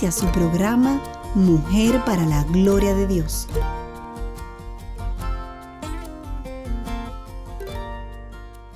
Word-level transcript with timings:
Inicia 0.00 0.18
su 0.18 0.32
programa 0.32 0.98
Mujer 1.34 2.02
para 2.06 2.24
la 2.24 2.42
Gloria 2.44 2.94
de 2.94 3.06
Dios. 3.06 3.46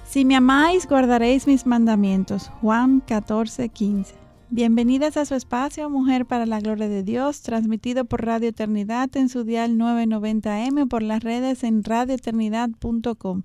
Si 0.07 0.27
me 0.27 0.37
amáis, 0.37 0.87
guardaréis 0.87 1.47
mis 1.47 1.65
mandamientos. 1.65 2.51
Juan 2.61 3.01
14, 3.01 3.71
15. 3.71 4.24
Bienvenidas 4.51 5.17
a 5.17 5.25
su 5.25 5.35
espacio 5.35 5.89
Mujer 5.89 6.27
para 6.27 6.45
la 6.45 6.61
Gloria 6.61 6.87
de 6.87 7.03
Dios, 7.03 7.41
transmitido 7.41 8.05
por 8.05 8.25
Radio 8.25 8.51
Eternidad 8.51 9.09
en 9.17 9.31
su 9.31 9.43
dial 9.43 9.73
990M 9.79 10.87
por 10.87 11.03
las 11.03 11.25
redes 11.25 11.65
en 11.65 11.83
radioeternidad.com. 11.83 13.43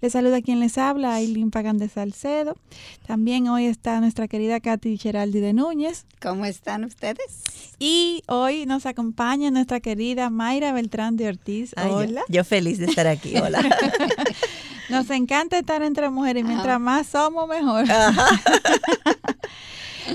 Les 0.00 0.12
saluda 0.12 0.40
quien 0.40 0.58
les 0.58 0.78
habla, 0.78 1.14
Aileen 1.14 1.50
Pagan 1.50 1.76
de 1.76 1.90
Salcedo. 1.90 2.56
También 3.06 3.48
hoy 3.48 3.66
está 3.66 4.00
nuestra 4.00 4.26
querida 4.26 4.58
Katy 4.58 4.96
Geraldi 4.96 5.38
de 5.40 5.52
Núñez. 5.52 6.06
¿Cómo 6.20 6.46
están 6.46 6.84
ustedes? 6.84 7.74
Y 7.78 8.22
hoy 8.26 8.64
nos 8.64 8.86
acompaña 8.86 9.50
nuestra 9.50 9.80
querida 9.80 10.30
Mayra 10.30 10.72
Beltrán 10.72 11.16
de 11.16 11.28
Ortiz. 11.28 11.74
Hola. 11.76 12.22
Yo, 12.28 12.42
feliz 12.42 12.78
de 12.78 12.86
estar 12.86 13.06
aquí. 13.06 13.36
Hola. 13.36 13.60
nos 14.88 15.10
encanta 15.10 15.58
estar 15.58 15.82
entre 15.82 16.08
mujeres 16.08 16.42
y 16.42 16.46
mientras 16.46 16.80
más 16.80 17.06
somos, 17.06 17.46
mejor. 17.46 17.84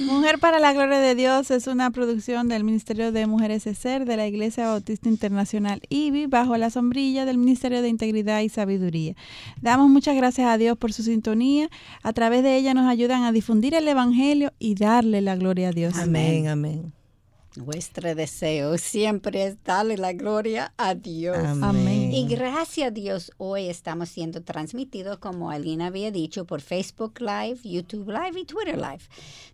Mujer 0.02 0.40
para 0.40 0.60
la 0.60 0.74
Gloria 0.74 1.00
de 1.00 1.16
Dios 1.16 1.52
es 1.52 1.68
una 1.68 1.92
producción 1.92 2.48
del 2.48 2.64
Ministerio 2.64 3.12
de 3.12 3.28
Mujeres 3.28 3.68
ESER 3.68 4.06
de 4.06 4.18
la 4.18 4.28
Iglesia 4.28 4.68
Bautista 4.68 5.08
Internacional 5.08 5.82
IBI 5.90 6.26
bajo 6.26 6.58
la 6.58 6.70
sombrilla 6.70 7.26
del 7.26 7.38
Ministerio 7.38 7.82
de 7.82 7.90
Integridad 7.90 8.42
y 8.42 8.50
Sabiduría. 8.50 9.16
Damos 9.62 9.90
muchas 9.90 10.16
gracias 10.16 10.48
a 10.48 10.58
Dios 10.58 10.78
por 10.78 10.94
su 10.94 11.04
sintonía. 11.04 11.70
A 12.02 12.14
través 12.14 12.44
de 12.44 12.58
ella 12.58 12.74
nos 12.74 12.90
ayudan 12.90 13.24
a 13.24 13.32
difundir 13.32 13.76
el 13.76 13.88
Evangelio 13.88 14.52
y 14.60 14.76
darle 14.76 15.22
la 15.22 15.36
gloria 15.36 15.70
a 15.70 15.72
Dios. 15.72 15.98
Amén, 15.98 16.48
amén. 16.48 16.94
Nuestro 17.56 18.16
deseo 18.16 18.80
siempre 18.80 19.46
es 19.46 19.64
darle 19.64 19.96
la 19.96 20.12
gloria 20.14 20.74
a 20.76 20.96
Dios. 20.96 21.38
Amén. 21.62 22.12
Y 22.12 22.26
gracias 22.28 22.88
a 22.88 22.92
Dios, 22.92 23.32
hoy 23.38 23.68
estamos 23.68 24.10
siendo 24.10 24.42
transmitidos, 24.42 25.20
como 25.20 25.52
Alina 25.52 25.88
había 25.88 26.10
dicho, 26.10 26.46
por 26.46 26.62
Facebook 26.62 27.20
Live, 27.20 27.60
YouTube 27.64 28.10
Live 28.10 28.40
y 28.40 28.46
Twitter 28.46 28.76
Live. 28.76 29.04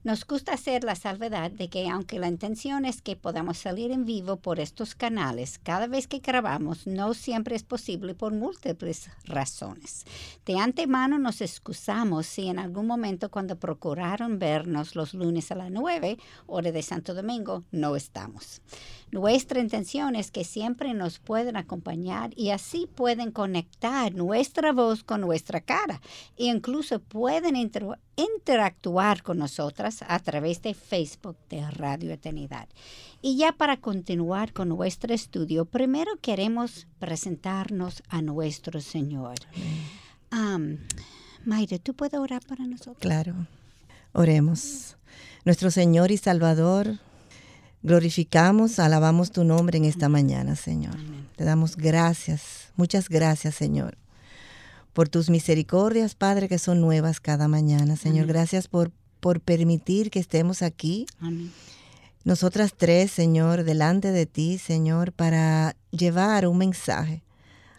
Nos 0.06 0.26
gusta 0.26 0.54
hacer 0.54 0.86
la 0.86 0.96
salvedad 0.96 1.52
de 1.52 1.70
que 1.70 1.90
aunque 1.90 2.20
la 2.20 2.30
intención 2.30 2.86
es 2.86 3.02
que 3.02 3.18
podamos 3.18 3.58
salir 3.58 3.92
en 3.92 4.06
vivo 4.06 4.38
por 4.38 4.62
estos 4.62 4.96
canales, 4.96 5.60
cada 5.62 5.88
vez 5.88 6.08
que 6.08 6.20
grabamos 6.20 6.88
no 6.88 7.14
siempre 7.14 7.58
es 7.58 7.64
posible 7.64 8.16
por 8.16 8.34
múltiples 8.34 9.10
razones. 9.26 10.06
De 10.46 10.58
antemano 10.58 11.20
nos 11.20 11.42
excusamos 11.42 12.28
si 12.28 12.48
en 12.48 12.60
algún 12.60 12.88
momento 12.88 13.30
cuando 13.30 13.60
procuraron 13.60 14.40
vernos 14.40 14.96
los 14.96 15.14
lunes 15.14 15.52
a 15.52 15.56
las 15.56 15.70
9, 15.70 16.18
hora 16.48 16.72
de 16.72 16.82
Santo 16.82 17.14
Domingo, 17.14 17.66
no 17.72 17.89
estamos. 17.96 18.62
Nuestra 19.12 19.60
intención 19.60 20.16
es 20.16 20.30
que 20.30 20.44
siempre 20.44 20.94
nos 20.94 21.18
puedan 21.18 21.58
acompañar 21.58 22.32
y 22.36 22.52
así 22.52 22.88
pueden 22.94 23.32
conectar 23.32 24.14
nuestra 24.14 24.72
voz 24.72 25.04
con 25.04 25.22
nuestra 25.22 25.62
cara 25.62 26.00
e 26.38 26.46
incluso 26.46 27.00
pueden 27.00 27.56
interactuar 27.56 29.24
con 29.24 29.40
nosotras 29.40 30.04
a 30.08 30.20
través 30.20 30.62
de 30.62 30.76
Facebook 30.76 31.38
de 31.50 31.70
Radio 31.72 32.12
Eternidad. 32.12 32.70
Y 33.22 33.36
ya 33.38 33.52
para 33.52 33.78
continuar 33.78 34.54
con 34.54 34.70
nuestro 34.70 35.14
estudio, 35.14 35.66
primero 35.66 36.12
queremos 36.22 36.88
presentarnos 37.00 38.04
a 38.10 38.22
nuestro 38.22 38.80
Señor. 38.80 39.36
Um, 40.32 40.78
Mayra, 41.46 41.80
¿tú 41.80 41.96
puedes 41.96 42.20
orar 42.20 42.46
para 42.46 42.66
nosotros? 42.66 42.98
Claro. 43.00 43.34
Oremos. 44.14 44.98
Nuestro 45.46 45.72
Señor 45.72 46.12
y 46.12 46.18
Salvador, 46.18 47.00
Glorificamos, 47.82 48.78
alabamos 48.80 49.32
tu 49.32 49.46
nombre 49.46 49.78
en 49.78 49.86
esta 49.86 50.10
mañana, 50.10 50.56
Señor. 50.58 50.98
Te 51.38 51.46
damos 51.46 51.78
gracias, 51.78 52.74
muchas 52.76 53.08
gracias, 53.08 53.56
Señor, 53.56 53.98
por 54.92 55.08
tus 55.08 55.30
misericordias, 55.30 56.14
Padre, 56.14 56.50
que 56.50 56.60
son 56.60 56.82
nuevas 56.82 57.22
cada 57.22 57.48
mañana. 57.48 57.96
Señor, 57.96 58.28
gracias 58.28 58.68
por, 58.68 58.92
por 59.22 59.40
permitir 59.40 60.12
que 60.12 60.20
estemos 60.20 60.62
aquí. 60.62 61.06
Nosotras 62.26 62.74
tres, 62.76 63.12
Señor, 63.12 63.64
delante 63.64 64.12
de 64.12 64.26
ti, 64.26 64.58
Señor, 64.58 65.14
para 65.14 65.78
llevar 65.92 66.48
un 66.48 66.58
mensaje 66.58 67.24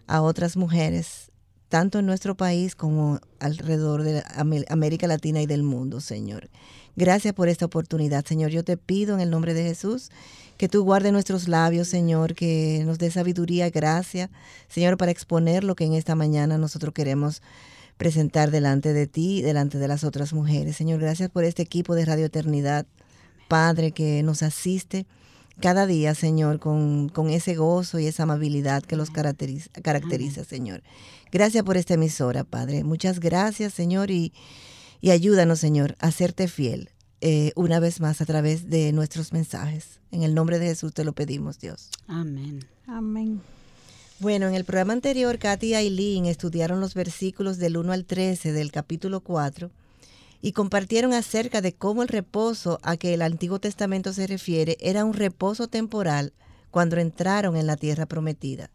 a 0.07 0.21
otras 0.23 0.57
mujeres, 0.57 1.31
tanto 1.69 1.99
en 1.99 2.07
nuestro 2.07 2.35
país 2.35 2.75
como 2.75 3.19
alrededor 3.39 4.01
de 4.01 4.23
América 4.67 5.05
Latina 5.05 5.43
y 5.43 5.45
del 5.45 5.61
mundo, 5.61 6.01
Señor. 6.01 6.49
Gracias 6.95 7.33
por 7.33 7.49
esta 7.49 7.65
oportunidad, 7.65 8.25
Señor. 8.25 8.51
Yo 8.51 8.63
te 8.63 8.77
pido 8.77 9.15
en 9.15 9.21
el 9.21 9.29
nombre 9.29 9.53
de 9.53 9.63
Jesús 9.63 10.09
que 10.57 10.69
tú 10.69 10.83
guardes 10.83 11.11
nuestros 11.11 11.47
labios, 11.47 11.87
Señor, 11.87 12.35
que 12.35 12.83
nos 12.85 12.99
dé 12.99 13.09
sabiduría 13.09 13.65
y 13.67 13.71
gracia, 13.71 14.29
Señor, 14.67 14.97
para 14.97 15.11
exponer 15.11 15.63
lo 15.63 15.75
que 15.75 15.85
en 15.85 15.93
esta 15.93 16.13
mañana 16.13 16.57
nosotros 16.57 16.93
queremos 16.93 17.41
presentar 17.97 18.51
delante 18.51 18.93
de 18.93 19.07
ti, 19.07 19.41
delante 19.41 19.77
de 19.77 19.87
las 19.87 20.03
otras 20.03 20.33
mujeres. 20.33 20.75
Señor, 20.75 20.99
gracias 20.99 21.29
por 21.29 21.43
este 21.45 21.63
equipo 21.63 21.95
de 21.95 22.05
Radio 22.05 22.25
Eternidad, 22.25 22.85
Padre, 23.47 23.91
que 23.91 24.21
nos 24.23 24.43
asiste 24.43 25.05
cada 25.59 25.85
día, 25.85 26.15
Señor, 26.15 26.59
con, 26.59 27.09
con 27.09 27.29
ese 27.29 27.55
gozo 27.55 27.99
y 27.99 28.07
esa 28.07 28.23
amabilidad 28.23 28.83
que 28.83 28.95
los 28.95 29.11
caracteriza, 29.11 29.69
caracteriza 29.81 30.43
Señor. 30.43 30.83
Gracias 31.31 31.63
por 31.63 31.77
esta 31.77 31.93
emisora, 31.93 32.43
Padre. 32.43 32.83
Muchas 32.83 33.19
gracias, 33.19 33.73
Señor, 33.73 34.11
y 34.11 34.33
y 35.01 35.11
ayúdanos, 35.11 35.59
Señor, 35.59 35.95
a 35.99 36.11
serte 36.11 36.47
fiel 36.47 36.89
eh, 37.21 37.51
una 37.55 37.79
vez 37.79 37.99
más 37.99 38.21
a 38.21 38.25
través 38.25 38.69
de 38.69 38.91
nuestros 38.93 39.33
mensajes. 39.33 39.99
En 40.11 40.23
el 40.23 40.33
nombre 40.33 40.59
de 40.59 40.67
Jesús 40.67 40.93
te 40.93 41.03
lo 41.03 41.13
pedimos, 41.13 41.59
Dios. 41.59 41.89
Amén. 42.07 42.65
Amén. 42.87 43.41
Bueno, 44.19 44.47
en 44.47 44.55
el 44.55 44.65
programa 44.65 44.93
anterior, 44.93 45.39
Katy 45.39 45.67
y 45.67 45.73
Aileen 45.73 46.25
estudiaron 46.25 46.79
los 46.79 46.93
versículos 46.93 47.57
del 47.57 47.77
1 47.77 47.91
al 47.91 48.05
13 48.05 48.51
del 48.51 48.71
capítulo 48.71 49.21
4 49.21 49.71
y 50.41 50.51
compartieron 50.51 51.13
acerca 51.13 51.61
de 51.61 51.73
cómo 51.73 52.01
el 52.03 52.07
reposo 52.07 52.79
a 52.83 52.97
que 52.97 53.13
el 53.13 53.21
Antiguo 53.21 53.59
Testamento 53.59 54.13
se 54.13 54.27
refiere 54.27 54.77
era 54.79 55.05
un 55.05 55.13
reposo 55.13 55.67
temporal 55.67 56.33
cuando 56.71 56.97
entraron 56.97 57.55
en 57.55 57.67
la 57.67 57.77
tierra 57.77 58.05
prometida. 58.05 58.69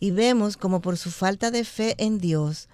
Y 0.00 0.10
vemos 0.10 0.56
como 0.56 0.80
por 0.80 0.96
su 0.96 1.10
falta 1.10 1.50
de 1.50 1.64
fe 1.64 1.94
en 1.98 2.18
Dios, 2.18 2.68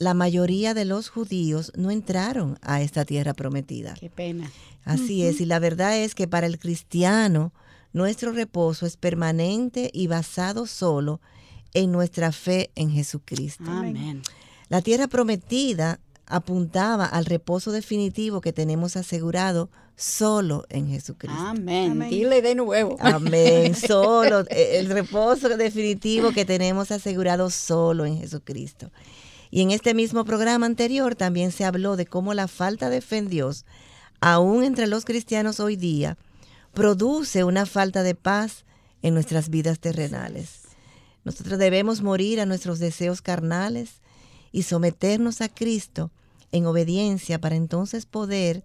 la 0.00 0.14
mayoría 0.14 0.72
de 0.72 0.86
los 0.86 1.10
judíos 1.10 1.72
no 1.76 1.90
entraron 1.90 2.58
a 2.62 2.80
esta 2.80 3.04
tierra 3.04 3.34
prometida. 3.34 3.94
Qué 4.00 4.08
pena. 4.08 4.50
Así 4.82 5.24
es, 5.24 5.42
y 5.42 5.44
la 5.44 5.58
verdad 5.58 5.98
es 5.98 6.14
que 6.14 6.26
para 6.26 6.46
el 6.46 6.58
cristiano 6.58 7.52
nuestro 7.92 8.32
reposo 8.32 8.86
es 8.86 8.96
permanente 8.96 9.90
y 9.92 10.06
basado 10.06 10.66
solo 10.66 11.20
en 11.74 11.92
nuestra 11.92 12.32
fe 12.32 12.70
en 12.76 12.90
Jesucristo. 12.90 13.70
Amén. 13.70 14.22
La 14.70 14.80
tierra 14.80 15.06
prometida 15.06 16.00
apuntaba 16.24 17.04
al 17.04 17.26
reposo 17.26 17.70
definitivo 17.70 18.40
que 18.40 18.54
tenemos 18.54 18.96
asegurado 18.96 19.68
solo 19.96 20.64
en 20.70 20.88
Jesucristo. 20.88 21.38
Amén. 21.38 22.08
Dile 22.08 22.40
de 22.40 22.54
nuevo. 22.54 22.96
Amén. 23.00 23.74
Solo 23.88 24.46
eh, 24.48 24.78
el 24.78 24.88
reposo 24.88 25.50
definitivo 25.50 26.32
que 26.32 26.46
tenemos 26.46 26.90
asegurado 26.90 27.50
solo 27.50 28.06
en 28.06 28.18
Jesucristo. 28.18 28.90
Y 29.50 29.62
en 29.62 29.70
este 29.70 29.94
mismo 29.94 30.24
programa 30.24 30.66
anterior 30.66 31.16
también 31.16 31.52
se 31.52 31.64
habló 31.64 31.96
de 31.96 32.06
cómo 32.06 32.34
la 32.34 32.48
falta 32.48 32.88
de 32.88 33.00
fe 33.00 33.18
en 33.18 33.28
Dios, 33.28 33.64
aún 34.20 34.62
entre 34.62 34.86
los 34.86 35.04
cristianos 35.04 35.58
hoy 35.60 35.76
día, 35.76 36.16
produce 36.72 37.42
una 37.44 37.66
falta 37.66 38.02
de 38.02 38.14
paz 38.14 38.64
en 39.02 39.14
nuestras 39.14 39.48
vidas 39.48 39.80
terrenales. 39.80 40.62
Nosotros 41.24 41.58
debemos 41.58 42.02
morir 42.02 42.40
a 42.40 42.46
nuestros 42.46 42.78
deseos 42.78 43.22
carnales 43.22 44.00
y 44.52 44.62
someternos 44.62 45.40
a 45.40 45.48
Cristo 45.48 46.10
en 46.52 46.66
obediencia 46.66 47.40
para 47.40 47.56
entonces 47.56 48.06
poder 48.06 48.64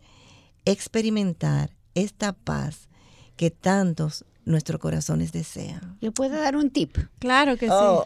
experimentar 0.66 1.76
esta 1.94 2.34
paz 2.34 2.90
que 3.36 3.52
tantos 3.52 4.26
nuestros 4.46 4.80
corazones 4.80 5.32
desean. 5.32 5.98
Yo 6.02 6.12
puedo 6.12 6.36
dar 6.40 6.56
un 6.56 6.70
tip. 6.70 6.98
Claro 7.20 7.58
que 7.58 7.68
Oh. 7.72 8.04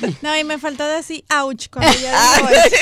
sí. 0.00 0.16
No, 0.22 0.36
y 0.36 0.42
me 0.44 0.58
faltó 0.58 0.84
decir 0.86 1.24
ouch 1.40 1.68
cuando 1.70 1.92
yo 1.92 1.98
digo 2.36 2.48
eso. 2.48 2.76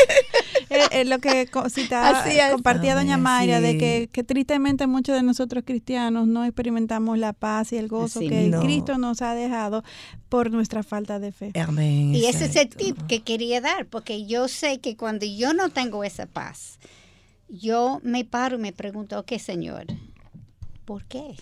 Eh, 0.71 0.81
eh, 0.91 1.05
lo 1.05 1.19
que 1.19 1.49
citaba, 1.69 2.21
Así 2.21 2.39
es. 2.39 2.51
compartía 2.53 2.95
doña 2.95 3.15
Amén, 3.15 3.23
Mayra, 3.25 3.61
de 3.61 3.77
que, 3.79 4.09
que 4.11 4.25
tristemente 4.25 4.87
muchos 4.87 5.15
de 5.15 5.23
nosotros 5.23 5.65
cristianos 5.67 6.27
no 6.27 6.45
experimentamos 6.45 7.19
la 7.19 7.33
paz 7.35 7.73
y 7.73 7.77
el 7.77 7.89
gozo 7.89 8.21
Así 8.21 8.29
que 8.29 8.49
no. 8.49 8.61
Cristo 8.63 8.97
nos 8.99 9.21
ha 9.23 9.35
dejado 9.35 9.85
por 10.31 10.51
nuestra 10.51 10.83
falta 10.83 11.19
de 11.19 11.31
fe. 11.33 11.53
Amén. 11.61 12.15
Y 12.15 12.25
ese 12.25 12.47
es 12.47 12.57
el 12.57 12.69
tip 12.71 12.97
que 13.07 13.21
quería 13.23 13.61
dar, 13.61 13.87
porque 13.87 14.25
yo 14.27 14.49
sé 14.49 14.79
que 14.81 14.97
cuando 14.97 15.27
yo 15.27 15.53
no 15.53 15.69
tengo 15.69 16.03
esa 16.05 16.27
paz, 16.27 16.79
yo 17.49 18.01
me 18.03 18.25
paro 18.25 18.57
y 18.57 18.61
me 18.61 18.73
pregunto, 18.73 19.19
ok, 19.21 19.33
Señor, 19.39 19.87
¿por 20.87 21.05
qué? 21.05 21.37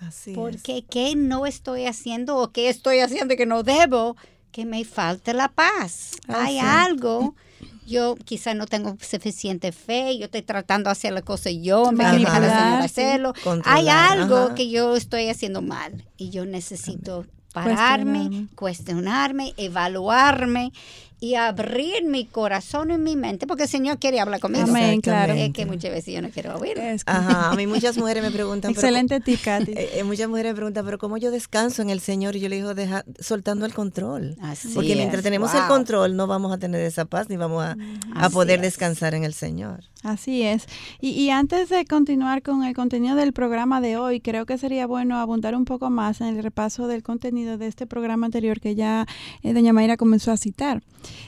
Así 0.00 0.32
¿Por 0.32 0.54
es. 0.56 0.62
qué? 0.62 0.82
¿Qué 0.88 1.14
no 1.16 1.46
estoy 1.46 1.86
haciendo 1.86 2.36
o 2.38 2.50
qué 2.52 2.68
estoy 2.68 3.00
haciendo 3.00 3.36
que 3.36 3.46
no 3.46 3.62
debo? 3.62 4.16
Que 4.52 4.64
me 4.66 4.84
falta 4.84 5.32
la 5.32 5.48
paz. 5.48 6.12
Ah, 6.28 6.44
Hay 6.44 6.54
sí. 6.54 6.60
algo. 6.60 7.34
Yo 7.86 8.14
quizá 8.14 8.54
no 8.54 8.66
tengo 8.66 8.96
suficiente 9.00 9.72
fe, 9.72 10.16
yo 10.16 10.26
estoy 10.26 10.42
tratando 10.42 10.88
de 10.88 10.92
hacer 10.92 11.12
la 11.12 11.22
cosa 11.22 11.50
yo, 11.50 11.90
Manipular, 11.90 12.78
sí. 12.78 12.84
hacerlo. 12.84 13.32
Hay 13.64 13.88
algo 13.88 14.36
ajá. 14.36 14.54
que 14.54 14.70
yo 14.70 14.94
estoy 14.94 15.28
haciendo 15.28 15.60
mal 15.60 16.04
y 16.16 16.30
yo 16.30 16.46
necesito 16.46 17.26
pararme, 17.52 18.28
Cuestionarme. 18.28 18.46
cuestionarme, 18.54 19.54
evaluarme 19.56 20.72
y 21.20 21.34
abrir 21.34 22.04
mi 22.04 22.24
corazón 22.24 22.90
y 22.90 22.96
mi 22.96 23.14
mente, 23.14 23.46
porque 23.46 23.64
el 23.64 23.68
Señor 23.68 23.98
quiere 23.98 24.20
hablar 24.20 24.40
conmigo. 24.40 24.64
Amén, 24.66 25.02
claro. 25.02 25.34
Es 25.34 25.52
que 25.52 25.66
muchas 25.66 25.90
veces 25.92 26.14
yo 26.14 26.22
no 26.22 26.30
quiero 26.30 26.56
oír. 26.56 26.78
Es 26.78 27.04
que- 27.04 27.12
Ajá, 27.12 27.50
a 27.50 27.54
mí 27.56 27.66
muchas 27.66 27.98
mujeres 27.98 28.22
me 28.22 28.30
preguntan. 28.30 28.70
Excelente 28.70 29.20
tip, 29.20 29.40
Katy. 29.42 29.72
Eh, 29.80 29.98
eh, 30.00 30.04
muchas 30.04 30.28
mujeres 30.28 30.52
me 30.52 30.56
preguntan, 30.56 30.84
pero 30.84 30.98
¿cómo 30.98 31.16
yo 31.18 31.30
descanso 31.30 31.82
en 31.82 31.90
el 31.90 32.00
Señor? 32.00 32.36
Y 32.36 32.40
yo 32.40 32.48
le 32.48 32.56
digo, 32.56 32.74
deja, 32.74 33.04
soltando 33.18 33.66
el 33.66 33.74
control. 33.74 34.36
Así 34.40 34.68
Porque 34.74 34.94
mientras 34.96 35.22
tenemos 35.22 35.54
el 35.54 35.66
control, 35.68 36.16
no 36.16 36.26
vamos 36.26 36.52
a 36.52 36.58
tener 36.58 36.80
esa 36.80 37.04
paz 37.04 37.28
ni 37.28 37.36
vamos 37.36 37.64
a, 37.64 38.30
poder 38.30 38.56
es. 38.58 38.62
descansar 38.62 39.14
en 39.14 39.24
el 39.24 39.34
Señor. 39.34 39.84
Así 40.02 40.42
es. 40.42 40.66
Y, 41.00 41.10
y 41.10 41.30
antes 41.30 41.68
de 41.68 41.84
continuar 41.84 42.42
con 42.42 42.64
el 42.64 42.74
contenido 42.74 43.14
del 43.16 43.32
programa 43.32 43.80
de 43.80 43.96
hoy, 43.98 44.20
creo 44.20 44.46
que 44.46 44.56
sería 44.58 44.86
bueno 44.86 45.18
abundar 45.18 45.54
un 45.54 45.66
poco 45.66 45.90
más 45.90 46.20
en 46.22 46.28
el 46.28 46.42
repaso 46.42 46.88
del 46.88 47.02
contenido 47.02 47.58
de 47.58 47.66
este 47.66 47.86
programa 47.86 48.26
anterior 48.26 48.60
que 48.60 48.74
ya 48.74 49.06
eh, 49.42 49.52
doña 49.52 49.72
Mayra 49.74 49.96
comenzó 49.98 50.32
a 50.32 50.36
citar. 50.38 50.82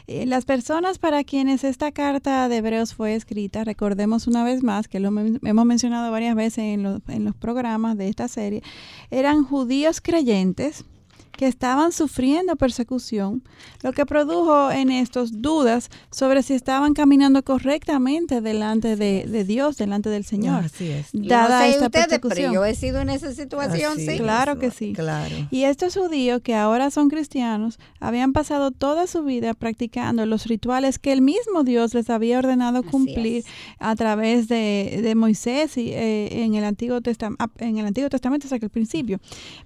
Eh, 0.06 0.26
las 0.26 0.44
personas 0.44 0.98
para 0.98 1.24
quienes 1.24 1.64
esta 1.64 1.92
carta 1.92 2.48
de 2.48 2.56
Hebreos 2.56 2.94
fue 2.94 3.14
escrita, 3.14 3.64
recordemos 3.64 4.26
una 4.26 4.44
vez 4.44 4.62
más 4.62 4.88
que 4.88 5.00
lo 5.00 5.08
hemos 5.08 5.64
mencionado 5.66 6.10
varias 6.10 6.34
veces 6.34 6.58
en 6.58 6.82
en 7.08 7.24
los 7.24 7.34
programas 7.36 7.96
de 7.96 8.08
esta 8.08 8.28
serie, 8.28 8.62
eran 9.10 9.44
judíos 9.44 10.00
creyentes 10.00 10.84
que 11.32 11.46
estaban 11.46 11.92
sufriendo 11.92 12.56
persecución, 12.56 13.42
lo 13.82 13.92
que 13.92 14.06
produjo 14.06 14.70
en 14.70 14.90
estos 14.90 15.40
dudas 15.42 15.88
sobre 16.10 16.42
si 16.42 16.54
estaban 16.54 16.94
caminando 16.94 17.42
correctamente 17.42 18.40
delante 18.40 18.96
de, 18.96 19.24
de 19.26 19.44
Dios, 19.44 19.76
delante 19.76 20.10
del 20.10 20.24
Señor, 20.24 20.64
Así 20.64 20.88
es. 20.90 21.08
Dada 21.12 21.58
no 21.60 21.64
sé 21.64 21.70
esta 21.70 21.86
ustedes, 21.86 22.06
pero 22.06 22.20
persecución. 22.20 22.52
yo 22.54 22.64
he 22.64 22.74
sido 22.74 23.00
en 23.00 23.08
esa 23.10 23.32
situación, 23.32 23.92
Así 23.94 24.06
sí. 24.06 24.12
es, 24.12 24.20
Claro 24.20 24.58
que 24.58 24.70
sí. 24.70 24.92
Claro. 24.92 25.34
Y 25.50 25.64
estos 25.64 25.96
judíos 25.96 26.42
que 26.42 26.54
ahora 26.54 26.90
son 26.90 27.08
cristianos 27.08 27.78
habían 27.98 28.32
pasado 28.32 28.70
toda 28.70 29.06
su 29.06 29.22
vida 29.24 29.54
practicando 29.54 30.26
los 30.26 30.46
rituales 30.46 30.98
que 30.98 31.12
el 31.12 31.22
mismo 31.22 31.64
Dios 31.64 31.94
les 31.94 32.10
había 32.10 32.38
ordenado 32.38 32.82
cumplir 32.82 33.44
a 33.78 33.96
través 33.96 34.48
de, 34.48 35.00
de 35.02 35.14
Moisés 35.14 35.76
y, 35.76 35.92
eh, 35.92 36.42
en, 36.44 36.54
el 36.54 36.64
Antiguo 36.64 37.00
Testam- 37.00 37.36
ah, 37.38 37.48
en 37.58 37.78
el 37.78 37.86
Antiguo 37.86 38.10
Testamento 38.10 38.46
hasta 38.46 38.58
que 38.58 38.66
el 38.66 38.70
principio. 38.70 39.18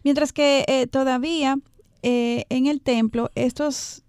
Mientras 0.04 0.32
que 0.32 0.64
eh, 0.68 0.86
todavía 0.86 1.55
eh, 2.08 2.44
en 2.50 2.66
el 2.68 2.80
templo 2.80 3.30
estos 3.34 4.04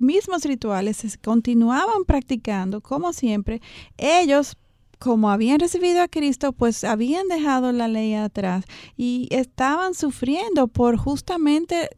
mismos 0.00 0.42
rituales 0.44 0.96
se 0.98 1.18
continuaban 1.18 2.04
practicando 2.04 2.80
como 2.80 3.12
siempre. 3.12 3.60
Ellos 3.96 4.56
como 4.98 5.30
habían 5.30 5.60
recibido 5.60 6.02
a 6.02 6.08
Cristo, 6.08 6.52
pues 6.52 6.82
habían 6.82 7.28
dejado 7.28 7.70
la 7.70 7.86
ley 7.86 8.14
atrás 8.14 8.64
y 8.96 9.28
estaban 9.30 9.94
sufriendo 9.94 10.66
por 10.66 10.96
justamente 10.96 11.90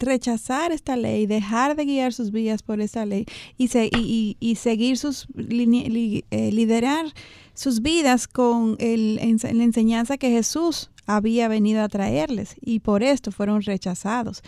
rechazar 0.00 0.72
esta 0.72 0.96
ley, 0.96 1.26
dejar 1.26 1.76
de 1.76 1.84
guiar 1.84 2.12
sus 2.12 2.32
vidas 2.32 2.64
por 2.64 2.80
esta 2.80 3.06
ley 3.06 3.26
y, 3.56 3.68
se- 3.68 3.90
y- 3.96 4.36
y- 4.40 4.56
seguir 4.56 4.98
sus 4.98 5.28
li- 5.36 6.24
eh, 6.32 6.50
liderar 6.50 7.06
sus 7.54 7.80
vidas 7.80 8.26
con 8.26 8.76
el, 8.80 9.14
la 9.16 9.62
enseñanza 9.64 10.18
que 10.18 10.30
Jesús 10.30 10.90
había 11.08 11.48
venido 11.48 11.82
a 11.82 11.88
traerles 11.88 12.54
y 12.60 12.80
por 12.80 13.02
esto 13.02 13.32
fueron 13.32 13.62
rechazados. 13.62 14.42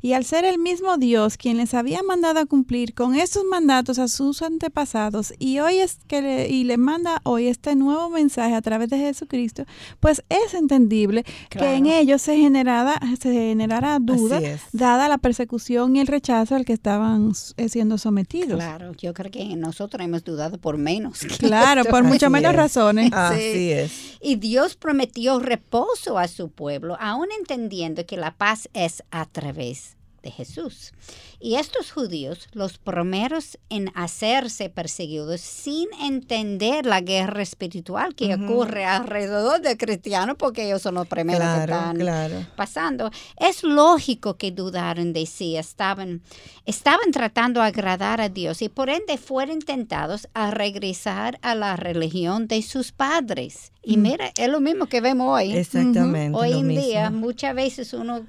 Y 0.00 0.14
al 0.14 0.24
ser 0.24 0.46
el 0.46 0.58
mismo 0.58 0.96
Dios 0.96 1.36
quien 1.36 1.58
les 1.58 1.74
había 1.74 2.02
mandado 2.02 2.40
a 2.40 2.46
cumplir 2.46 2.94
con 2.94 3.14
estos 3.16 3.44
mandatos 3.44 3.98
a 3.98 4.08
sus 4.08 4.40
antepasados 4.40 5.34
y 5.38 5.58
hoy 5.58 5.78
es 5.78 5.98
que 6.06 6.22
le, 6.22 6.48
y 6.48 6.64
le 6.64 6.78
manda 6.78 7.20
hoy 7.24 7.48
este 7.48 7.74
nuevo 7.74 8.08
mensaje 8.08 8.54
a 8.54 8.62
través 8.62 8.88
de 8.88 8.98
Jesucristo, 8.98 9.64
pues 10.00 10.22
es 10.28 10.54
entendible 10.54 11.24
que 11.50 11.74
en 11.74 11.86
ellos 11.86 12.22
se 12.22 12.36
generara 12.36 12.98
se 13.20 13.32
generara 13.32 13.98
duda 13.98 14.40
dada 14.72 15.08
la 15.08 15.18
persecución 15.18 15.96
y 15.96 16.00
el 16.00 16.06
rechazo 16.06 16.54
al 16.54 16.64
que 16.64 16.72
estaban 16.72 17.32
eh, 17.56 17.68
siendo 17.68 17.98
sometidos. 17.98 18.56
Claro, 18.56 18.92
yo 18.96 19.12
creo 19.14 19.30
que 19.30 19.44
nosotros 19.56 20.02
hemos 20.04 20.22
dudado 20.22 20.58
por 20.58 20.78
menos. 20.78 21.20
Claro, 21.38 21.84
por 21.84 22.06
Así 22.06 22.28
menos 22.28 22.52
es. 22.52 22.56
razones. 22.56 23.12
Así 23.12 23.72
es. 23.72 24.18
Y 24.20 24.36
Dios 24.36 24.76
prometió 24.76 25.38
reposo 25.40 26.03
a 26.12 26.28
su 26.28 26.50
pueblo, 26.50 26.96
aún 27.00 27.28
entendiendo 27.38 28.06
que 28.06 28.16
la 28.16 28.36
paz 28.36 28.68
es 28.74 29.02
a 29.10 29.24
través 29.26 29.96
de 30.24 30.30
Jesús. 30.30 30.92
Y 31.38 31.56
estos 31.56 31.92
judíos, 31.92 32.48
los 32.52 32.78
primeros 32.78 33.58
en 33.68 33.92
hacerse 33.94 34.70
perseguidos 34.70 35.42
sin 35.42 35.88
entender 36.00 36.86
la 36.86 37.02
guerra 37.02 37.42
espiritual 37.42 38.14
que 38.14 38.34
ocurre 38.34 38.86
alrededor 38.86 39.60
del 39.60 39.76
cristiano, 39.76 40.36
porque 40.36 40.64
ellos 40.66 40.80
son 40.82 40.94
los 40.94 41.06
primeros 41.06 41.46
que 41.46 41.60
están 41.60 41.96
claro. 41.98 42.46
pasando. 42.56 43.10
Es 43.36 43.62
lógico 43.62 44.36
que 44.38 44.50
dudaron 44.50 45.12
de 45.12 45.26
sí, 45.26 45.56
estaban, 45.56 46.22
estaban 46.64 47.10
tratando 47.12 47.60
de 47.60 47.66
agradar 47.66 48.20
a 48.22 48.30
Dios 48.30 48.62
y 48.62 48.70
por 48.70 48.88
ende 48.88 49.18
fueron 49.18 49.58
tentados 49.60 50.26
a 50.32 50.50
regresar 50.50 51.38
a 51.42 51.54
la 51.54 51.76
religión 51.76 52.48
de 52.48 52.62
sus 52.62 52.90
padres. 52.92 53.70
Y 53.82 53.98
Mm. 53.98 54.02
mira, 54.02 54.32
es 54.38 54.48
lo 54.48 54.60
mismo 54.60 54.86
que 54.86 55.02
vemos 55.02 55.28
hoy. 55.38 55.52
Exactamente. 55.54 56.34
hoy 56.38 56.52
en 56.52 56.66
mismo. 56.68 56.82
día 56.86 57.10
muchas 57.10 57.54
veces 57.54 57.92
uno 57.92 58.24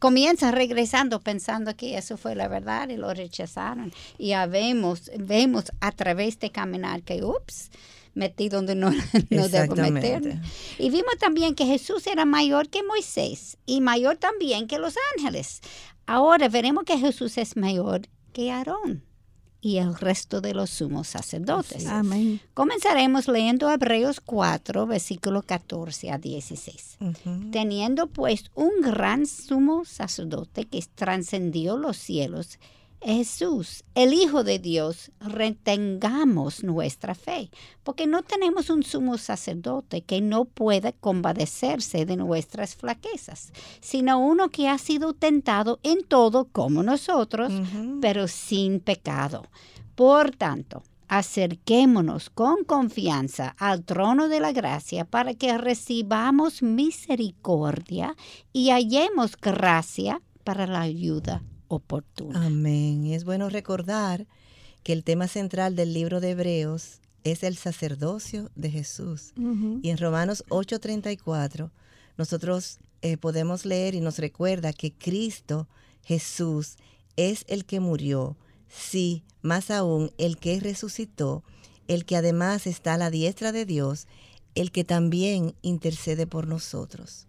comienza 0.00 0.50
regresando 0.50 1.20
pensando 1.20 1.76
que 1.76 1.96
eso 1.96 2.16
fue 2.16 2.34
la 2.34 2.48
verdad 2.48 2.88
y 2.88 2.96
lo 2.96 3.14
rechazaron. 3.14 3.92
Y 4.18 4.28
ya 4.28 4.46
vemos, 4.46 5.10
vemos 5.16 5.66
a 5.80 5.92
través 5.92 6.40
de 6.40 6.50
caminar 6.50 7.02
que, 7.02 7.22
ups, 7.22 7.70
metí 8.14 8.48
donde 8.48 8.74
no, 8.74 8.90
no 9.30 9.48
debo 9.48 9.76
meter. 9.76 10.16
Exactamente. 10.16 10.40
Y 10.78 10.90
vimos 10.90 11.16
también 11.20 11.54
que 11.54 11.66
Jesús 11.66 12.08
era 12.08 12.24
mayor 12.24 12.68
que 12.68 12.82
Moisés 12.82 13.58
y 13.66 13.80
mayor 13.80 14.16
también 14.16 14.66
que 14.66 14.78
los 14.78 14.94
ángeles. 15.16 15.60
Ahora 16.06 16.48
veremos 16.48 16.84
que 16.84 16.98
Jesús 16.98 17.38
es 17.38 17.56
mayor 17.56 18.08
que 18.32 18.50
Aarón 18.50 19.09
y 19.60 19.76
el 19.78 19.94
resto 19.94 20.40
de 20.40 20.54
los 20.54 20.70
sumos 20.70 21.08
sacerdotes. 21.08 21.86
Amén. 21.86 22.40
Comenzaremos 22.54 23.28
leyendo 23.28 23.70
Hebreos 23.70 24.20
4, 24.20 24.86
versículo 24.86 25.42
14 25.42 26.10
a 26.10 26.18
16. 26.18 26.98
Ujú. 27.00 27.50
Teniendo 27.50 28.06
pues 28.06 28.50
un 28.54 28.80
gran 28.80 29.26
sumo 29.26 29.84
sacerdote 29.84 30.64
que 30.64 30.82
trascendió 30.94 31.76
los 31.76 31.96
cielos, 31.96 32.58
Jesús, 33.02 33.84
el 33.94 34.12
Hijo 34.12 34.44
de 34.44 34.58
Dios, 34.58 35.10
retengamos 35.20 36.62
nuestra 36.62 37.14
fe, 37.14 37.50
porque 37.82 38.06
no 38.06 38.22
tenemos 38.22 38.68
un 38.68 38.82
sumo 38.82 39.16
sacerdote 39.16 40.02
que 40.02 40.20
no 40.20 40.44
pueda 40.44 40.92
compadecerse 40.92 42.04
de 42.04 42.16
nuestras 42.16 42.76
flaquezas, 42.76 43.52
sino 43.80 44.18
uno 44.18 44.50
que 44.50 44.68
ha 44.68 44.76
sido 44.76 45.14
tentado 45.14 45.80
en 45.82 46.04
todo 46.04 46.48
como 46.52 46.82
nosotros, 46.82 47.52
pero 48.02 48.28
sin 48.28 48.80
pecado. 48.80 49.46
Por 49.94 50.32
tanto, 50.32 50.82
acerquémonos 51.08 52.28
con 52.28 52.64
confianza 52.64 53.56
al 53.58 53.82
trono 53.82 54.28
de 54.28 54.40
la 54.40 54.52
gracia 54.52 55.06
para 55.06 55.32
que 55.32 55.56
recibamos 55.56 56.62
misericordia 56.62 58.14
y 58.52 58.70
hallemos 58.70 59.36
gracia 59.36 60.20
para 60.44 60.66
la 60.66 60.82
ayuda 60.82 61.42
oportuna. 61.70 62.46
Amén. 62.46 63.06
Y 63.06 63.14
es 63.14 63.24
bueno 63.24 63.48
recordar 63.48 64.26
que 64.82 64.92
el 64.92 65.04
tema 65.04 65.28
central 65.28 65.76
del 65.76 65.94
libro 65.94 66.20
de 66.20 66.30
Hebreos 66.30 67.00
es 67.24 67.42
el 67.42 67.56
sacerdocio 67.56 68.50
de 68.54 68.70
Jesús. 68.70 69.32
Y 69.82 69.90
en 69.90 69.98
Romanos 69.98 70.44
8:34 70.48 71.70
nosotros 72.16 72.78
eh, 73.02 73.16
podemos 73.16 73.64
leer 73.64 73.94
y 73.94 74.00
nos 74.00 74.18
recuerda 74.18 74.72
que 74.72 74.92
Cristo 74.92 75.68
Jesús 76.02 76.76
es 77.16 77.44
el 77.48 77.64
que 77.64 77.80
murió, 77.80 78.36
sí, 78.68 79.22
más 79.42 79.70
aún 79.70 80.12
el 80.18 80.38
que 80.38 80.58
resucitó, 80.60 81.44
el 81.88 82.04
que 82.04 82.16
además 82.16 82.66
está 82.66 82.94
a 82.94 82.98
la 82.98 83.10
diestra 83.10 83.52
de 83.52 83.64
Dios, 83.64 84.06
el 84.54 84.72
que 84.72 84.84
también 84.84 85.54
intercede 85.62 86.26
por 86.26 86.46
nosotros. 86.46 87.26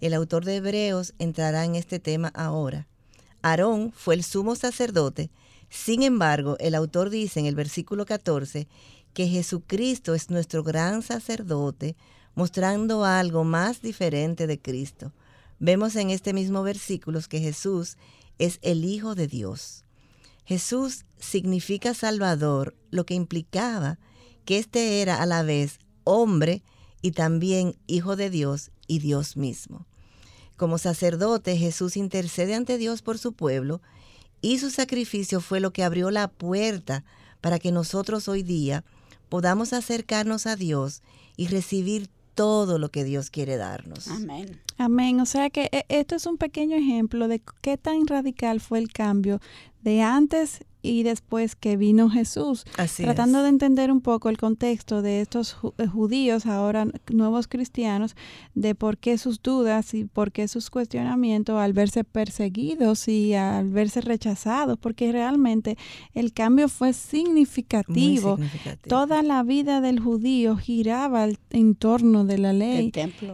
El 0.00 0.14
autor 0.14 0.44
de 0.44 0.56
Hebreos 0.56 1.14
entrará 1.18 1.64
en 1.64 1.74
este 1.74 1.98
tema 1.98 2.28
ahora. 2.28 2.86
Aarón 3.42 3.92
fue 3.92 4.14
el 4.14 4.24
sumo 4.24 4.54
sacerdote, 4.54 5.30
sin 5.70 6.02
embargo, 6.02 6.56
el 6.58 6.74
autor 6.74 7.10
dice 7.10 7.38
en 7.38 7.46
el 7.46 7.54
versículo 7.54 8.04
14 8.04 8.66
que 9.14 9.28
Jesucristo 9.28 10.14
es 10.14 10.28
nuestro 10.28 10.64
gran 10.64 11.02
sacerdote, 11.02 11.96
mostrando 12.34 13.04
algo 13.04 13.44
más 13.44 13.80
diferente 13.80 14.48
de 14.48 14.60
Cristo. 14.60 15.12
Vemos 15.60 15.94
en 15.94 16.10
este 16.10 16.32
mismo 16.32 16.62
versículo 16.64 17.20
que 17.28 17.38
Jesús 17.38 17.96
es 18.38 18.58
el 18.62 18.84
Hijo 18.84 19.14
de 19.14 19.28
Dios. 19.28 19.84
Jesús 20.44 21.04
significa 21.18 21.94
Salvador, 21.94 22.74
lo 22.90 23.06
que 23.06 23.14
implicaba 23.14 23.98
que 24.44 24.58
éste 24.58 25.02
era 25.02 25.22
a 25.22 25.26
la 25.26 25.44
vez 25.44 25.78
hombre 26.02 26.64
y 27.00 27.12
también 27.12 27.76
Hijo 27.86 28.16
de 28.16 28.30
Dios 28.30 28.72
y 28.88 28.98
Dios 28.98 29.36
mismo. 29.36 29.86
Como 30.60 30.76
sacerdote, 30.76 31.56
Jesús 31.56 31.96
intercede 31.96 32.54
ante 32.54 32.76
Dios 32.76 33.00
por 33.00 33.16
su 33.16 33.32
pueblo 33.32 33.80
y 34.42 34.58
su 34.58 34.68
sacrificio 34.68 35.40
fue 35.40 35.58
lo 35.58 35.72
que 35.72 35.82
abrió 35.82 36.10
la 36.10 36.28
puerta 36.28 37.02
para 37.40 37.58
que 37.58 37.72
nosotros 37.72 38.28
hoy 38.28 38.42
día 38.42 38.84
podamos 39.30 39.72
acercarnos 39.72 40.46
a 40.46 40.56
Dios 40.56 41.00
y 41.38 41.46
recibir 41.46 42.10
todo 42.34 42.78
lo 42.78 42.90
que 42.90 43.04
Dios 43.04 43.30
quiere 43.30 43.56
darnos. 43.56 44.08
Amén. 44.08 44.60
Amén. 44.76 45.20
O 45.20 45.24
sea 45.24 45.48
que 45.48 45.70
eh, 45.72 45.86
esto 45.88 46.14
es 46.14 46.26
un 46.26 46.36
pequeño 46.36 46.76
ejemplo 46.76 47.26
de 47.26 47.40
qué 47.62 47.78
tan 47.78 48.06
radical 48.06 48.60
fue 48.60 48.80
el 48.80 48.92
cambio 48.92 49.40
de 49.80 50.02
antes 50.02 50.66
y 50.82 51.02
después 51.02 51.56
que 51.56 51.76
vino 51.76 52.10
Jesús, 52.10 52.64
tratando 52.96 53.42
de 53.42 53.48
entender 53.48 53.90
un 53.92 54.00
poco 54.00 54.28
el 54.28 54.38
contexto 54.38 55.02
de 55.02 55.20
estos 55.20 55.56
eh, 55.78 55.86
judíos, 55.86 56.46
ahora 56.46 56.86
nuevos 57.12 57.48
cristianos, 57.48 58.16
de 58.54 58.74
por 58.74 58.98
qué 58.98 59.18
sus 59.18 59.42
dudas 59.42 59.94
y 59.94 60.04
por 60.04 60.32
qué 60.32 60.48
sus 60.48 60.70
cuestionamientos 60.70 61.58
al 61.58 61.72
verse 61.72 62.04
perseguidos 62.04 63.08
y 63.08 63.34
al 63.34 63.70
verse 63.70 64.00
rechazados, 64.00 64.78
porque 64.78 65.12
realmente 65.12 65.76
el 66.14 66.32
cambio 66.32 66.68
fue 66.68 66.92
significativo. 66.92 68.38
Toda 68.88 69.22
la 69.22 69.42
vida 69.42 69.80
del 69.80 70.00
judío 70.00 70.56
giraba 70.56 71.28
en 71.50 71.74
torno 71.74 72.24
de 72.24 72.38
la 72.38 72.52
ley. 72.52 72.92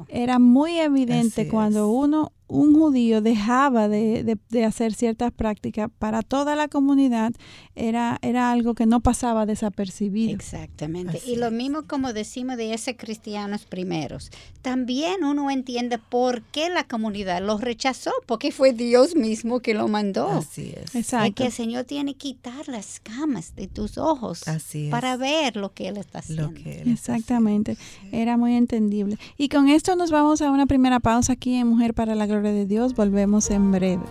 Era 0.08 0.38
muy 0.38 0.78
evidente 0.78 1.48
cuando 1.48 1.88
uno 1.88 2.32
un 2.48 2.74
judío 2.74 3.20
dejaba 3.20 3.88
de, 3.88 4.38
hacer 4.66 4.94
ciertas 4.94 5.32
prácticas 5.32 5.90
para 5.98 6.22
toda 6.22 6.56
la 6.56 6.68
comunidad, 6.68 7.32
era, 7.74 8.18
era 8.22 8.52
algo 8.52 8.74
que 8.74 8.86
no 8.86 9.00
pasaba 9.00 9.46
desapercibido. 9.46 10.34
Exactamente. 10.34 11.20
y 11.26 11.36
lo 11.36 11.50
mismo 11.50 11.86
como 11.86 12.12
decimos 12.12 12.56
de 12.56 12.74
esos 12.74 12.94
cristianos 12.96 13.64
primeros. 13.64 14.30
También 14.62 15.24
uno 15.24 15.50
entiende 15.50 15.98
por 15.98 16.42
qué 16.42 16.70
la 16.70 16.84
comunidad 16.84 17.42
los 17.42 17.60
rechazó, 17.60 18.10
porque 18.26 18.52
fue 18.52 18.72
Dios 18.72 19.14
mismo 19.14 19.60
que 19.60 19.74
lo 19.74 19.88
mandó. 19.88 20.28
Así 20.28 20.72
es. 20.76 20.94
Exacto. 20.94 21.34
que 21.34 21.46
el 21.46 21.52
Señor 21.52 21.84
tiene 21.84 22.14
que 22.14 22.26
quitar 22.26 22.66
las 22.66 22.98
camas 22.98 23.54
de 23.54 23.68
tus 23.68 23.98
ojos 23.98 24.42
para 24.90 25.16
ver 25.16 25.54
lo 25.54 25.72
que 25.72 25.86
Él 25.86 25.96
está 25.96 26.18
haciendo. 26.18 26.52
Exactamente. 26.64 27.76
Era 28.10 28.36
muy 28.36 28.54
entendible. 28.54 29.16
Y 29.38 29.48
con 29.48 29.68
esto 29.68 29.94
nos 29.94 30.10
vamos 30.10 30.42
a 30.42 30.50
una 30.50 30.66
primera 30.66 30.98
pausa 30.98 31.34
aquí 31.34 31.54
en 31.54 31.68
Mujer 31.68 31.94
para 31.94 32.16
la 32.16 32.26
de 32.42 32.66
Dios. 32.66 32.94
Volvemos 32.94 33.50
en 33.50 33.72
breve. 33.72 34.02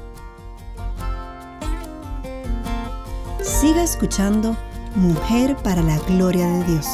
Siga 3.42 3.84
escuchando 3.84 4.56
Mujer 4.96 5.56
para 5.58 5.82
la 5.82 5.98
Gloria 6.08 6.48
de 6.48 6.64
Dios. 6.66 6.88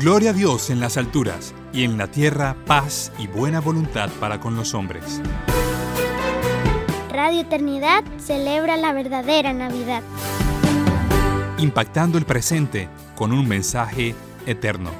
Gloria 0.00 0.30
a 0.30 0.32
Dios 0.32 0.70
en 0.70 0.80
las 0.80 0.96
alturas 0.96 1.54
y 1.74 1.84
en 1.84 1.98
la 1.98 2.10
tierra 2.10 2.56
paz 2.64 3.12
y 3.18 3.26
buena 3.26 3.60
voluntad 3.60 4.08
para 4.18 4.40
con 4.40 4.56
los 4.56 4.72
hombres. 4.72 5.20
Radio 7.22 7.42
Eternidad 7.42 8.02
celebra 8.18 8.78
la 8.78 8.94
verdadera 8.94 9.52
Navidad. 9.52 10.02
Impactando 11.58 12.16
el 12.16 12.24
presente 12.24 12.88
con 13.14 13.30
un 13.32 13.46
mensaje 13.46 14.14
eterno. 14.46 14.90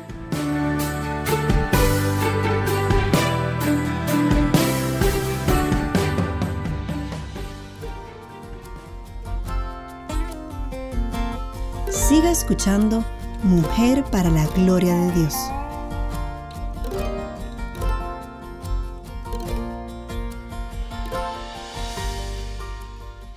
Siga 11.89 12.31
escuchando 12.31 13.03
Mujer 13.43 14.05
para 14.12 14.29
la 14.29 14.47
Gloria 14.49 14.95
de 14.95 15.12
Dios. 15.12 15.35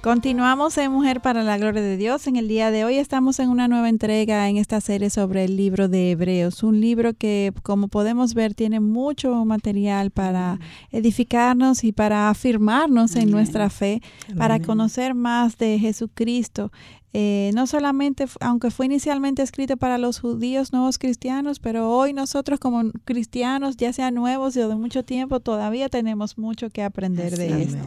Continuamos 0.04 0.78
en 0.80 0.92
Mujer 0.92 1.22
para 1.22 1.44
la 1.44 1.58
Gloria 1.58 1.82
de 1.82 1.96
Dios. 1.96 2.28
En 2.28 2.36
el 2.36 2.50
día 2.50 2.72
de 2.72 2.84
hoy 2.84 2.98
estamos 2.98 3.40
en 3.40 3.48
una 3.48 3.70
nueva 3.70 3.88
entrega 3.88 4.50
en 4.50 4.58
esta 4.58 4.82
serie 4.82 5.10
sobre 5.10 5.46
el 5.46 5.56
libro 5.56 5.88
de 5.88 6.12
Hebreos, 6.12 6.62
un 6.62 6.82
libro 6.82 7.14
que 7.14 7.54
como 7.64 7.88
podemos 7.88 8.34
ver 8.34 8.54
tiene 8.54 8.82
mucho 8.82 9.46
material 9.46 10.12
para 10.12 10.60
edificarnos 10.92 11.86
y 11.86 11.94
para 11.94 12.30
afirmarnos 12.30 13.16
en 13.16 13.32
nuestra 13.32 13.70
fe, 13.70 14.02
para 14.38 14.60
conocer 14.60 15.14
más 15.14 15.58
de 15.58 15.80
Jesucristo, 15.80 16.74
eh, 17.15 17.51
no 17.53 17.67
solamente, 17.67 18.25
aunque 18.39 18.72
fue 18.72 18.88
inicialmente 18.88 19.43
escrito 19.43 19.77
para 19.77 20.00
los 20.00 20.20
judíos 20.20 20.74
nuevos 20.74 20.98
cristianos, 20.98 21.60
pero 21.60 21.91
hoy 21.91 22.12
nosotros 22.12 22.60
como 22.60 22.91
cristianos, 23.05 23.77
ya 23.77 23.93
sean 23.93 24.15
nuevos 24.15 24.58
o 24.58 24.67
de 24.67 24.75
mucho 24.75 25.03
tiempo, 25.03 25.39
todavía 25.39 25.89
tenemos 25.89 26.39
mucho 26.39 26.72
que 26.72 26.82
aprender 26.82 27.38
de 27.38 27.62
esto. 27.62 27.77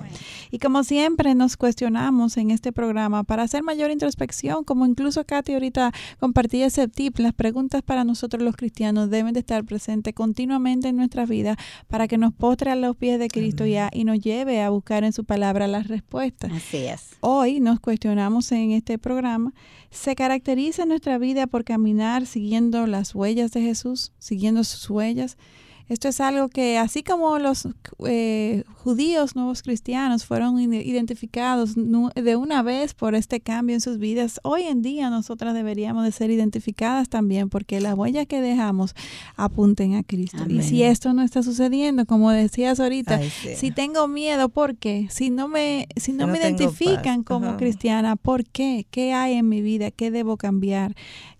Y 0.52 0.61
como 0.61 0.85
siempre 0.85 1.35
nos 1.35 1.56
cuestionamos 1.56 2.37
en 2.37 2.52
este 2.52 2.71
programa 2.71 3.25
para 3.25 3.42
hacer 3.42 3.64
mayor 3.64 3.90
introspección, 3.90 4.62
como 4.62 4.87
incluso 4.87 5.25
Katy 5.25 5.54
ahorita 5.54 5.92
compartía 6.21 6.66
ese 6.66 6.87
tip, 6.87 7.18
las 7.18 7.33
preguntas 7.33 7.83
para 7.83 8.04
nosotros 8.04 8.45
los 8.45 8.54
cristianos 8.54 9.11
deben 9.11 9.33
de 9.33 9.40
estar 9.40 9.64
presentes 9.64 10.14
continuamente 10.14 10.87
en 10.87 10.97
nuestra 10.97 11.26
vida 11.26 11.56
para 11.88 12.06
que 12.06 12.16
nos 12.16 12.33
postre 12.33 12.71
a 12.71 12.76
los 12.76 12.95
pies 12.95 13.18
de 13.18 13.26
Cristo 13.26 13.66
ya 13.66 13.90
y 13.92 14.04
nos 14.04 14.21
lleve 14.21 14.62
a 14.62 14.71
buscar 14.71 15.02
en 15.02 15.12
su 15.12 15.25
palabra 15.25 15.66
las 15.66 15.88
respuestas. 15.88 16.52
Así 16.52 16.76
es. 16.76 17.16
Hoy 17.21 17.59
nos 17.59 17.80
cuestionamos 17.80 18.52
en 18.52 18.71
este 18.71 18.99
programa 18.99 19.16
se 19.91 20.15
caracteriza 20.15 20.87
nuestra 20.87 21.19
vida 21.19 21.47
por 21.47 21.65
caminar 21.65 22.27
siguiendo 22.27 22.87
las 22.87 23.15
huellas 23.15 23.53
de 23.53 23.63
Jesús, 23.63 24.13
siguiendo 24.19 24.65
sus 24.65 24.89
huellas, 24.91 25.37
esto 25.88 26.09
es 26.09 26.21
algo 26.21 26.49
que 26.49 26.78
así 26.78 27.02
como 27.02 27.38
los 27.38 27.69
eh, 28.07 28.64
judíos 28.75 29.37
nuevos 29.37 29.62
cristianos 29.62 30.25
fueron 30.25 30.59
identificados 30.59 31.75
de 31.76 32.37
una 32.37 32.62
vez 32.62 32.95
por 32.95 33.14
este 33.14 33.40
cambio 33.40 33.75
en 33.75 33.81
sus 33.81 33.99
vidas, 33.99 34.40
hoy 34.43 34.62
en 34.62 34.83
día 34.83 35.11
nosotras 35.11 35.55
deberíamos 35.55 36.05
de 36.05 36.12
ser 36.12 36.31
identificadas 36.31 37.09
también 37.09 37.49
porque 37.49 37.81
las 37.81 37.95
huellas 37.95 38.26
que 38.26 38.40
dejamos 38.40 38.95
apunten 39.37 39.95
a 39.95 40.02
Cristo. 40.02 40.45
Y 40.49 40.62
si 40.62 40.83
esto 40.83 41.12
no 41.12 41.23
está 41.23 41.43
sucediendo, 41.43 42.05
como 42.07 42.31
decías 42.31 42.81
ahorita, 42.81 43.21
si 43.57 43.71
tengo 43.71 44.09
miedo, 44.09 44.49
¿por 44.49 44.76
qué? 44.76 45.07
Si 45.11 45.31
no 45.31 45.49
me, 45.49 45.88
si 45.97 46.12
no, 46.12 46.26
me 46.26 46.38
identifican 46.38 47.23
como 47.23 47.57
cristiana, 47.57 48.16
¿por 48.16 48.45
qué? 48.45 48.87
¿Qué 48.90 49.12
hay 49.12 49.35
en 49.35 49.49
mi 49.49 49.62
vida? 49.62 49.90
¿Qué 49.90 50.11
debo 50.11 50.37
cambiar? 50.37 50.95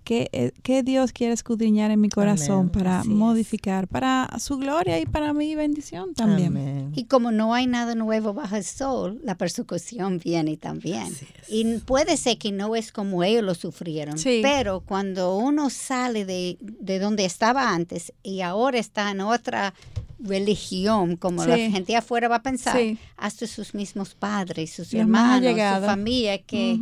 ¿Qué, 0.07 0.31
eh, 0.33 0.83
Dios 0.85 1.11
quiere 1.11 1.33
escudriñar 1.33 1.91
en 1.91 2.01
mi 2.01 2.09
corazón 2.11 2.69
para 2.69 3.03
modificar, 3.03 3.89
para 3.89 4.31
su 4.39 4.57
gloria 4.57 5.01
y 5.01 5.05
para 5.05 5.33
mi 5.33 5.57
bendición 5.57 6.15
también? 6.15 6.93
Y 6.95 7.07
como 7.07 7.33
no 7.33 7.55
hay 7.55 7.67
nada 7.67 7.97
nuevo 7.97 8.33
bajo 8.33 8.55
el 8.55 8.63
sol, 8.63 9.21
la 9.25 9.37
persecución 9.37 10.21
viene 10.23 10.57
también. 10.59 11.13
Y 11.49 11.79
puede 11.79 12.17
ser 12.19 12.39
que 12.39 12.53
no 12.53 12.77
es 12.77 12.93
como 12.93 13.25
ellos 13.25 13.43
lo 13.43 13.57
sufrieron, 13.57 14.15
pero 14.43 14.79
cuando 14.79 15.37
uno 15.37 15.71
sale 15.71 16.25
de, 16.25 16.57
de 16.61 17.01
donde 17.01 17.25
estaba 17.25 17.75
antes 17.75 18.13
y 18.23 18.43
ahora 18.43 18.79
está 18.79 19.11
en 19.11 19.23
otra 19.23 19.75
religión, 20.21 21.17
como 21.17 21.45
la 21.45 21.57
gente 21.57 21.97
afuera 21.97 22.29
va 22.29 22.37
a 22.37 22.43
pensar, 22.43 22.79
hasta 23.17 23.49
sus 23.49 23.75
mismos 23.75 24.15
padres, 24.15 24.73
sus 24.73 24.95
hermanos, 24.95 25.51
su 25.51 25.85
familia, 25.85 26.41
que... 26.43 26.79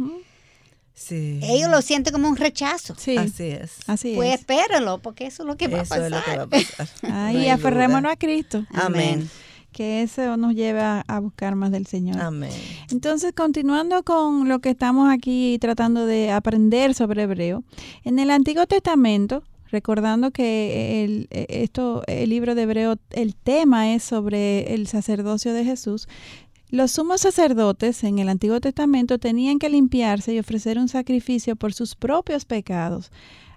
Ellos 1.10 1.70
lo 1.70 1.82
sienten 1.82 2.12
como 2.12 2.28
un 2.28 2.36
rechazo. 2.36 2.94
Sí. 2.96 3.16
Así 3.16 3.44
es. 3.44 3.78
Así 3.86 4.14
pues 4.14 4.34
espéralo, 4.34 4.98
porque 4.98 5.26
eso 5.26 5.42
es 5.42 5.46
lo 5.46 5.56
que 5.56 5.68
va 5.68 5.80
a 5.80 5.84
pasar. 5.84 6.04
Es 6.04 6.10
lo 6.10 6.22
que 6.22 6.36
va 6.36 6.42
a 6.44 6.46
pasar. 6.46 6.88
Ahí, 7.02 7.48
aferrémonos 7.50 8.12
a 8.12 8.16
Cristo. 8.16 8.64
Amén. 8.72 9.28
Que 9.72 10.02
eso 10.02 10.36
nos 10.36 10.54
lleve 10.54 10.80
a, 10.80 11.04
buscar 11.20 11.56
más 11.56 11.72
del 11.72 11.86
Señor. 11.86 12.20
Amén. 12.20 12.52
Entonces, 12.92 13.32
continuando 13.34 14.04
con 14.04 14.48
lo 14.48 14.60
que 14.60 14.70
estamos 14.70 15.10
aquí 15.12 15.58
tratando 15.60 16.06
de 16.06 16.30
aprender 16.30 16.94
sobre 16.94 17.22
Hebreo, 17.22 17.64
en 18.04 18.20
el 18.20 18.30
Antiguo 18.30 18.66
Testamento, 18.68 19.42
recordando 19.72 20.30
que 20.30 21.02
el, 21.02 21.26
esto, 21.30 22.04
el 22.06 22.30
libro 22.30 22.54
de 22.54 22.62
Hebreo, 22.62 22.96
el 23.10 23.34
tema 23.34 23.92
es 23.92 24.04
sobre 24.04 24.72
el 24.74 24.86
sacerdocio 24.86 25.52
de 25.52 25.64
Jesús, 25.64 26.06
Los 26.74 26.90
sumos 26.90 27.20
sacerdotes 27.20 28.02
en 28.02 28.18
el 28.18 28.28
Antiguo 28.28 28.60
Testamento 28.60 29.20
tenían 29.20 29.60
que 29.60 29.70
limpiarse 29.70 30.34
y 30.34 30.40
ofrecer 30.40 30.76
un 30.76 30.88
sacrificio 30.88 31.54
por 31.54 31.72
sus 31.72 31.94
propios 31.94 32.44
pecados 32.46 33.12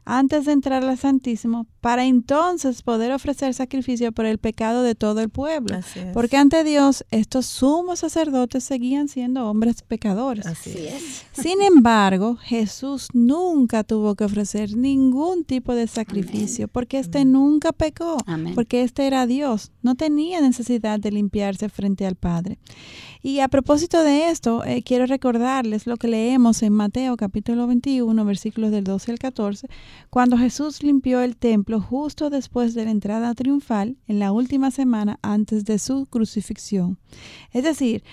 antes 0.08 0.46
de 0.46 0.54
entrar 0.54 0.84
al 0.84 0.98
Santísimo, 0.98 1.68
para 1.82 2.06
entonces 2.06 2.82
poder 2.82 3.12
ofrecer 3.12 3.54
sacrificio 3.54 4.12
por 4.14 4.26
el 4.26 4.38
pecado 4.38 4.82
de 4.82 4.96
todo 4.96 5.20
el 5.20 5.30
pueblo. 5.30 5.76
Así 5.76 6.00
es. 6.00 6.14
Porque 6.14 6.38
ante 6.38 6.64
Dios 6.64 7.06
estos 7.12 7.46
sumos 7.46 8.00
sacerdotes 8.00 8.64
seguían 8.64 9.10
siendo 9.10 9.50
hombres 9.50 9.82
pecadores. 9.82 10.46
Así 10.46 10.76
es. 10.78 11.26
Sin 11.34 11.62
embargo, 11.62 12.38
Jesús 12.38 13.10
nunca 13.14 13.84
tuvo 13.84 14.16
que 14.16 14.24
ofrecer 14.24 14.76
ningún 14.78 15.44
tipo 15.44 15.76
de 15.76 15.88
sacrificio 15.88 16.70
porque 16.70 17.00
éste 17.00 17.26
nunca 17.26 17.74
pecó, 17.74 18.18
Amén. 18.26 18.56
porque 18.56 18.84
éste 18.84 19.08
era 19.08 19.28
Dios, 19.28 19.72
no 19.82 19.96
tenía 19.96 20.40
necesidad 20.40 21.00
de 21.00 21.12
limpiarse 21.12 21.68
frente 21.68 22.06
al 22.06 22.16
Padre. 22.16 22.60
Y 23.24 23.40
a 23.40 23.48
propósito 23.48 24.04
de 24.04 24.30
esto, 24.30 24.64
eh, 24.64 24.84
quiero 24.84 25.06
recordarles 25.06 25.88
lo 25.88 25.98
que 25.98 26.08
leemos 26.08 26.64
en 26.64 26.74
Mateo 26.74 27.18
capítulo 27.18 27.68
21, 27.68 28.24
versículos 28.24 28.72
del 28.72 28.84
12 28.84 29.12
al 29.12 29.20
14, 29.20 29.68
cuando 30.10 30.38
Jesús 30.38 30.84
limpió 30.84 31.22
el 31.22 31.38
templo 31.38 31.82
justo 31.82 32.30
después 32.30 32.74
de 32.74 32.86
la 32.86 32.92
entrada 32.92 33.34
triunfal 33.34 33.98
en 34.08 34.20
la 34.20 34.32
última 34.32 34.72
semana 34.72 35.20
antes 35.22 35.66
de 35.66 35.80
su 35.80 36.06
crucifixión. 36.06 36.98
Es 37.52 37.64
decir, 37.64 38.04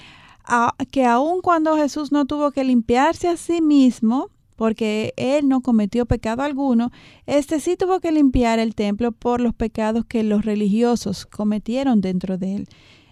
que 0.91 1.05
aun 1.05 1.41
cuando 1.41 1.77
Jesús 1.77 2.13
no 2.13 2.27
tuvo 2.27 2.51
que 2.51 2.65
limpiarse 2.65 3.29
a 3.29 3.37
sí 3.37 3.61
mismo, 3.61 4.31
porque 4.57 5.13
él 5.17 5.49
no 5.49 5.61
cometió 5.63 6.07
pecado 6.07 6.43
alguno, 6.43 6.93
este 7.27 7.61
sí 7.61 7.77
tuvo 7.77 8.01
que 8.01 8.13
limpiar 8.13 8.59
el 8.59 8.75
templo 8.75 9.13
por 9.13 9.41
los 9.41 9.55
pecados 9.55 10.05
que 10.05 10.23
los 10.23 10.45
religiosos 10.45 11.27
cometieron 11.27 12.01
dentro 12.01 12.39
de 12.39 12.57
él. 12.57 12.69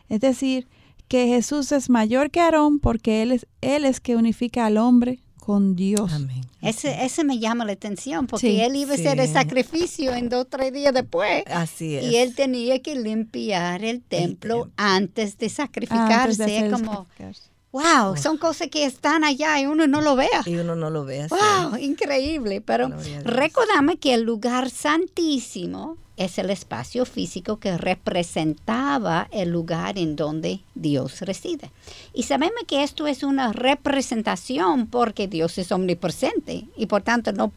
Es 0.08 0.20
decir, 0.20 0.68
que 1.08 1.26
Jesús 1.26 1.72
es 1.72 1.90
mayor 1.90 2.30
que 2.30 2.40
Aarón 2.40 2.78
porque 2.78 3.22
él 3.22 3.32
es, 3.32 3.46
él 3.60 3.84
es 3.84 4.00
que 4.00 4.16
unifica 4.16 4.66
al 4.66 4.78
hombre 4.78 5.20
con 5.44 5.74
Dios. 5.74 6.12
Amén. 6.12 6.42
Ese, 6.60 7.04
ese 7.04 7.24
me 7.24 7.40
llama 7.40 7.64
la 7.64 7.72
atención 7.72 8.28
porque 8.28 8.46
Sí. 8.52 8.60
él 8.60 8.76
iba 8.76 8.92
a 8.92 8.94
hacer 8.94 9.18
el 9.18 9.26
Sí. 9.26 9.32
sacrificio 9.32 10.14
en 10.14 10.28
dos 10.28 10.42
o 10.42 10.44
tres 10.44 10.72
días 10.72 10.94
después. 10.94 11.42
Así 11.50 11.96
es. 11.96 12.04
Y 12.04 12.16
él 12.18 12.36
tenía 12.36 12.80
que 12.80 12.94
limpiar 12.94 13.82
el 13.84 14.00
templo 14.02 14.66
templo. 14.66 14.70
antes 14.76 15.38
de 15.38 15.46
Antes 15.46 15.52
sacrificarse. 15.54 16.36
de 16.36 16.44
hacer 16.44 16.56
Es 16.58 16.62
el 16.62 16.70
como, 16.72 16.92
sacrificarse. 17.10 17.42
wow, 17.72 18.16
son 18.16 18.36
cosas 18.38 18.68
que 18.68 18.84
están 18.84 19.24
allá 19.24 19.60
y 19.60 19.66
uno 19.66 19.88
no 19.88 20.00
lo 20.00 20.14
vea. 20.14 20.42
Y 20.46 20.54
uno 20.54 20.76
no 20.76 20.90
lo 20.90 21.04
ve 21.04 21.22
así. 21.22 21.34
Wow, 21.34 21.76
increíble. 21.78 22.60
Pero 22.60 22.90
recordame 23.24 23.96
que 23.96 24.14
el 24.14 24.22
lugar 24.22 24.70
santísimo 24.70 25.96
es 26.16 26.38
el 26.38 26.50
espacio 26.50 27.04
físico 27.04 27.58
que 27.58 27.78
representaba 27.78 29.28
el 29.30 29.50
lugar 29.50 29.98
en 29.98 30.14
donde 30.16 30.60
Dios 30.74 31.20
reside. 31.22 31.70
Y 32.12 32.24
sabemos 32.24 32.62
que 32.66 32.82
esto 32.82 33.06
es 33.06 33.22
una 33.22 33.52
representación 33.52 34.86
porque 34.86 35.28
Dios 35.28 35.56
es 35.58 35.72
omnipresente 35.72 36.66
y 36.76 36.86
por 36.86 37.02
tanto 37.02 37.32
no, 37.32 37.52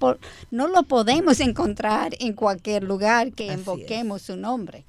no 0.52 0.68
lo 0.68 0.84
podemos 0.84 1.40
encontrar 1.42 2.16
en 2.20 2.34
cualquier 2.34 2.84
lugar 2.84 3.34
que 3.34 3.50
Así 3.50 3.60
invoquemos 3.60 4.22
su 4.22 4.38
nombre. 4.38 4.84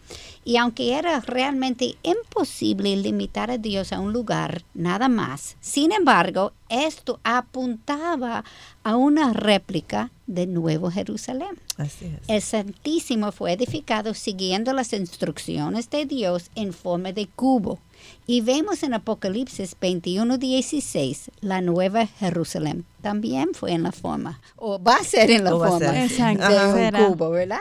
Y 0.44 0.58
aunque 0.58 0.96
era 0.96 1.20
realmente 1.20 1.96
imposible 2.02 2.96
limitar 2.96 3.50
a 3.50 3.58
Dios 3.58 3.92
a 3.92 3.98
un 3.98 4.12
lugar 4.12 4.62
nada 4.74 5.08
más, 5.08 5.56
sin 5.60 5.92
embargo, 5.92 6.52
esto 6.68 7.20
apuntaba 7.24 8.44
a 8.82 8.96
una 8.96 9.32
réplica 9.32 10.10
de 10.26 10.46
Nuevo 10.46 10.90
Jerusalén. 10.90 11.58
Así 11.76 12.06
es. 12.06 12.28
El 12.28 12.42
Santísimo 12.42 13.32
fue 13.32 13.52
edificado 13.52 14.14
siguiendo 14.14 14.72
las 14.72 14.92
instrucciones 14.92 15.90
de 15.90 16.06
Dios 16.06 16.50
en 16.54 16.72
forma 16.72 17.12
de 17.12 17.26
cubo. 17.28 17.78
Y 18.26 18.40
vemos 18.40 18.82
en 18.82 18.94
Apocalipsis 18.94 19.76
21, 19.80 20.38
16, 20.38 21.30
la 21.40 21.60
nueva 21.60 22.06
Jerusalén. 22.06 22.84
También 23.00 23.54
fue 23.54 23.72
en 23.72 23.84
la 23.84 23.92
forma, 23.92 24.40
o 24.56 24.82
va 24.82 24.96
a 24.96 25.04
ser 25.04 25.30
en 25.30 25.44
la 25.44 25.54
O 25.54 25.58
forma 25.58 25.92
de 25.92 26.90
un 27.06 27.14
cubo, 27.14 27.30
¿verdad? 27.30 27.60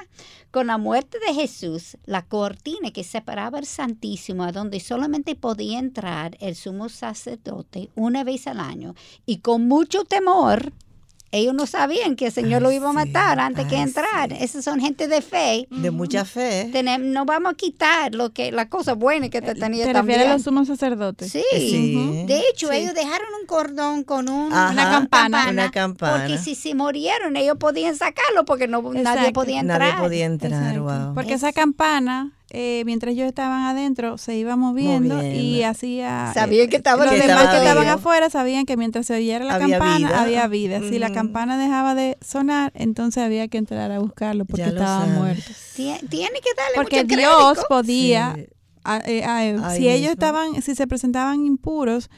Con 0.51 0.67
la 0.67 0.77
muerte 0.77 1.17
de 1.19 1.33
Jesús, 1.33 1.97
la 2.05 2.23
cortina 2.23 2.91
que 2.91 3.03
separaba 3.03 3.59
el 3.59 3.65
Santísimo, 3.65 4.43
a 4.43 4.51
donde 4.51 4.79
solamente 4.79 5.35
podía 5.35 5.77
entrar 5.79 6.37
el 6.39 6.55
sumo 6.55 6.89
sacerdote 6.89 7.89
una 7.95 8.23
vez 8.23 8.47
al 8.47 8.59
año, 8.59 8.95
y 9.25 9.37
con 9.39 9.67
mucho 9.67 10.03
temor, 10.05 10.71
ellos 11.31 11.53
no 11.53 11.65
sabían 11.65 12.15
que 12.15 12.27
el 12.27 12.31
Señor 12.31 12.61
lo 12.61 12.69
Ay, 12.69 12.77
iba 12.77 12.87
a 12.87 12.91
sí, 12.91 12.95
matar 12.95 13.39
antes 13.39 13.65
que 13.67 13.75
ay, 13.75 13.81
entrar. 13.81 14.29
sí. 14.29 14.37
Esas 14.39 14.63
son 14.63 14.79
gente 14.79 15.07
de 15.07 15.21
fe. 15.21 15.67
De 15.69 15.91
mucha 15.91 16.23
fe. 16.23 16.69
Tenem- 16.71 17.11
no 17.11 17.25
vamos 17.25 17.51
a 17.53 17.55
quitar 17.55 18.15
lo 18.15 18.31
que 18.31 18.51
la 18.51 18.69
cosa 18.69 18.93
buena 18.93 19.29
que 19.29 19.41
te 19.41 19.53
tenía 19.55 19.85
¿Te 19.85 19.93
también. 19.93 20.21
a 20.21 20.33
los 20.33 20.43
sumos 20.43 20.67
sacerdotes? 20.67 21.31
Sí. 21.31 21.43
Sí. 21.51 22.23
De 22.27 22.39
hecho, 22.49 22.69
Sí. 22.69 22.75
ellos 22.77 22.93
dejaron 22.93 23.27
un 23.41 23.45
cordón 23.47 24.03
con 24.03 24.29
un- 24.29 24.53
Ajá, 24.53 24.71
una 24.71 24.91
campana. 24.91 25.47
una 25.49 25.71
campana. 25.71 26.17
Porque 26.25 26.37
si 26.37 26.55
se 26.55 26.73
murieron, 26.75 27.35
ellos 27.35 27.57
podían 27.57 27.95
sacarlo 27.95 28.45
porque 28.45 28.67
no, 28.67 28.81
nadie 28.93 29.31
podía 29.33 29.59
entrar. 29.59 29.79
Nadie 29.79 30.01
podía 30.01 30.25
entrar, 30.25 30.53
Exacto. 30.75 30.83
wow. 30.83 31.13
Porque 31.15 31.33
Es- 31.33 31.43
esa 31.43 31.51
campana, 31.51 32.31
eh, 32.57 32.83
mientras 32.85 33.13
ellos 33.13 33.27
estaban 33.27 33.63
adentro, 33.65 34.17
se 34.17 34.35
iba 34.37 34.55
moviendo, 34.55 35.21
y 35.21 35.63
hacía... 35.63 36.31
Sabían 36.33 36.69
que 36.69 36.77
estaba 36.77 37.03
Los 37.05 37.13
Que 37.13 37.19
demás 37.21 37.29
estaba 37.37 37.51
que 37.51 37.57
estaban 37.57 37.83
vivo. 37.83 37.95
afuera 37.95 38.29
sabían 38.29 38.65
que 38.65 38.77
mientras 38.77 39.05
se 39.07 39.15
oyera 39.15 39.43
la 39.43 39.55
Había 39.55 39.77
campana 39.79 40.07
vida. 40.07 40.21
había 40.21 40.47
vida. 40.47 40.79
Si 40.79 40.97
la 40.99 41.07
Ujú. 41.07 41.15
campana 41.15 41.57
dejaba 41.57 41.95
de 41.95 42.17
sonar, 42.21 42.71
entonces 42.75 43.21
había 43.23 43.47
que 43.49 43.57
entrar 43.57 43.91
a 43.91 43.99
buscarlo 43.99 44.45
porque 44.45 44.63
estaba 44.63 45.01
sabes. 45.05 45.17
muerto. 45.17 45.51
Tie- 45.75 45.99
Tiene 46.09 46.39
que 46.39 46.49
darle 46.57 46.75
Porque 46.75 47.03
mucho 47.03 47.15
Dios 47.17 47.59
podía, 47.67 48.33
Sí. 48.35 48.45
a- 48.83 49.01
eh, 49.05 49.23
a- 49.25 49.75
si 49.75 49.89
ellos 49.89 49.99
mismo. 50.01 50.13
estaban, 50.13 50.61
si 50.61 50.75
se 50.75 50.87
presentaban 50.87 51.45
impuros, 51.45 52.09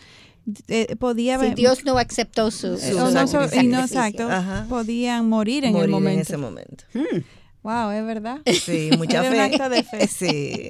eh, 0.68 0.96
podía 0.98 1.40
Si 1.40 1.56
Dios 1.56 1.84
no 1.84 1.98
aceptó 1.98 2.52
su, 2.52 2.78
Su 2.78 2.94
no, 2.98 3.80
exacto, 3.82 4.30
Ajá. 4.30 4.66
podían 4.70 5.28
morir 5.28 5.66
en 5.66 5.74
Morir 5.74 5.86
el 5.86 5.92
momento. 5.92 6.14
en 6.16 6.20
ese 6.22 6.38
momento. 6.38 6.84
Hmm. 6.94 7.22
Wow, 7.68 7.92
es 7.92 8.06
verdad. 8.06 8.40
Sí, 8.46 8.92
mucha 8.98 9.22
un 9.24 9.28
fe. 9.32 9.42
acto 9.42 9.68
de 9.68 9.84
fe. 9.84 10.08
Sí. 10.08 10.70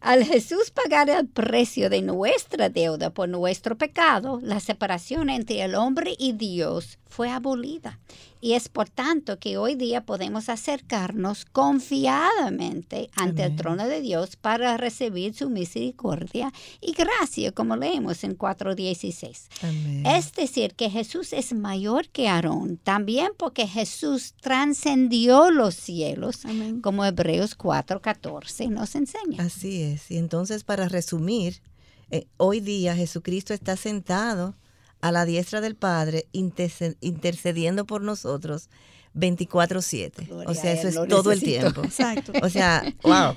Al 0.00 0.24
Jesús 0.24 0.70
pagar 0.70 1.10
el 1.10 1.26
precio 1.26 1.90
de 1.90 2.00
nuestra 2.00 2.68
deuda 2.68 3.10
por 3.10 3.28
nuestro 3.28 3.76
pecado, 3.76 4.38
la 4.40 4.60
separación 4.60 5.30
entre 5.30 5.62
el 5.62 5.74
hombre 5.74 6.14
y 6.16 6.32
Dios 6.32 6.98
fue 7.08 7.28
abolida. 7.28 7.98
Y 8.44 8.54
es 8.54 8.68
por 8.68 8.90
tanto 8.90 9.38
que 9.38 9.56
hoy 9.56 9.76
día 9.76 10.04
podemos 10.04 10.48
acercarnos 10.48 11.44
confiadamente 11.44 13.08
ante 13.14 13.44
el 13.44 13.54
trono 13.54 13.86
de 13.86 14.00
Dios 14.00 14.34
para 14.34 14.76
recibir 14.76 15.32
su 15.32 15.48
misericordia 15.48 16.52
y 16.80 16.92
gracia, 16.92 17.52
como 17.52 17.76
leemos 17.76 18.24
en 18.24 18.36
4.16. 18.36 19.46
Amén. 19.62 20.04
Es 20.04 20.32
decir, 20.32 20.74
que 20.74 20.90
Jesús 20.90 21.32
es 21.32 21.54
mayor 21.54 22.08
que 22.08 22.26
Aarón, 22.26 22.78
también 22.78 23.28
porque 23.38 23.68
Jesús 23.68 24.34
trascendió 24.40 25.52
los 25.52 25.76
cielos, 25.76 26.44
Amén. 26.44 26.80
como 26.80 27.04
Hebreos 27.04 27.56
4.14 27.56 28.70
nos 28.70 28.96
enseña. 28.96 29.44
Así 29.44 29.82
es. 29.82 30.10
Y 30.10 30.16
entonces, 30.16 30.64
para 30.64 30.88
resumir, 30.88 31.62
eh, 32.10 32.26
hoy 32.38 32.58
día 32.58 32.96
Jesucristo 32.96 33.54
está 33.54 33.76
sentado 33.76 34.56
a 35.02 35.12
la 35.12 35.24
diestra 35.26 35.60
del 35.60 35.74
Padre, 35.76 36.26
interce- 36.32 36.96
intercediendo 37.00 37.84
por 37.84 38.00
nosotros 38.02 38.70
24/7. 39.14 40.26
Gloria 40.26 40.48
O 40.48 40.54
sea, 40.54 40.72
eso 40.72 40.88
es 40.88 41.08
todo 41.08 41.32
el 41.32 41.40
tiempo. 41.40 41.82
Exacto. 41.84 42.32
O 42.42 42.48
sea, 42.48 42.82
wow. 43.02 43.34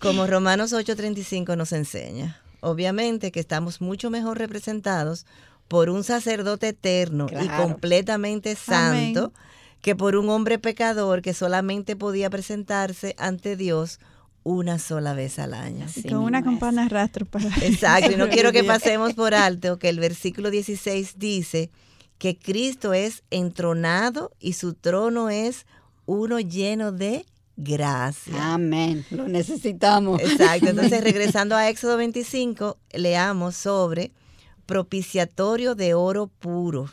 Como 0.00 0.26
Romanos 0.26 0.72
8:35 0.72 1.56
nos 1.56 1.72
enseña. 1.72 2.40
Obviamente 2.60 3.30
que 3.30 3.40
estamos 3.40 3.80
mucho 3.80 4.10
mejor 4.10 4.38
representados 4.38 5.24
por 5.68 5.88
un 5.90 6.04
sacerdote 6.04 6.68
eterno 6.68 7.26
y 7.30 7.48
completamente 7.48 8.56
Amén. 8.66 9.14
santo 9.14 9.32
que 9.82 9.94
por 9.94 10.16
un 10.16 10.28
hombre 10.30 10.58
pecador 10.58 11.22
que 11.22 11.34
solamente 11.34 11.94
podía 11.96 12.28
presentarse 12.30 13.14
ante 13.18 13.56
Dios 13.56 14.00
una 14.46 14.78
sola 14.78 15.12
vez 15.12 15.40
al 15.40 15.54
año. 15.54 15.86
Así 15.86 16.04
con 16.04 16.18
una 16.18 16.38
es. 16.38 16.44
campana 16.44 16.84
de 16.84 16.88
rastro 16.88 17.26
para... 17.26 17.48
Exacto, 17.62 18.12
y 18.12 18.16
no 18.16 18.28
quiero 18.30 18.52
que 18.52 18.62
pasemos 18.62 19.12
por 19.14 19.34
alto 19.34 19.80
que 19.80 19.88
el 19.88 19.98
versículo 19.98 20.50
16 20.50 21.18
dice 21.18 21.68
que 22.18 22.38
Cristo 22.38 22.94
es 22.94 23.24
entronado 23.30 24.30
y 24.38 24.52
su 24.52 24.74
trono 24.74 25.30
es 25.30 25.66
uno 26.06 26.38
lleno 26.38 26.92
de 26.92 27.26
gracia. 27.56 28.54
Amén, 28.54 29.04
lo 29.10 29.26
necesitamos. 29.26 30.20
Exacto, 30.22 30.68
entonces 30.68 31.02
regresando 31.04 31.56
a 31.56 31.68
Éxodo 31.68 31.96
25, 31.96 32.78
leamos 32.92 33.56
sobre 33.56 34.12
propiciatorio 34.64 35.74
de 35.74 35.94
oro 35.94 36.28
puro. 36.28 36.88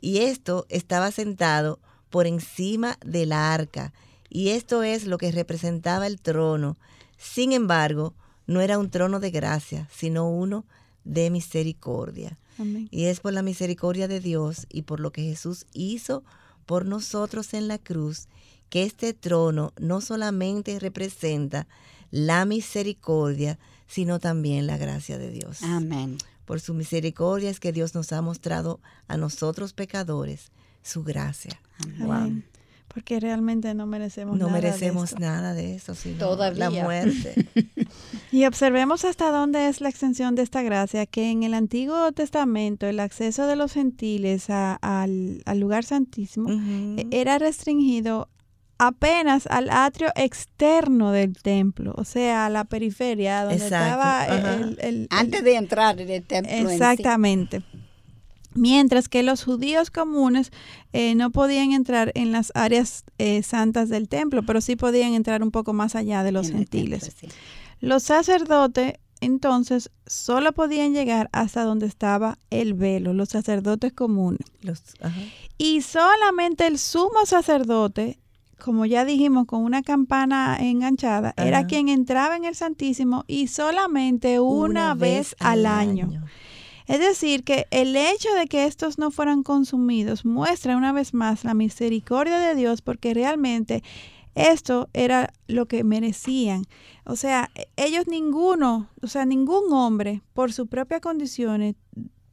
Y 0.00 0.18
esto 0.18 0.66
estaba 0.68 1.10
sentado 1.10 1.80
por 2.10 2.28
encima 2.28 2.96
del 3.04 3.32
arca. 3.32 3.92
Y 4.36 4.50
esto 4.50 4.82
es 4.82 5.06
lo 5.06 5.16
que 5.16 5.32
representaba 5.32 6.06
el 6.06 6.20
trono. 6.20 6.76
Sin 7.16 7.52
embargo, 7.52 8.12
no 8.46 8.60
era 8.60 8.78
un 8.78 8.90
trono 8.90 9.18
de 9.18 9.30
gracia, 9.30 9.88
sino 9.90 10.28
uno 10.28 10.66
de 11.04 11.30
misericordia. 11.30 12.36
Amén. 12.58 12.86
Y 12.90 13.06
es 13.06 13.20
por 13.20 13.32
la 13.32 13.40
misericordia 13.40 14.08
de 14.08 14.20
Dios 14.20 14.66
y 14.68 14.82
por 14.82 15.00
lo 15.00 15.10
que 15.10 15.22
Jesús 15.22 15.64
hizo 15.72 16.22
por 16.66 16.84
nosotros 16.84 17.54
en 17.54 17.66
la 17.66 17.78
cruz, 17.78 18.28
que 18.68 18.82
este 18.82 19.14
trono 19.14 19.72
no 19.80 20.02
solamente 20.02 20.78
representa 20.80 21.66
la 22.10 22.44
misericordia, 22.44 23.58
sino 23.86 24.18
también 24.20 24.66
la 24.66 24.76
gracia 24.76 25.16
de 25.16 25.30
Dios. 25.30 25.62
Amén. 25.62 26.18
Por 26.44 26.60
su 26.60 26.74
misericordia 26.74 27.48
es 27.48 27.58
que 27.58 27.72
Dios 27.72 27.94
nos 27.94 28.12
ha 28.12 28.20
mostrado 28.20 28.80
a 29.08 29.16
nosotros 29.16 29.72
pecadores 29.72 30.52
su 30.82 31.04
gracia. 31.04 31.58
Amén. 32.02 32.44
Porque 32.96 33.20
realmente 33.20 33.74
no 33.74 33.84
merecemos 33.86 34.38
no 34.38 34.46
nada. 34.46 34.52
merecemos 34.58 35.10
de 35.10 35.14
esto. 35.16 35.20
nada 35.20 35.52
de 35.52 35.74
eso, 35.74 35.94
sino 35.94 36.16
Todavía. 36.16 36.70
la 36.70 36.82
muerte. 36.82 37.46
Y 38.32 38.46
observemos 38.46 39.04
hasta 39.04 39.30
dónde 39.30 39.68
es 39.68 39.82
la 39.82 39.90
extensión 39.90 40.34
de 40.34 40.42
esta 40.42 40.62
gracia, 40.62 41.04
que 41.04 41.30
en 41.30 41.42
el 41.42 41.52
Antiguo 41.52 42.10
Testamento 42.12 42.86
el 42.86 43.00
acceso 43.00 43.46
de 43.46 43.54
los 43.56 43.72
gentiles 43.74 44.48
a- 44.48 44.76
al, 44.76 45.42
al 45.44 45.60
lugar 45.60 45.84
santísimo 45.84 46.48
eh, 46.50 47.06
era 47.10 47.38
restringido 47.38 48.28
apenas 48.78 49.46
al 49.46 49.68
atrio 49.70 50.08
externo 50.16 51.12
del 51.12 51.34
templo, 51.36 51.94
o 51.98 52.04
sea, 52.04 52.46
a 52.46 52.50
la 52.50 52.64
periferia, 52.64 53.42
donde 53.44 53.56
Exacto, 53.62 53.84
estaba 53.86 54.24
el, 54.26 54.62
el- 54.62 54.78
el- 54.80 55.06
Antes 55.10 55.44
de 55.44 55.56
entrar 55.56 56.00
en 56.00 56.08
el 56.10 56.22
templo. 56.24 56.50
en 56.52 56.68
sí. 56.68 56.74
Mientras 58.56 59.08
que 59.08 59.22
los 59.22 59.44
judíos 59.44 59.90
comunes 59.90 60.50
eh, 60.92 61.14
no 61.14 61.30
podían 61.30 61.72
entrar 61.72 62.10
en 62.14 62.32
las 62.32 62.52
áreas 62.54 63.04
eh, 63.18 63.42
santas 63.42 63.88
del 63.88 64.08
templo, 64.08 64.42
pero 64.44 64.60
sí 64.60 64.76
podían 64.76 65.14
entrar 65.14 65.42
un 65.42 65.50
poco 65.50 65.72
más 65.72 65.94
allá 65.94 66.22
de 66.22 66.32
los 66.32 66.48
En 66.50 66.56
el 66.58 66.68
templo, 66.68 66.96
gentiles. 66.98 67.14
sí. 67.20 67.28
Los 67.80 68.02
sacerdotes 68.04 68.94
entonces 69.20 69.90
solo 70.06 70.52
podían 70.52 70.92
llegar 70.92 71.28
hasta 71.32 71.64
donde 71.64 71.86
estaba 71.86 72.38
el 72.50 72.74
velo, 72.74 73.12
los 73.14 73.30
sacerdotes 73.30 73.92
comunes. 73.92 74.40
Los- 74.62 74.82
ajá. 75.00 75.20
Y 75.58 75.80
solamente 75.80 76.66
el 76.66 76.78
sumo 76.78 77.24
sacerdote, 77.24 78.18
como 78.58 78.84
ya 78.86 79.04
dijimos, 79.06 79.46
con 79.46 79.62
una 79.62 79.82
campana 79.82 80.56
enganchada, 80.60 81.32
era 81.36 81.66
quien 81.66 81.88
entraba 81.88 82.36
en 82.36 82.44
el 82.44 82.54
Santísimo 82.54 83.24
y 83.26 83.48
solamente 83.48 84.38
una, 84.40 84.94
vez, 84.94 85.34
al 85.38 85.64
año. 85.66 86.10
Es 86.86 87.00
decir, 87.00 87.42
que 87.42 87.66
el 87.70 87.96
hecho 87.96 88.32
de 88.34 88.46
que 88.46 88.64
estos 88.64 88.98
no 88.98 89.10
fueran 89.10 89.42
consumidos 89.42 90.24
muestra 90.24 90.76
una 90.76 90.92
vez 90.92 91.14
más 91.14 91.44
la 91.44 91.54
misericordia 91.54 92.38
de 92.38 92.54
Dios 92.54 92.80
porque 92.80 93.12
realmente 93.12 93.82
esto 94.36 94.88
era 94.92 95.32
lo 95.48 95.66
que 95.66 95.82
merecían. 95.82 96.64
O 97.04 97.16
sea, 97.16 97.50
ellos 97.76 98.06
ninguno, 98.06 98.88
o 99.02 99.06
sea, 99.08 99.24
ningún 99.24 99.72
hombre 99.72 100.22
por 100.34 100.52
sus 100.52 100.68
propias 100.68 101.00
condiciones 101.00 101.74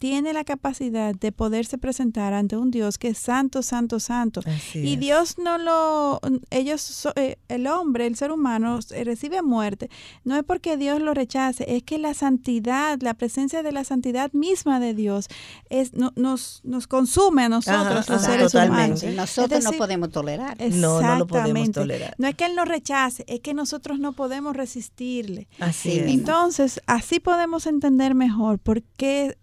tiene 0.03 0.33
la 0.33 0.43
capacidad 0.43 1.15
de 1.15 1.31
poderse 1.31 1.77
presentar 1.77 2.33
ante 2.33 2.57
un 2.57 2.71
Dios 2.71 2.97
que 2.97 3.07
es 3.07 3.17
santo, 3.17 3.61
santo, 3.63 4.01
santo. 4.01 4.41
Así 4.45 4.79
Y 4.79 4.95
es. 4.95 4.99
Dios 4.99 5.35
no 5.37 5.57
lo, 5.57 6.19
ellos, 6.49 6.81
so- 6.81 7.13
eh, 7.15 7.37
el 7.47 7.67
hombre, 7.67 8.05
el 8.05 8.17
ser 8.17 8.33
humano 8.33 8.79
eh, 8.91 9.05
recibe 9.05 9.41
muerte. 9.41 9.89
No 10.25 10.35
es 10.35 10.43
porque 10.43 10.75
Dios 10.75 11.01
lo 11.01 11.13
rechace, 11.13 11.63
es 11.77 11.83
que 11.83 11.99
la 11.99 12.13
santidad, 12.13 12.99
la 13.01 13.13
presencia 13.13 13.63
de 13.63 13.71
la 13.71 13.85
santidad 13.85 14.29
misma 14.33 14.81
de 14.81 14.93
Dios 14.93 15.29
es, 15.69 15.93
no- 15.93 16.11
nos, 16.17 16.59
nos 16.65 16.85
consume 16.87 17.43
a 17.45 17.47
nosotros, 17.49 17.81
Ajá, 17.85 17.93
los 17.95 18.09
ajá, 18.09 18.19
seres 18.19 18.51
totalmente. 18.51 19.05
humanos. 19.05 19.15
Nosotros 19.15 19.63
no 19.63 19.71
podemos 19.71 20.09
tolerar. 20.11 20.57
No, 20.73 21.01
no 21.01 21.15
lo 21.19 21.27
podemos 21.27 21.71
tolerar. 21.71 22.13
No 22.17 22.27
es 22.27 22.35
que 22.35 22.45
Él 22.45 22.55
nos 22.55 22.67
rechace, 22.67 23.23
es 23.29 23.39
que 23.39 23.53
nosotros 23.53 23.99
no 23.99 24.11
podemos 24.11 24.53
resistirle. 24.53 25.47
Así 25.61 25.93
es. 25.97 26.11
Entonces, 26.11 26.81
así 26.87 27.21
podemos 27.21 27.67
entender 27.67 28.15
mejor 28.15 28.59
por 28.59 28.83
qué 28.97 29.37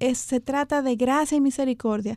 es- 0.00 0.18
se 0.18 0.40
trata 0.40 0.82
de 0.82 0.96
gracia 0.96 1.36
y 1.36 1.40
misericordia. 1.40 2.16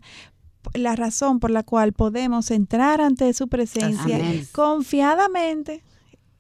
La 0.74 0.96
razón 0.96 1.40
por 1.40 1.50
la 1.52 1.64
cual 1.64 1.92
podemos 1.94 2.52
entrar 2.52 3.02
ante 3.02 3.34
su 3.34 3.48
presencia 3.48 4.16
Amén. 4.18 4.48
confiadamente 4.52 5.84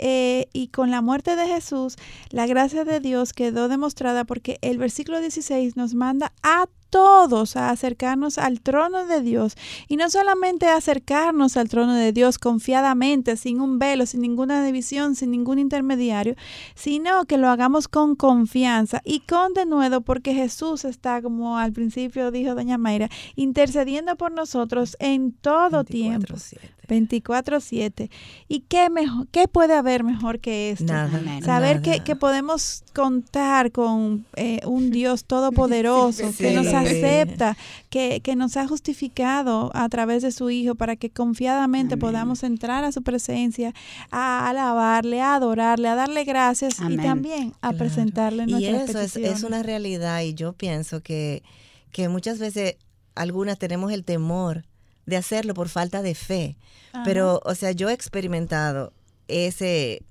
eh, 0.03 0.47
y 0.53 0.67
con 0.69 0.89
la 0.89 1.01
muerte 1.01 1.35
de 1.35 1.47
Jesús, 1.47 1.95
la 2.29 2.47
gracia 2.47 2.85
de 2.85 2.99
Dios 2.99 3.33
quedó 3.33 3.67
demostrada 3.67 4.23
porque 4.23 4.57
el 4.61 4.77
versículo 4.79 5.19
16 5.19 5.75
nos 5.77 5.93
manda 5.93 6.33
a 6.43 6.67
todos 6.91 7.55
a 7.55 7.71
acercarnos 7.71 8.37
al 8.37 8.61
trono 8.61 9.05
de 9.07 9.21
Dios 9.21 9.55
y 9.87 9.95
no 9.97 10.09
solamente 10.11 10.67
acercarnos 10.67 11.57
al 11.57 11.69
trono 11.69 11.95
de 11.95 12.11
Dios 12.11 12.37
confiadamente, 12.37 13.37
sin 13.37 13.59
un 13.61 13.79
velo, 13.79 14.05
sin 14.05 14.21
ninguna 14.21 14.63
división, 14.63 15.15
sin 15.15 15.31
ningún 15.31 15.57
intermediario, 15.57 16.35
sino 16.75 17.25
que 17.25 17.37
lo 17.39 17.49
hagamos 17.49 17.87
con 17.87 18.15
confianza 18.15 19.01
y 19.03 19.21
con 19.21 19.53
denuedo 19.53 20.01
porque 20.01 20.33
Jesús 20.35 20.85
está, 20.85 21.21
como 21.23 21.57
al 21.57 21.71
principio 21.73 22.29
dijo 22.29 22.53
doña 22.53 22.77
Mayra, 22.77 23.09
intercediendo 23.35 24.15
por 24.17 24.31
nosotros 24.31 24.95
en 24.99 25.31
todo 25.31 25.83
tiempo. 25.83 26.35
24/7. 26.35 26.81
24/7. 26.87 28.09
¿Y 28.49 28.61
qué, 28.61 28.89
mejor, 28.89 29.27
qué 29.31 29.47
puede 29.47 29.75
haber 29.75 30.03
mejor 30.03 30.39
que 30.39 30.71
esto? 30.71 30.91
Nada. 30.91 31.21
Saber 31.43 31.81
que, 31.81 31.91
nada. 31.91 32.03
que 32.03 32.15
podemos 32.17 32.83
contar 32.93 33.71
con 33.71 34.25
eh, 34.35 34.59
un 34.65 34.91
Dios 34.91 35.23
todopoderoso 35.25 36.23
que 36.37 36.49
Sí. 36.49 36.55
nos 36.55 36.67
acepta, 36.81 37.57
que, 37.89 38.21
que 38.21 38.35
nos 38.35 38.57
ha 38.57 38.67
justificado 38.67 39.71
a 39.73 39.87
través 39.89 40.21
de 40.23 40.31
su 40.31 40.49
Hijo 40.49 40.75
para 40.75 40.95
que 40.95 41.09
confiadamente 41.09 41.93
Amén. 41.93 41.99
podamos 42.01 42.43
entrar 42.43 42.83
a 42.83 42.91
su 42.91 43.01
presencia, 43.01 43.73
a 44.11 44.49
alabarle, 44.49 45.21
a 45.21 45.35
adorarle, 45.35 45.87
a 45.87 45.95
darle 45.95 46.23
gracias 46.23 46.75
y 46.87 46.97
también 46.97 47.53
a 47.61 47.69
Claro. 47.69 47.77
presentarle 47.77 48.43
Y 48.47 48.51
nuestras 48.51 48.89
eso 48.89 49.19
es, 49.19 49.37
es 49.37 49.43
una 49.43 49.63
realidad 49.63 50.21
y 50.21 50.33
yo 50.33 50.53
pienso 50.53 51.01
que, 51.01 51.43
que 51.91 52.09
muchas 52.09 52.39
veces 52.39 52.75
algunas 53.15 53.57
tenemos 53.59 53.91
el 53.91 54.03
temor 54.03 54.65
de 55.05 55.17
hacerlo 55.17 55.53
por 55.53 55.67
falta 55.69 56.01
de 56.01 56.15
fe. 56.15 56.57
Ajá. 56.93 57.03
Pero, 57.05 57.41
o 57.45 57.55
sea, 57.55 57.71
yo 57.71 57.89
he 57.89 57.93
experimentado 57.93 58.93
ese, 59.27 60.03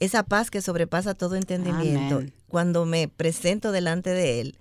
esa 0.00 0.22
paz 0.22 0.50
que 0.50 0.60
sobrepasa 0.60 1.14
todo 1.14 1.36
entendimiento 1.36 2.16
Amén. 2.16 2.32
cuando 2.48 2.84
me 2.86 3.08
presento 3.08 3.72
delante 3.72 4.10
de 4.10 4.40
Él, 4.40 4.58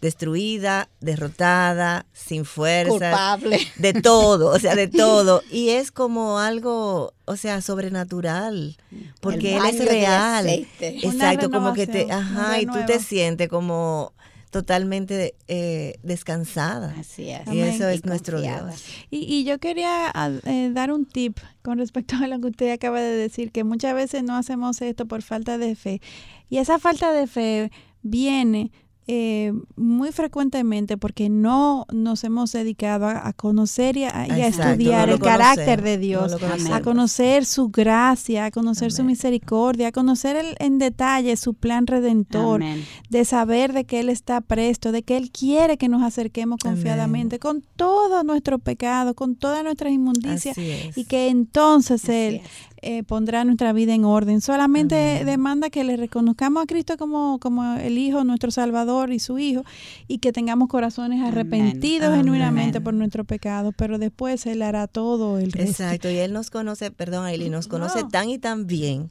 destruida, 0.00 0.88
derrotada, 1.00 2.06
sin 2.12 2.44
fuerzas, 2.44 2.98
Culpable. 2.98 3.58
de 3.76 3.92
todo, 3.94 4.50
o 4.54 4.58
sea, 4.58 4.74
de 4.74 4.88
todo. 4.88 5.42
Y 5.50 5.70
es 5.70 5.90
como 5.90 6.38
algo, 6.38 7.14
o 7.24 7.36
sea, 7.36 7.60
sobrenatural, 7.62 8.76
porque 9.20 9.56
Él 9.56 9.62
es 9.66 9.84
real. 9.84 10.46
Exacto, 10.80 11.50
como 11.50 11.72
que 11.72 11.86
te, 11.86 12.10
ajá, 12.12 12.60
y 12.60 12.66
tú 12.66 12.78
te 12.86 13.00
sientes 13.00 13.48
como 13.48 14.12
totalmente 14.50 15.34
eh, 15.46 15.98
descansada. 16.02 16.94
Así 16.98 17.28
es. 17.30 17.46
Y 17.48 17.60
Amén. 17.60 17.64
eso 17.64 17.88
es 17.88 18.00
Y 18.02 18.08
nuestro. 18.08 18.40
Dios. 18.40 18.84
Y, 19.10 19.18
y 19.18 19.44
yo 19.44 19.58
quería 19.58 20.10
ah, 20.14 20.30
eh, 20.44 20.70
dar 20.72 20.90
un 20.92 21.04
tip 21.04 21.38
con 21.62 21.78
respecto 21.78 22.16
a 22.16 22.26
lo 22.26 22.40
que 22.40 22.48
usted 22.48 22.72
acaba 22.72 23.00
de 23.00 23.14
decir, 23.14 23.52
que 23.52 23.64
muchas 23.64 23.94
veces 23.94 24.22
no 24.22 24.34
hacemos 24.36 24.80
esto 24.80 25.06
por 25.06 25.22
falta 25.22 25.58
de 25.58 25.76
fe. 25.76 26.00
Y 26.48 26.58
esa 26.58 26.78
falta 26.78 27.12
de 27.12 27.26
fe 27.26 27.70
viene 28.02 28.72
eh, 29.10 29.54
muy 29.74 30.12
frecuentemente 30.12 30.98
porque 30.98 31.30
no 31.30 31.86
nos 31.90 32.24
hemos 32.24 32.52
dedicado 32.52 33.06
a, 33.06 33.26
a 33.26 33.32
conocer 33.32 33.96
y 33.96 34.04
a, 34.04 34.26
y 34.28 34.32
a 34.42 34.46
Exacto, 34.48 34.72
estudiar 34.72 35.08
no 35.08 35.14
el 35.14 35.20
carácter 35.20 35.80
de 35.82 35.96
Dios, 35.96 36.36
a 36.70 36.82
conocer 36.82 37.46
su 37.46 37.70
gracia, 37.70 38.44
a 38.44 38.50
conocer 38.50 38.92
su 38.92 39.04
misericordia, 39.04 39.88
a 39.88 39.92
conocer 39.92 40.36
el- 40.36 40.56
en 40.58 40.76
detalle 40.78 41.38
su 41.38 41.54
plan 41.54 41.86
redentor, 41.86 42.62
Amén. 42.62 42.84
de 43.08 43.24
saber 43.24 43.72
de 43.72 43.86
que 43.86 44.00
Él 44.00 44.10
está 44.10 44.42
presto, 44.42 44.92
de 44.92 45.02
que 45.02 45.16
Él 45.16 45.30
quiere 45.30 45.78
que 45.78 45.88
nos 45.88 46.02
acerquemos 46.02 46.58
Amén. 46.62 46.74
confiadamente 46.76 47.38
con 47.38 47.62
todo 47.76 48.22
nuestro 48.24 48.58
pecado, 48.58 49.14
con 49.14 49.36
todas 49.36 49.64
nuestras 49.64 49.90
inmundicias, 49.90 50.54
y 50.58 51.04
que 51.06 51.28
entonces 51.28 52.04
Así 52.04 52.12
Él 52.12 52.34
es. 52.36 52.42
eh, 52.82 53.02
pondrá 53.04 53.44
nuestra 53.44 53.72
vida 53.72 53.94
en 53.94 54.04
orden. 54.04 54.42
Solamente 54.42 55.12
Amén. 55.12 55.24
demanda 55.26 55.70
que 55.70 55.82
le 55.82 55.96
reconozcamos 55.96 56.62
a 56.62 56.66
Cristo 56.66 56.98
como, 56.98 57.38
como 57.38 57.74
el 57.76 57.96
Hijo, 57.96 58.22
nuestro 58.24 58.50
Salvador 58.50 58.97
y 59.10 59.18
su 59.18 59.38
Hijo, 59.38 59.64
y 60.06 60.18
que 60.18 60.32
tengamos 60.32 60.68
corazones 60.68 61.22
arrepentidos 61.22 62.14
genuinamente 62.16 62.80
por 62.80 62.94
nuestro 62.94 63.24
pecado, 63.24 63.72
pero 63.72 63.98
después 63.98 64.44
Él 64.46 64.62
hará 64.62 64.86
todo 64.86 65.38
el 65.38 65.52
resto. 65.52 65.70
Exacto, 65.84 66.10
y 66.10 66.18
Él 66.18 66.32
nos 66.32 66.50
conoce, 66.50 66.90
perdón, 66.90 67.24
Aileen, 67.26 67.52
nos 67.52 67.68
conoce 67.68 68.02
No. 68.02 68.08
tan 68.08 68.28
y 68.28 68.38
tan 68.38 68.66
bien 68.66 69.10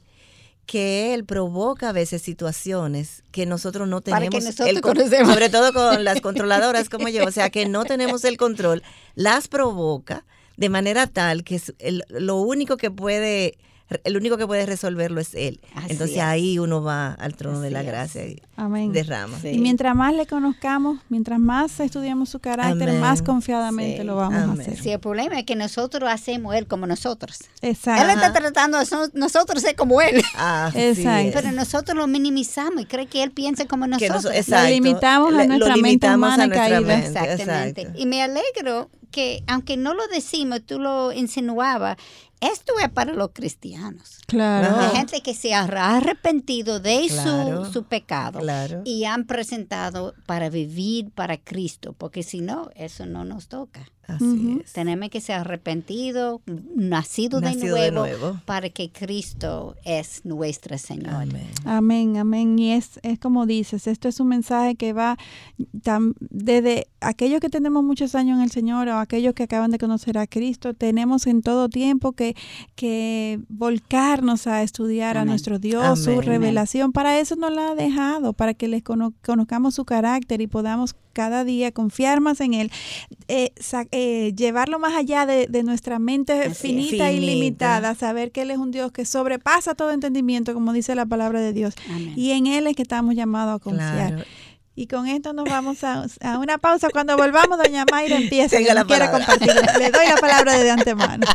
que 0.65 1.13
Él 1.13 1.23
provoca 1.23 1.89
a 1.89 1.93
veces 1.93 2.21
situaciones 2.21 3.23
que 3.31 3.45
nosotros 3.45 3.87
no 3.87 4.01
Para 4.01 4.17
tenemos 4.17 4.39
que 4.43 4.45
nosotros 4.49 4.67
el 4.69 4.81
con- 4.81 4.95
conocemos. 4.95 5.29
sobre 5.33 5.49
todo 5.49 5.71
con 5.71 6.03
las 6.03 6.19
controladoras 6.19 6.89
como 6.89 7.07
yo, 7.07 7.25
o 7.25 7.31
sea, 7.31 7.49
que 7.49 7.67
no 7.67 7.85
tenemos 7.85 8.25
el 8.25 8.35
control, 8.37 8.83
las 9.15 9.47
provoca 9.47 10.25
de 10.57 10.69
manera 10.69 11.07
tal 11.07 11.43
que 11.45 11.55
es 11.55 11.73
el- 11.79 12.03
lo 12.09 12.35
único 12.41 12.75
que 12.77 12.91
puede 12.91 13.57
el 14.03 14.17
único 14.17 14.37
que 14.37 14.45
puede 14.45 14.65
resolverlo 14.65 15.21
es 15.21 15.33
él. 15.33 15.61
Así 15.75 15.91
Entonces 15.91 16.17
es. 16.17 16.23
ahí 16.23 16.59
uno 16.59 16.81
va 16.83 17.13
al 17.13 17.35
trono 17.35 17.61
de 17.61 17.71
la 17.71 17.83
gracia 17.83 18.25
y 18.27 18.41
Amén. 18.57 18.91
derrama. 18.91 19.39
Sí. 19.39 19.49
Y 19.49 19.59
mientras 19.59 19.95
más 19.95 20.13
le 20.13 20.25
conozcamos, 20.25 20.99
mientras 21.09 21.39
más 21.39 21.79
estudiamos 21.79 22.29
su 22.29 22.39
carácter, 22.39 22.89
Amén. 22.89 23.01
más 23.01 23.21
confiadamente 23.21 23.99
Sí. 24.01 24.03
lo 24.03 24.15
vamos 24.17 24.41
Amén. 24.43 24.59
a 24.59 24.61
hacer. 24.63 24.81
Sí, 24.81 24.91
el 24.91 24.99
problema 24.99 25.39
es 25.39 25.45
que 25.45 25.55
nosotros 25.55 26.09
hacemos 26.11 26.53
él 26.55 26.67
como 26.67 26.85
nosotros. 26.87 27.39
Exacto. 27.61 28.03
Él 28.03 28.09
está 28.09 28.33
tratando 28.33 28.77
de 28.79 28.85
so- 28.85 29.09
nosotros 29.13 29.61
ser 29.61 29.75
como 29.75 30.01
él. 30.01 30.17
Exacto. 30.75 31.31
Pero 31.33 31.51
nosotros 31.53 31.97
lo 31.97 32.07
minimizamos 32.07 32.81
y 32.81 32.85
cree 32.85 33.07
que 33.07 33.23
él 33.23 33.31
piensa 33.31 33.65
como 33.65 33.85
Que 33.85 33.91
nosotros. 34.09 34.25
noso- 34.25 34.31
exacto. 34.33 34.69
limitamos 34.69 35.29
a 35.29 35.45
nuestra 35.45 35.57
lo 35.57 35.65
mente 35.65 35.81
limitamos 35.81 36.17
humana 36.27 36.43
a 36.43 36.47
nuestra 36.47 36.63
caída. 36.69 36.81
mente, 36.81 37.07
Exactamente. 37.07 37.81
exacto. 37.81 38.01
Y 38.01 38.05
me 38.05 38.21
alegro 38.21 38.89
que 39.11 39.41
aunque 39.47 39.77
no 39.77 39.93
lo 39.93 40.05
decimos, 40.07 40.61
tú 40.65 40.79
lo 40.79 41.13
insinuabas, 41.13 41.97
esto 42.41 42.73
es 42.83 42.89
para 42.89 43.13
los 43.13 43.29
cristianos. 43.33 44.19
Claro. 44.27 44.75
La 44.77 44.89
gente 44.89 45.21
que 45.21 45.33
se 45.33 45.53
ha 45.53 45.63
arrepentido 45.97 46.79
de 46.79 47.05
Claro, 47.09 47.65
su, 47.65 47.71
su 47.73 47.83
pecado 47.83 48.39
claro. 48.39 48.81
y 48.85 49.05
han 49.05 49.25
presentado 49.25 50.13
para 50.25 50.49
vivir 50.49 51.09
para 51.11 51.37
Cristo, 51.37 51.93
porque 51.97 52.23
si 52.23 52.41
no, 52.41 52.69
eso 52.75 53.05
no 53.05 53.23
nos 53.25 53.47
toca. 53.47 53.87
Así 54.07 54.61
es. 54.63 54.71
Tenemos 54.71 55.09
que 55.09 55.19
ser 55.19 55.35
arrepentidos, 55.35 56.39
nacido, 56.75 57.41
de, 57.41 57.55
nuevo, 57.55 57.75
de 57.75 57.91
nuevo. 57.91 58.39
para 58.45 58.69
que 58.69 58.89
Cristo 58.89 59.75
es 59.83 60.23
nuestro 60.23 60.77
Señor. 60.77 61.13
Amén. 61.13 61.47
Amén, 61.65 62.17
amén. 62.17 62.57
Y 62.57 62.71
es, 62.71 63.01
es 63.03 63.19
como 63.19 63.45
dices, 63.45 63.85
esto 63.85 64.07
es 64.07 64.21
un 64.21 64.29
mensaje 64.29 64.75
que 64.75 64.93
va 64.93 65.17
tam- 65.81 66.15
desde 66.21 66.87
aquellos 67.01 67.41
que 67.41 67.49
tenemos 67.49 67.83
muchos 67.83 68.15
años 68.15 68.37
en 68.37 68.43
el 68.45 68.51
Señor 68.51 68.87
o 68.87 68.97
aquellos 68.97 69.33
que 69.33 69.43
acaban 69.43 69.71
de 69.71 69.77
conocer 69.77 70.17
a 70.17 70.25
Cristo, 70.25 70.73
tenemos 70.73 71.27
en 71.27 71.41
todo 71.41 71.67
tiempo 71.67 72.13
que, 72.13 72.26
que 72.75 73.39
volcarnos 73.49 74.47
a 74.47 74.63
estudiar 74.63 75.17
a 75.17 75.25
nuestro 75.25 75.59
Dios, 75.59 76.03
su 76.03 76.21
revelación. 76.21 76.91
Para 76.91 77.19
eso 77.19 77.35
nos 77.35 77.53
la 77.53 77.69
ha 77.69 77.75
dejado, 77.75 78.33
para 78.33 78.53
que 78.53 78.67
les 78.67 78.83
cono- 78.83 79.13
conozcamos 79.25 79.75
su 79.75 79.85
carácter 79.85 80.41
y 80.41 80.47
podamos 80.47 80.95
cada 81.13 81.43
día 81.43 81.71
confiar 81.71 82.21
más 82.21 82.39
en 82.41 82.53
Él, 82.53 82.71
eh, 83.27 83.51
eh, 83.91 84.33
llevarlo 84.35 84.77
más 84.77 84.93
allá 84.95 85.25
de, 85.25 85.47
de 85.47 85.63
nuestra 85.63 85.97
mente 85.97 86.33
Así 86.33 86.53
finita 86.67 87.11
y 87.11 87.15
Finita. 87.15 87.33
limitada, 87.33 87.95
saber 87.95 88.31
que 88.31 88.43
Él 88.43 88.51
es 88.51 88.59
un 88.59 88.69
Dios 88.69 88.91
que 88.91 89.03
sobrepasa 89.03 89.73
todo 89.73 89.91
entendimiento, 89.91 90.53
como 90.53 90.73
dice 90.73 90.93
la 90.93 91.07
palabra 91.07 91.41
de 91.41 91.53
Dios. 91.53 91.73
Amén. 91.89 92.13
Y 92.15 92.31
en 92.31 92.45
Él 92.45 92.67
es 92.67 92.75
que 92.75 92.83
estamos 92.83 93.15
llamados 93.15 93.55
a 93.55 93.63
confiar. 93.63 94.13
Claro. 94.13 94.23
Y 94.79 94.85
con 94.85 95.07
esto 95.07 95.33
nos 95.33 95.45
vamos 95.45 95.83
a, 95.83 96.05
a 96.21 96.37
una 96.37 96.59
pausa. 96.59 96.89
Cuando 96.93 97.17
volvamos, 97.17 97.57
doña 97.57 97.83
Mayra 97.91 98.15
empieza. 98.15 98.57
Tenga 98.57 98.69
que 98.69 98.73
la 98.75 98.85
quiere 98.85 99.09
compartir. 99.09 99.51
Le 99.79 99.89
doy 99.89 100.05
la 100.05 100.17
palabra 100.17 100.55
de 100.55 100.69
antemano. 100.69 101.25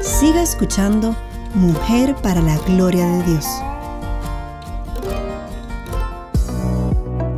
Siga 0.00 0.42
escuchando 0.42 1.14
Mujer 1.54 2.16
para 2.16 2.42
la 2.42 2.58
Gloria 2.66 3.06
de 3.06 3.22
Dios. 3.22 3.46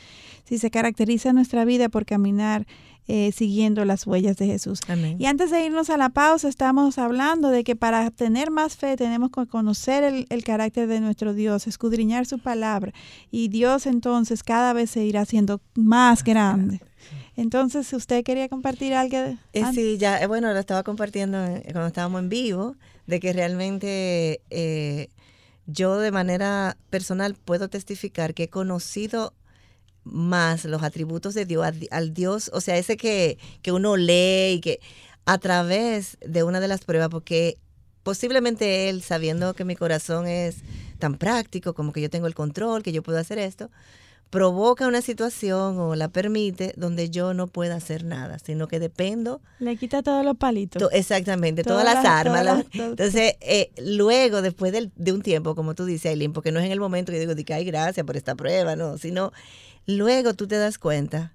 Si 0.44 0.58
se 0.58 0.70
caracteriza 0.70 1.32
nuestra 1.32 1.64
vida 1.64 1.88
por 1.88 2.06
caminar 2.06 2.66
eh, 3.08 3.30
siguiendo 3.32 3.84
las 3.84 4.06
huellas 4.06 4.36
de 4.36 4.46
Jesús. 4.46 4.80
Amén. 4.88 5.16
Y 5.18 5.26
antes 5.26 5.50
de 5.50 5.64
irnos 5.64 5.90
a 5.90 5.96
la 5.96 6.08
pausa, 6.08 6.48
estamos 6.48 6.98
hablando 6.98 7.50
de 7.50 7.62
que 7.62 7.76
para 7.76 8.10
tener 8.10 8.50
más 8.50 8.76
fe 8.76 8.96
tenemos 8.96 9.30
que 9.30 9.46
conocer 9.46 10.02
el, 10.02 10.26
el 10.28 10.42
carácter 10.42 10.88
de 10.88 11.00
nuestro 11.00 11.32
Dios, 11.32 11.68
escudriñar 11.68 12.26
su 12.26 12.40
palabra. 12.40 12.92
Y 13.30 13.48
Dios 13.48 13.86
entonces 13.86 14.42
cada 14.42 14.72
vez 14.72 14.90
se 14.90 15.04
irá 15.04 15.20
haciendo 15.20 15.60
más 15.74 16.24
grande. 16.24 16.80
Entonces, 17.36 17.92
¿usted 17.92 18.24
quería 18.24 18.48
compartir 18.48 18.94
algo? 18.94 19.16
Eh, 19.52 19.64
sí, 19.72 19.98
ya, 19.98 20.20
eh, 20.22 20.26
bueno, 20.26 20.52
lo 20.52 20.58
estaba 20.58 20.82
compartiendo 20.82 21.44
eh, 21.44 21.62
cuando 21.72 21.88
estábamos 21.88 22.22
en 22.22 22.28
vivo, 22.30 22.76
de 23.06 23.20
que 23.20 23.32
realmente 23.32 24.40
eh, 24.50 25.08
yo 25.66 25.98
de 25.98 26.10
manera 26.10 26.76
personal 26.90 27.34
puedo 27.34 27.68
testificar 27.68 28.34
que 28.34 28.44
he 28.44 28.48
conocido 28.48 29.34
más 30.04 30.64
los 30.64 30.82
atributos 30.82 31.34
de 31.34 31.44
Dios, 31.44 31.66
al, 31.90 32.14
Dios, 32.14 32.50
o 32.54 32.60
sea, 32.60 32.76
ese 32.76 32.96
que, 32.96 33.38
que 33.62 33.72
uno 33.72 33.96
lee 33.96 34.54
y 34.54 34.60
que 34.60 34.80
a 35.24 35.38
través 35.38 36.16
de 36.20 36.44
una 36.44 36.60
de 36.60 36.68
las 36.68 36.84
pruebas, 36.84 37.08
porque 37.08 37.58
posiblemente 38.04 38.88
Él, 38.88 39.02
sabiendo 39.02 39.54
que 39.54 39.64
mi 39.64 39.74
corazón 39.74 40.28
es 40.28 40.58
tan 41.00 41.18
práctico, 41.18 41.74
como 41.74 41.92
que 41.92 42.00
yo 42.00 42.08
tengo 42.08 42.28
el 42.28 42.36
control, 42.36 42.84
que 42.84 42.92
yo 42.92 43.02
puedo 43.02 43.18
hacer 43.18 43.38
esto, 43.40 43.68
provoca 44.30 44.86
una 44.88 45.02
situación 45.02 45.78
o 45.78 45.94
la 45.94 46.08
permite 46.08 46.74
donde 46.76 47.10
yo 47.10 47.32
no 47.32 47.46
pueda 47.46 47.76
hacer 47.76 48.04
nada, 48.04 48.38
sino 48.38 48.66
que 48.68 48.78
dependo 48.80 49.40
Le 49.60 49.76
quita 49.76 50.02
todos 50.02 50.24
los 50.24 50.36
palitos. 50.36 50.82
To- 50.82 50.90
exactamente, 50.90 51.62
todas, 51.62 51.82
Todas 51.82 51.94
las 51.94 52.04
las- 52.04 52.12
armas. 52.12 52.42
todas 52.42 52.56
las- 52.74 52.90
entonces, 52.90 53.34
eh, 53.40 53.70
luego, 53.78 54.42
después 54.42 54.72
del- 54.72 54.90
de 54.96 55.12
un 55.12 55.22
tiempo, 55.22 55.54
como 55.54 55.74
tú 55.74 55.84
dices, 55.84 56.10
Aileen, 56.10 56.32
porque 56.32 56.50
no 56.52 56.58
es 56.58 56.66
en 56.66 56.72
el 56.72 56.80
momento 56.80 57.12
que 57.12 57.20
digo, 57.20 57.34
de 57.34 57.44
que 57.44 57.54
hay 57.54 57.64
gracias 57.64 58.04
por 58.04 58.16
esta 58.16 58.34
prueba, 58.34 58.74
no, 58.74 58.98
sino 58.98 59.32
luego 59.86 60.34
tú 60.34 60.48
te 60.48 60.56
das 60.58 60.78
cuenta 60.78 61.32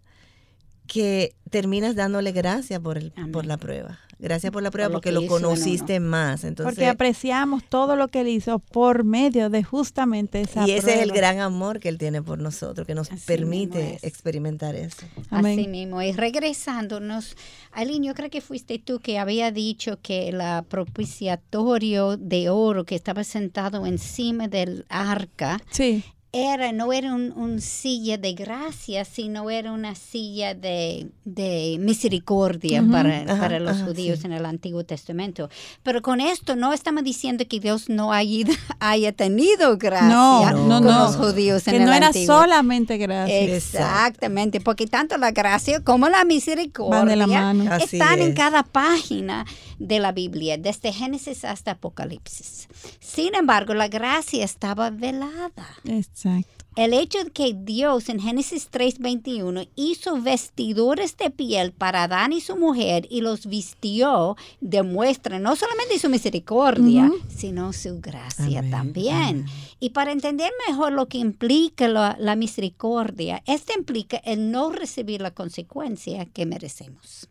que 0.92 1.36
terminas 1.50 1.96
dándole 1.96 2.34
gracias 2.34 2.82
por, 2.82 2.98
el, 2.98 3.14
Amén. 3.16 3.32
por 3.32 3.46
la 3.46 3.56
prueba. 3.56 4.00
Gracias 4.20 4.52
por 4.52 4.62
la 4.62 4.72
prueba 4.72 4.90
lo 4.90 4.94
porque 4.96 5.10
que 5.10 5.14
lo 5.14 5.22
hizo 5.22 5.30
conociste 5.32 6.02
más. 6.02 6.44
Entonces, 6.44 6.76
porque 6.76 6.88
apreciamos 6.88 7.64
todo 7.64 7.96
lo 7.96 8.10
que 8.10 8.22
él 8.22 8.28
hizo 8.28 8.60
por 8.60 9.06
medio 9.06 9.50
de 9.50 9.64
justamente 9.64 10.42
esa 10.42 10.68
y 10.68 10.72
ese 10.72 10.96
es 10.96 11.02
el 11.02 11.14
gran 11.14 11.40
amor 11.40 11.80
que 11.80 11.88
Él 11.88 11.98
tiene 11.98 12.22
por 12.22 12.40
nosotros, 12.40 12.86
que 12.86 12.94
nos 12.94 13.10
Así 13.10 13.26
permite 13.26 13.96
es. 13.96 14.04
experimentar 14.04 14.76
eso. 14.76 15.08
Amén. 15.30 15.58
Así 15.58 15.70
mismo. 15.70 16.02
Y 16.02 16.12
regresándonos, 16.12 17.38
Aileen, 17.72 18.04
yo 18.04 18.14
creo 18.14 18.30
que 18.30 18.42
fuiste 18.42 18.78
tú 18.78 19.00
que 19.00 19.18
había 19.18 19.50
dicho 19.52 19.98
que 20.02 20.28
el 20.28 20.42
propiciatorio 20.66 22.18
de 22.18 22.50
oro 22.50 22.84
que 22.84 22.96
estaba 22.96 23.24
sentado 23.24 23.86
encima 23.86 24.50
del 24.50 24.86
arca 24.90 25.62
Sí, 25.72 26.04
era, 26.34 26.72
no 26.72 26.94
era 26.94 27.14
un, 27.14 27.34
un 27.34 27.60
silla 27.60 28.18
de 28.18 28.34
gracia, 28.34 29.04
sino 29.04 29.50
era 29.50 29.72
una 29.74 29.96
silla 29.96 30.54
de, 30.54 31.08
de 31.26 31.76
misericordia 31.80 32.82
para, 32.90 33.20
Ajá, 33.24 33.38
para 33.38 33.60
los 33.60 33.78
ajá, 33.78 33.86
judíos 33.88 34.20
sí. 34.20 34.28
en 34.28 34.34
el 34.34 34.46
Antiguo 34.46 34.86
Testamento. 34.86 35.50
Pero 35.84 36.02
con 36.02 36.22
esto 36.22 36.56
no 36.56 36.72
estamos 36.72 37.04
diciendo 37.04 37.44
que 37.50 37.60
Dios 37.60 37.90
no 37.90 38.14
haya, 38.14 38.46
haya 38.80 39.12
tenido 39.12 39.78
gracia 39.78 40.08
No, 40.08 40.50
no, 40.52 40.78
con 40.78 40.84
no. 40.86 41.00
los 41.04 41.16
judíos 41.18 41.68
en 41.68 41.72
que 41.74 41.78
el 41.80 41.86
no 41.86 41.94
era 41.94 42.08
Antiguo. 42.08 42.28
solamente 42.42 42.98
gracias. 42.98 43.74
Exactamente, 43.74 44.62
porque 44.62 44.88
tanto 44.88 45.18
la 45.18 45.32
gracia 45.32 45.84
como 45.84 46.08
la 46.08 46.24
misericordia 46.24 47.00
Van 47.00 47.08
de 47.08 47.16
la 47.18 47.28
mano. 47.28 47.72
Así 47.74 47.98
están 47.98 48.20
en 48.22 48.34
cada 48.34 48.64
página 48.64 49.46
de 49.88 50.00
la 50.00 50.12
Biblia, 50.12 50.58
desde 50.58 50.94
Génesis 50.94 51.44
hasta 51.44 51.72
Apocalipsis. 51.72 52.68
Sin 53.00 53.36
embargo, 53.36 53.74
la 53.74 53.88
gracia 53.88 54.46
estaba 54.46 54.92
velada. 54.92 55.68
Exacto. 55.86 56.62
El 56.78 56.94
hecho 56.94 57.22
de 57.22 57.32
que 57.32 57.54
Dios 57.54 58.08
en 58.08 58.22
Génesis 58.22 58.70
3:21 58.72 59.68
hizo 59.76 60.22
vestidores 60.22 61.18
de 61.18 61.30
piel 61.30 61.74
para 61.74 62.04
Adán 62.04 62.32
y 62.32 62.40
su 62.40 62.56
mujer 62.56 63.08
y 63.10 63.20
los 63.20 63.46
vistió 63.46 64.38
demuestra 64.62 65.38
no 65.38 65.58
solamente 65.58 66.00
su 66.00 66.08
misericordia, 66.08 67.12
sino 67.28 67.74
su 67.74 68.00
gracia 68.00 68.60
Amén, 68.60 68.72
también. 68.72 69.16
amén. 69.16 69.46
Y 69.82 69.90
para 69.90 70.14
entender 70.14 70.50
mejor 70.70 70.94
lo 70.94 71.10
que 71.10 71.18
implica 71.18 71.90
la, 71.90 72.16
la 72.18 72.38
misericordia, 72.38 73.44
esto 73.48 73.74
implica 73.78 74.18
el 74.24 74.50
no 74.52 74.72
recibir 74.72 75.22
la 75.22 75.32
consecuencia 75.32 76.26
que 76.26 76.46
merecemos. 76.46 77.28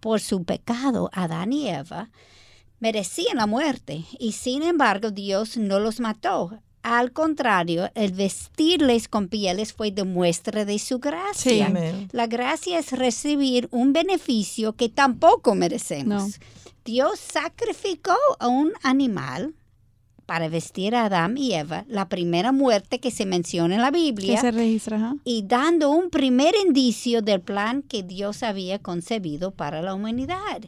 Por 0.00 0.20
su 0.20 0.44
pecado, 0.44 1.10
Adán 1.12 1.52
y 1.52 1.68
Eva 1.68 2.10
merecían 2.80 3.36
la 3.36 3.46
muerte 3.46 4.04
y 4.18 4.32
sin 4.32 4.62
embargo 4.62 5.10
Dios 5.10 5.56
no 5.56 5.78
los 5.78 6.00
mató. 6.00 6.58
Al 6.82 7.12
contrario, 7.12 7.90
el 7.94 8.12
vestirles 8.12 9.06
con 9.06 9.28
pieles 9.28 9.74
fue 9.74 9.90
de 9.90 10.04
muestra 10.04 10.64
de 10.64 10.78
su 10.78 10.98
gracia. 10.98 11.70
La 12.12 12.26
gracia 12.26 12.78
es 12.78 12.92
recibir 12.92 13.68
un 13.70 13.92
beneficio 13.92 14.72
que 14.72 14.88
tampoco 14.88 15.54
merecemos. 15.54 16.38
No. 16.38 16.46
Dios 16.86 17.20
sacrificó 17.20 18.16
a 18.38 18.48
un 18.48 18.72
animal 18.82 19.54
para 20.30 20.48
vestir 20.48 20.94
a 20.94 21.06
Adán 21.06 21.36
y 21.36 21.54
Eva, 21.54 21.84
la 21.88 22.08
primera 22.08 22.52
muerte 22.52 23.00
que 23.00 23.10
se 23.10 23.26
menciona 23.26 23.74
en 23.74 23.80
la 23.80 23.90
Que 23.90 23.98
Biblia, 23.98 24.40
se 24.40 24.52
registra, 24.52 25.16
y 25.24 25.42
dando 25.42 25.90
un 25.90 26.08
primer 26.08 26.54
indicio 26.64 27.20
del 27.20 27.40
plan 27.40 27.82
que 27.82 28.04
Dios 28.04 28.44
había 28.44 28.78
concebido 28.78 29.50
para 29.50 29.82
la 29.82 29.92
humanidad. 29.92 30.60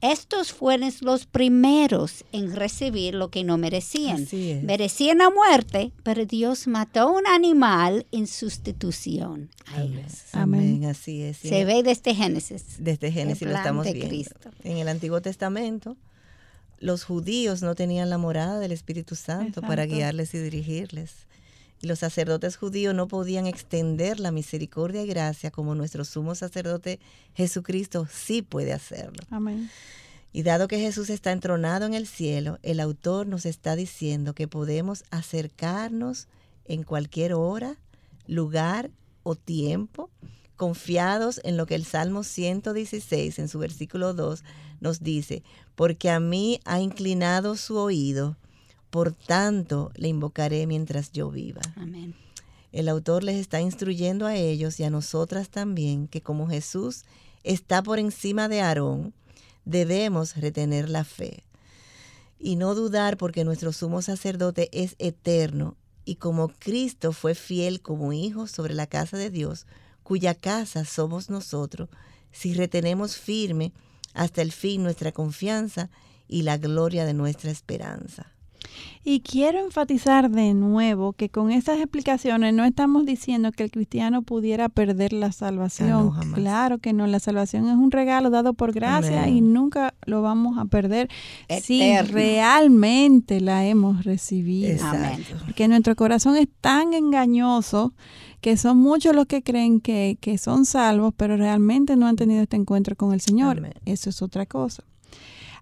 Estos 0.00 0.54
fueron 0.54 0.90
los 1.02 1.26
primeros 1.26 2.24
en 2.32 2.56
recibir 2.56 3.14
lo 3.14 3.30
que 3.30 3.44
no 3.44 3.58
merecían. 3.58 4.22
Así 4.22 4.52
es. 4.52 4.62
Merecían 4.62 5.18
la 5.18 5.28
muerte, 5.28 5.92
pero 6.02 6.24
Dios 6.24 6.66
mató 6.66 7.12
un 7.12 7.26
animal 7.26 8.06
en 8.12 8.26
sustitución 8.26 9.50
a 9.66 9.82
ellos. 9.82 10.14
Amén. 10.32 10.60
Amén, 10.60 10.84
así 10.86 11.20
es. 11.20 11.36
Se 11.36 11.66
ve 11.66 11.82
desde 11.82 12.14
Génesis. 12.14 12.76
Desde 12.78 13.12
Génesis 13.12 13.46
lo 13.46 13.54
estamos 13.54 13.84
de 13.84 13.92
viendo. 13.92 14.08
Cristo. 14.08 14.50
En 14.64 14.78
el 14.78 14.88
Antiguo 14.88 15.20
Testamento, 15.20 15.98
los 16.80 17.04
judíos 17.04 17.62
no 17.62 17.74
tenían 17.74 18.10
la 18.10 18.18
morada 18.18 18.58
del 18.58 18.72
Espíritu 18.72 19.14
Santo 19.14 19.60
para 19.60 19.84
guiarles 19.84 20.34
y 20.34 20.38
dirigirles. 20.38 21.12
Y 21.82 21.86
los 21.86 22.00
sacerdotes 22.00 22.56
judíos 22.56 22.94
no 22.94 23.06
podían 23.06 23.46
extender 23.46 24.18
la 24.18 24.32
misericordia 24.32 25.02
y 25.02 25.06
gracia 25.06 25.50
como 25.50 25.74
nuestro 25.74 26.04
sumo 26.04 26.34
sacerdote 26.34 26.98
Jesucristo 27.34 28.06
sí 28.10 28.42
puede 28.42 28.72
hacerlo. 28.72 29.22
Amén. 29.30 29.70
Y 30.32 30.42
dado 30.42 30.68
que 30.68 30.78
Jesús 30.78 31.10
está 31.10 31.32
entronado 31.32 31.86
en 31.86 31.94
el 31.94 32.06
cielo, 32.06 32.58
el 32.62 32.80
autor 32.80 33.26
nos 33.26 33.46
está 33.46 33.76
diciendo 33.76 34.34
que 34.34 34.48
podemos 34.48 35.04
acercarnos 35.10 36.28
en 36.66 36.82
cualquier 36.82 37.34
hora, 37.34 37.76
lugar 38.26 38.90
o 39.22 39.34
tiempo, 39.34 40.08
confiados 40.56 41.40
en 41.42 41.56
lo 41.56 41.66
que 41.66 41.74
el 41.74 41.84
Salmo 41.84 42.22
116 42.22 43.38
en 43.38 43.48
su 43.48 43.58
versículo 43.58 44.14
2 44.14 44.44
nos 44.80 45.02
dice, 45.02 45.42
porque 45.74 46.10
a 46.10 46.20
mí 46.20 46.60
ha 46.64 46.80
inclinado 46.80 47.56
su 47.56 47.76
oído, 47.76 48.36
por 48.90 49.12
tanto 49.12 49.92
le 49.94 50.08
invocaré 50.08 50.66
mientras 50.66 51.12
yo 51.12 51.30
viva. 51.30 51.62
Amén. 51.76 52.14
El 52.72 52.88
autor 52.88 53.24
les 53.24 53.36
está 53.36 53.60
instruyendo 53.60 54.26
a 54.26 54.36
ellos 54.36 54.78
y 54.78 54.84
a 54.84 54.90
nosotras 54.90 55.48
también 55.48 56.06
que 56.06 56.20
como 56.20 56.48
Jesús 56.48 57.04
está 57.42 57.82
por 57.82 57.98
encima 57.98 58.48
de 58.48 58.60
Aarón, 58.60 59.12
debemos 59.64 60.36
retener 60.36 60.88
la 60.88 61.04
fe 61.04 61.42
y 62.38 62.56
no 62.56 62.74
dudar 62.74 63.16
porque 63.16 63.44
nuestro 63.44 63.72
sumo 63.72 64.02
sacerdote 64.02 64.68
es 64.72 64.96
eterno 64.98 65.76
y 66.04 66.16
como 66.16 66.48
Cristo 66.48 67.12
fue 67.12 67.34
fiel 67.34 67.82
como 67.82 68.12
hijo 68.12 68.46
sobre 68.46 68.74
la 68.74 68.86
casa 68.86 69.16
de 69.16 69.30
Dios, 69.30 69.66
cuya 70.02 70.34
casa 70.34 70.84
somos 70.84 71.28
nosotros, 71.28 71.88
si 72.32 72.54
retenemos 72.54 73.16
firme 73.16 73.72
hasta 74.14 74.42
el 74.42 74.52
fin 74.52 74.82
nuestra 74.82 75.12
confianza 75.12 75.90
y 76.28 76.42
la 76.42 76.58
gloria 76.58 77.04
de 77.04 77.14
nuestra 77.14 77.50
esperanza. 77.50 78.32
Y 79.02 79.20
quiero 79.20 79.58
enfatizar 79.64 80.30
de 80.30 80.52
nuevo 80.52 81.14
que 81.14 81.30
con 81.30 81.50
estas 81.50 81.78
explicaciones 81.78 82.52
no 82.52 82.64
estamos 82.64 83.06
diciendo 83.06 83.50
que 83.50 83.64
el 83.64 83.70
cristiano 83.70 84.22
pudiera 84.22 84.68
perder 84.68 85.14
la 85.14 85.32
salvación. 85.32 86.12
Ah, 86.14 86.22
no, 86.24 86.34
claro 86.34 86.78
que 86.78 86.92
no, 86.92 87.06
la 87.06 87.18
salvación 87.18 87.68
es 87.68 87.76
un 87.76 87.90
regalo 87.90 88.28
dado 88.28 88.52
por 88.52 88.72
gracia 88.72 89.22
Amén. 89.22 89.36
y 89.36 89.40
nunca 89.40 89.94
lo 90.04 90.20
vamos 90.20 90.58
a 90.58 90.66
perder 90.66 91.08
si 91.62 91.96
realmente 92.02 93.40
la 93.40 93.64
hemos 93.66 94.04
recibido. 94.04 94.84
Amén. 94.84 95.24
Porque 95.46 95.66
nuestro 95.66 95.96
corazón 95.96 96.36
es 96.36 96.48
tan 96.60 96.92
engañoso 96.92 97.94
que 98.40 98.56
son 98.56 98.78
muchos 98.78 99.14
los 99.14 99.26
que 99.26 99.42
creen 99.42 99.80
que, 99.80 100.18
que 100.20 100.38
son 100.38 100.64
salvos, 100.64 101.12
pero 101.16 101.36
realmente 101.36 101.96
no 101.96 102.06
han 102.06 102.16
tenido 102.16 102.42
este 102.42 102.56
encuentro 102.56 102.96
con 102.96 103.12
el 103.12 103.20
Señor. 103.20 103.58
Amén. 103.58 103.74
Eso 103.84 104.10
es 104.10 104.22
otra 104.22 104.46
cosa. 104.46 104.84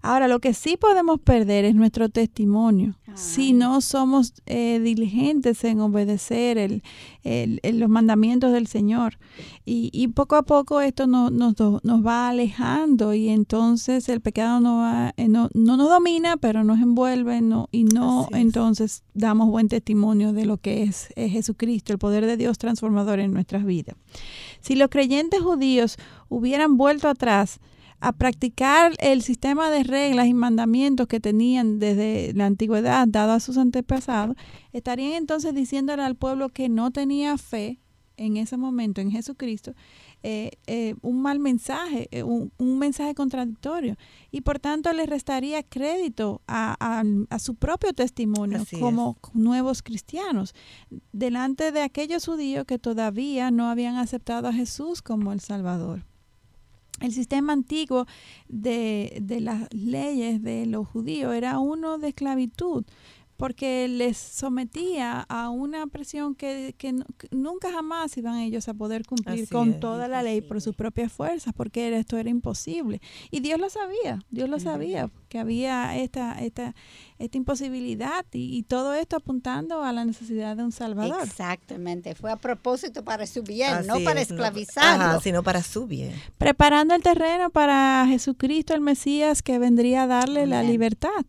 Ahora, 0.01 0.27
lo 0.27 0.39
que 0.39 0.53
sí 0.53 0.77
podemos 0.77 1.19
perder 1.19 1.65
es 1.65 1.75
nuestro 1.75 2.09
testimonio. 2.09 2.95
Si 3.15 3.47
Ay. 3.47 3.53
no 3.53 3.81
somos 3.81 4.33
eh, 4.45 4.79
diligentes 4.81 5.63
en 5.65 5.81
obedecer 5.81 6.57
el, 6.57 6.83
el- 7.23 7.59
el- 7.63 7.79
los 7.79 7.89
mandamientos 7.89 8.53
del 8.53 8.67
Señor. 8.67 9.17
Y, 9.65 9.89
y 9.91 10.07
poco 10.09 10.35
a 10.37 10.43
poco 10.43 10.79
esto 10.79 11.05
no- 11.07 11.29
nos, 11.31 11.55
nos 11.83 12.05
va 12.05 12.29
alejando 12.29 13.13
y 13.13 13.29
entonces 13.29 14.07
el 14.09 14.21
pecado 14.21 14.59
no, 14.61 14.77
va- 14.77 15.13
eh, 15.17 15.27
no, 15.27 15.49
no 15.53 15.75
nos 15.75 15.89
domina, 15.89 16.37
pero 16.37 16.63
nos 16.63 16.79
envuelve 16.79 17.41
no, 17.41 17.67
y 17.71 17.83
no 17.83 18.27
entonces 18.31 19.03
damos 19.13 19.49
buen 19.49 19.67
testimonio 19.67 20.31
de 20.31 20.45
lo 20.45 20.57
que 20.57 20.83
es, 20.83 21.09
es 21.15 21.31
Jesucristo, 21.33 21.91
el 21.91 21.99
poder 21.99 22.25
de 22.25 22.37
Dios 22.37 22.57
transformador 22.57 23.19
en 23.19 23.33
nuestras 23.33 23.65
vidas. 23.65 23.95
Si 24.61 24.75
los 24.75 24.89
creyentes 24.89 25.41
judíos 25.41 25.97
hubieran 26.29 26.77
vuelto 26.77 27.07
atrás, 27.09 27.59
a 28.01 28.11
practicar 28.13 28.93
el 28.99 29.21
sistema 29.21 29.69
de 29.69 29.83
reglas 29.83 30.27
y 30.27 30.33
mandamientos 30.33 31.07
que 31.07 31.19
tenían 31.19 31.79
desde 31.79 32.33
la 32.33 32.45
antigüedad 32.45 33.07
dado 33.07 33.33
a 33.33 33.39
sus 33.39 33.57
antepasados, 33.57 34.35
estarían 34.73 35.13
entonces 35.13 35.53
diciéndole 35.53 36.03
al 36.03 36.15
pueblo 36.15 36.49
que 36.49 36.69
no 36.69 36.91
tenía 36.91 37.37
fe 37.37 37.79
en 38.15 38.35
ese 38.35 38.57
momento 38.57 38.99
en 38.99 39.11
Jesucristo, 39.11 39.73
eh, 40.23 40.51
eh, 40.67 40.95
un 41.01 41.21
mal 41.21 41.39
mensaje, 41.39 42.09
eh, 42.11 42.23
un, 42.23 42.51
un 42.57 42.77
mensaje 42.77 43.15
contradictorio, 43.15 43.95
y 44.29 44.41
por 44.41 44.59
tanto 44.59 44.91
le 44.91 45.05
restaría 45.05 45.63
crédito 45.63 46.41
a, 46.45 46.75
a- 46.81 47.03
a 47.29 47.39
su 47.39 47.55
propio 47.55 47.93
testimonio 47.93 48.57
Así 48.63 48.75
es. 48.75 48.81
como 48.81 49.15
nuevos 49.33 49.81
cristianos, 49.81 50.53
delante 51.13 51.71
de 51.71 51.81
aquellos 51.81 52.25
judíos 52.25 52.65
que 52.65 52.77
todavía 52.77 53.51
no 53.51 53.69
habían 53.69 53.95
aceptado 53.95 54.49
a 54.49 54.53
Jesús 54.53 55.01
como 55.01 55.31
el 55.31 55.39
Salvador. 55.39 56.03
El 56.99 57.11
sistema 57.13 57.53
antiguo 57.53 58.05
de, 58.47 59.17
de 59.21 59.39
las 59.39 59.73
leyes 59.73 60.43
de 60.43 60.65
los 60.65 60.87
judíos 60.87 61.33
era 61.33 61.59
uno 61.59 61.97
de 61.97 62.09
esclavitud, 62.09 62.83
porque 63.39 63.87
les 63.87 64.17
sometía 64.17 65.21
a 65.29 65.49
una 65.49 65.87
presión 65.87 66.35
que, 66.35 66.75
que 66.77 66.91
nu- 66.91 67.05
que 67.17 67.29
nunca 67.31 67.71
jamás 67.71 68.17
iban 68.17 68.37
ellos 68.39 68.67
a 68.67 68.73
poder 68.73 69.05
cumplir 69.05 69.43
Así 69.45 69.47
con 69.51 69.69
es, 69.69 69.79
toda 69.79 70.09
la 70.09 70.21
ley 70.21 70.41
por 70.41 70.59
sus 70.59 70.75
propias 70.75 71.09
fuerzas, 71.09 71.53
porque 71.55 71.87
era- 71.87 71.97
esto 71.99 72.17
era 72.17 72.29
imposible. 72.29 72.99
Y 73.31 73.39
Dios 73.39 73.57
lo 73.57 73.69
sabía, 73.69 74.19
Dios 74.29 74.49
lo 74.49 74.59
sabía, 74.59 75.09
que 75.29 75.39
había 75.39 75.95
esta, 75.97 76.37
esta, 76.43 76.75
esta 77.17 77.37
imposibilidad 77.37 78.25
y, 78.33 78.57
y 78.57 78.63
todo 78.63 78.93
esto 78.93 79.15
apuntando 79.15 79.83
a 79.85 79.93
la 79.93 80.03
necesidad 80.03 80.57
de 80.57 80.63
un 80.65 80.73
Salvador. 80.73 81.23
Exactamente. 81.23 82.15
Fue 82.15 82.31
a 82.31 82.35
propósito 82.35 83.05
para 83.05 83.25
su 83.25 83.41
bien, 83.41 83.87
no 83.87 84.01
para 84.03 84.19
es, 84.19 84.29
no- 84.31 84.35
esclavizarlo. 84.35 85.03
ajá, 85.05 85.21
sino 85.21 85.43
para 85.43 85.63
su 85.63 85.87
bien. 85.87 86.11
preparando 86.37 86.93
el 86.93 87.01
terreno 87.01 87.51
para 87.51 88.05
Jesucristo 88.05 88.73
el 88.73 88.81
Mesías 88.81 89.41
que 89.41 89.59
vendría 89.59 90.03
a 90.03 90.07
darle 90.07 90.45
la 90.45 90.61
libertad. 90.61 91.25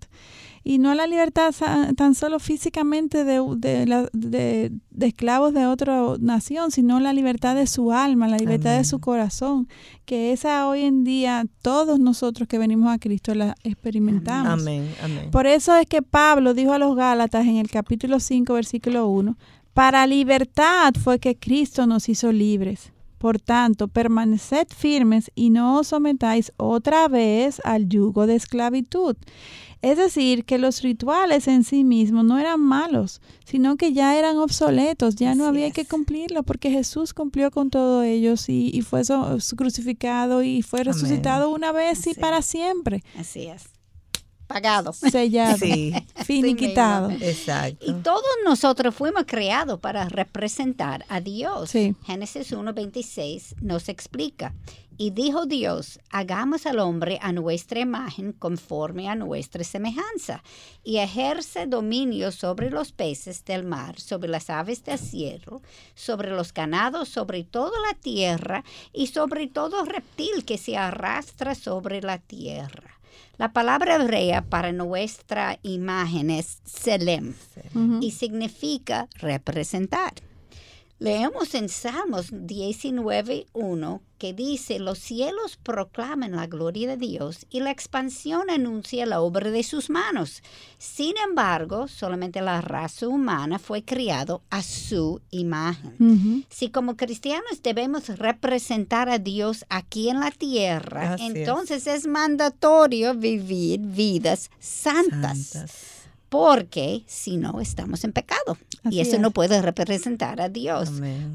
Y 0.63 0.79
no 0.79 0.95
la 0.95 1.07
libertad 1.07 1.55
tan 1.97 2.15
solo 2.15 2.39
físicamente 2.39 3.25
de, 3.25 3.41
de, 3.57 4.09
de- 4.13 4.73
de 4.91 5.07
esclavos 5.07 5.55
de 5.55 5.65
otra 5.67 6.03
nación, 6.21 6.71
sino 6.71 7.01
la 7.01 7.15
libertad 7.15 7.55
de 7.55 7.67
su 7.67 7.93
alma, 7.93 8.29
la 8.29 8.37
libertad 8.37 8.77
de 8.77 8.85
su 8.85 9.01
corazón, 9.01 9.69
que 10.05 10.33
esa 10.33 10.69
hoy 10.69 10.83
en 10.83 11.03
día 11.03 11.47
todos 11.63 11.99
nosotros 11.99 12.47
que 12.47 12.59
venimos 12.59 12.93
a 12.93 12.99
Cristo 12.99 13.35
la 13.35 13.55
experimentamos. 13.65 14.61
Amén, 14.61 14.95
amén. 15.03 15.31
Por 15.31 15.47
eso 15.47 15.75
es 15.77 15.87
que 15.87 16.03
Pablo 16.03 16.53
dijo 16.53 16.73
a 16.75 16.79
los 16.79 16.95
Gálatas 16.95 17.47
en 17.47 17.57
el 17.57 17.71
capítulo 17.71 18.21
5, 18.21 18.53
versículo 18.53 19.09
1, 19.09 19.39
para 19.73 20.07
libertad 20.07 20.93
fue 21.03 21.19
que 21.19 21.37
Cristo 21.37 21.87
nos 21.87 22.09
hizo 22.11 22.33
libres. 22.33 22.93
Por 23.17 23.39
tanto, 23.39 23.89
permaneced 23.89 24.67
firmes 24.75 25.31
y 25.35 25.51
no 25.51 25.79
os 25.79 25.89
sometáis 25.89 26.53
otra 26.57 27.07
vez 27.09 27.61
al 27.65 27.87
yugo 27.89 28.27
de 28.27 28.35
esclavitud. 28.37 29.15
Es 29.83 29.97
decir, 29.97 30.45
que 30.45 30.59
los 30.59 30.83
rituales 30.83 31.49
en 31.49 31.65
sí 31.65 31.85
mismos 31.85 32.25
no 32.25 32.39
eran 32.39 32.61
malos, 32.61 33.23
sino 33.47 33.77
que 33.77 33.93
ya 33.95 34.19
eran 34.19 34.37
obsoletos, 34.37 35.17
ya 35.17 35.35
no 35.35 35.45
Así 35.45 35.49
había 35.49 35.67
es. 35.69 35.73
que 35.73 35.87
cumplirlo, 35.87 36.43
porque 36.43 36.71
Jesús 36.71 37.15
cumplió 37.15 37.51
con 37.51 37.71
todos 37.71 38.05
ellos 38.05 38.49
y, 38.51 38.71
y 38.75 38.83
fue 38.83 39.05
so- 39.05 39.39
crucificado 39.57 40.43
y 40.43 40.61
fue 40.63 40.81
Amén. 40.83 40.93
resucitado 40.93 41.49
una 41.51 41.73
vez 41.73 42.07
y 42.07 42.15
para 42.15 42.43
siempre, 42.43 43.03
Así 43.19 43.47
es. 43.47 43.65
Pagado. 44.51 44.93
sellado 44.93 45.57
Sí, 45.59 45.95
finiquitado. 46.25 47.11
exacto. 47.11 47.87
Y 47.87 47.93
todos 48.03 48.25
nosotros 48.45 48.95
fuimos 48.95 49.23
creados 49.27 49.79
para 49.79 50.09
representar 50.09 51.05
a 51.09 51.21
Dios. 51.21 51.71
Sí. 51.71 51.95
Génesis 52.05 52.53
1.26 52.53 53.55
nos 53.61 53.89
explica. 53.89 54.53
Y 54.99 55.13
dijo 55.13 55.47
Dios, 55.47 55.99
hagamos 56.11 56.67
al 56.67 56.79
hombre 56.79 57.19
a 57.23 57.33
nuestra 57.33 57.81
imagen 57.81 58.33
conforme 58.33 59.09
a 59.09 59.15
nuestra 59.15 59.65
semejanza, 59.65 60.43
y 60.85 60.99
ejerce 60.99 61.67
dominio 61.67 62.33
sobre 62.33 62.69
los 62.69 62.93
peces 62.93 63.43
del 63.47 63.65
mar, 63.65 63.99
sobre 63.99 64.29
las 64.29 64.51
aves 64.51 64.85
del 64.85 64.99
cielo, 64.99 65.63
sobre 65.95 66.33
los 66.33 66.53
ganados, 66.53 67.09
sobre 67.09 67.45
toda 67.45 67.79
la 67.89 67.97
tierra, 67.99 68.63
y 68.93 69.07
sobre 69.07 69.47
todo 69.47 69.87
reptil 69.87 70.45
que 70.45 70.59
se 70.59 70.77
arrastra 70.77 71.55
sobre 71.55 72.03
la 72.03 72.19
tierra. 72.19 73.00
La 73.41 73.55
palabra 73.55 73.95
hebrea 73.95 74.43
para 74.43 74.71
nuestra 74.71 75.59
imagen 75.63 76.29
es 76.29 76.61
selem 76.67 77.33
y 78.03 78.11
significa 78.11 79.09
representar. 79.15 80.13
Leemos 81.01 81.55
en 81.55 81.71
Salmos 81.71 82.31
19.1 82.31 84.01
que 84.19 84.35
dice, 84.35 84.79
los 84.79 84.99
cielos 84.99 85.57
proclaman 85.57 86.33
la 86.33 86.47
gloria 86.47 86.89
de 86.89 86.99
Dios 86.99 87.47
y 87.49 87.61
la 87.61 87.71
expansión 87.71 88.51
anuncia 88.51 89.07
la 89.07 89.23
obra 89.23 89.51
de 89.51 89.63
sus 89.63 89.89
manos. 89.89 90.43
Sin 90.77 91.15
embargo, 91.17 91.89
solamente 91.89 92.43
la 92.43 92.61
raza 92.61 93.09
humana 93.09 93.59
fue 93.59 93.83
criado 93.83 94.43
a 94.51 94.63
su 94.63 95.23
imagen. 95.31 96.45
Si 96.51 96.69
como 96.69 96.99
cristianos 96.99 97.63
debemos 97.63 98.09
representar 98.19 99.09
a 99.09 99.19
Dios 99.19 99.65
aquí 99.71 100.11
en 100.11 100.21
la 100.21 100.31
tierra, 100.31 101.17
entonces 101.19 101.87
es. 101.87 102.07
mandatorio 102.07 103.15
vivir 103.15 103.81
vidas 103.81 104.51
santas 104.59 105.90
porque 106.31 107.03
si 107.07 107.37
no 107.37 107.61
estamos 107.61 108.05
en 108.05 108.13
pecado. 108.13 108.57
y 108.89 109.01
eso 109.01 109.19
no 109.19 109.33
puede 109.33 109.61
representar 109.61 110.41
a 110.41 110.49
Dios. 110.49 110.91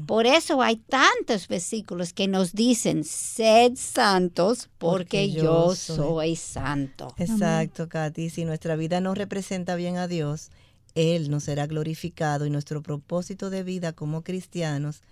Por 0.06 0.26
eso 0.26 0.62
hay 0.62 0.76
tantos 0.76 1.46
versículos 1.46 2.12
que 2.12 2.26
nos 2.26 2.54
dicen, 2.54 3.04
sed 3.04 3.74
santos 3.76 4.68
porque, 4.78 5.30
yo, 5.30 5.76
soy. 5.76 6.34
santo. 6.34 7.14
Exacto, 7.18 7.88
Katy. 7.88 8.30
Si 8.30 8.44
nuestra 8.46 8.74
vida 8.74 9.00
no 9.00 9.14
representa 9.14 9.76
bien 9.76 9.98
a 9.98 10.08
Dios, 10.08 10.50
Él 10.94 11.30
no 11.30 11.40
será 11.40 11.66
glorificado 11.66 12.46
y 12.46 12.50
nuestro 12.50 12.82
propósito 12.82 13.50
de 13.50 13.62
vida 13.62 13.92
como 13.92 14.22
cristianos 14.22 15.02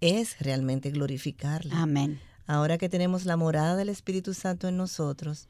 es 0.00 0.38
realmente 0.40 0.90
glorificarle. 0.90 1.70
Amén. 1.74 2.20
Ahora 2.48 2.76
que 2.76 2.88
tenemos 2.88 3.24
la 3.24 3.36
morada 3.36 3.76
del 3.76 3.88
Espíritu 3.88 4.34
Santo 4.34 4.66
en 4.66 4.76
nosotros, 4.76 5.46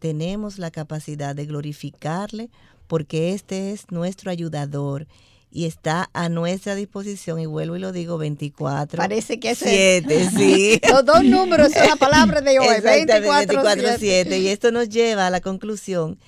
tenemos 0.00 0.58
la 0.58 0.70
capacidad 0.70 1.34
de 1.34 1.46
glorificarle 1.46 2.50
porque 2.92 3.32
este 3.32 3.72
es 3.72 3.90
nuestro 3.90 4.30
ayudador 4.30 5.06
y 5.50 5.64
está 5.64 6.10
a 6.12 6.28
nuestra 6.28 6.74
disposición, 6.74 7.40
y 7.40 7.46
vuelvo 7.46 7.76
y 7.76 7.78
lo 7.78 7.90
digo, 7.90 8.18
24. 8.18 8.98
Parece 8.98 9.40
que 9.40 9.52
es 9.52 9.60
7, 9.60 10.28
sí. 10.36 10.78
Los 10.90 11.02
dos 11.02 11.24
números 11.24 11.72
son 11.72 11.88
la 11.88 11.96
palabra 11.96 12.42
de 12.42 12.58
hoy, 12.58 12.82
24, 12.82 13.62
24 13.62 13.88
7. 13.98 14.38
Y 14.40 14.48
esto 14.48 14.72
nos 14.72 14.90
lleva 14.90 15.26
a 15.26 15.30
la 15.30 15.40
conclusión 15.40 16.18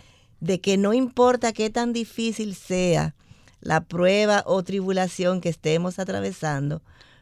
de 0.40 0.62
que 0.62 0.78
no 0.78 0.94
importa 0.94 1.52
qué 1.52 1.68
tan 1.68 1.92
difícil 1.92 2.54
sea 2.54 3.14
la 3.60 3.82
prueba 3.82 4.42
o 4.46 4.62
tribulación 4.62 5.42
que 5.42 5.50
estemos 5.50 5.98
atravesando, 5.98 6.80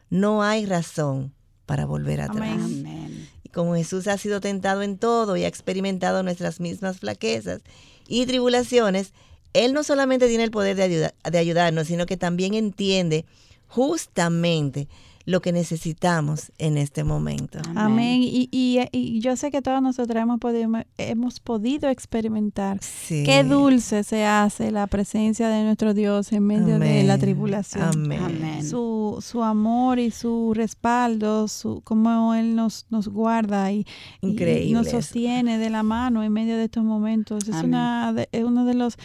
no 0.09 0.41
hay 0.41 0.65
razón 0.65 1.33
para 1.65 1.85
volver 1.85 2.21
atrás. 2.21 2.61
Amén. 2.63 3.29
Y 3.43 3.49
como 3.49 3.75
Jesús 3.75 4.07
ha 4.07 4.17
sido 4.17 4.39
tentado 4.39 4.83
en 4.83 4.97
todo 4.97 5.35
y 5.35 5.43
ha 5.43 5.49
experimentado 5.49 6.23
nuestras 6.23 6.61
mismas 6.61 7.01
flaquezas 7.01 7.61
y 8.07 8.25
tribulaciones, 8.25 9.11
él 9.53 9.73
no 9.73 9.83
solamente 9.83 10.27
tiene 10.27 10.43
el 10.43 10.51
poder 10.51 10.75
de, 10.75 11.11
de 11.31 11.37
ayudarnos, 11.37 11.87
sino 11.87 12.05
que 12.05 12.17
también 12.17 12.53
entiende 12.53 13.25
justamente 13.67 14.87
lo 15.25 15.41
que 15.41 15.53
necesitamos 15.53 16.51
en 16.57 16.77
este 16.77 17.03
momento. 17.03 17.59
Amén. 17.75 18.19
Y, 18.21 18.49
y, 18.51 19.19
yo 19.21 19.37
sé 19.37 19.51
que 19.51 19.61
todos 19.61 19.81
nosotros 19.81 20.21
hemos 20.21 20.39
podido, 20.39 20.69
hemos 20.97 21.39
podido 21.39 21.89
experimentar 21.89 22.79
qué 23.07 23.43
dulce 23.43 24.03
se 24.03 24.25
hace 24.25 24.71
la 24.71 24.87
presencia 24.87 25.47
de 25.47 25.63
nuestro 25.63 25.93
Dios 25.93 26.33
en 26.33 26.43
medio 26.43 26.77
de 26.77 27.03
la 27.03 27.17
tribulación. 27.17 27.83
Amén. 27.83 28.65
Su, 28.65 29.19
su 29.21 29.43
amor 29.43 29.99
y 29.99 30.11
su 30.11 30.53
respaldo, 30.53 31.47
su 31.47 31.81
cómo 31.85 32.33
Él 32.33 32.55
nos, 32.55 32.85
nos 32.89 33.07
guarda 33.07 33.71
y, 33.71 33.85
nos 34.21 34.89
sostiene 34.89 35.57
de 35.57 35.69
la 35.69 35.83
mano 35.83 36.23
en 36.23 36.33
medio 36.33 36.57
de 36.57 36.65
estos 36.65 36.83
momentos. 36.83 37.47
Es, 37.47 37.63
una 37.63 38.13
es 38.31 38.43
uno 38.43 38.65
de 38.65 38.73
los 38.73 38.97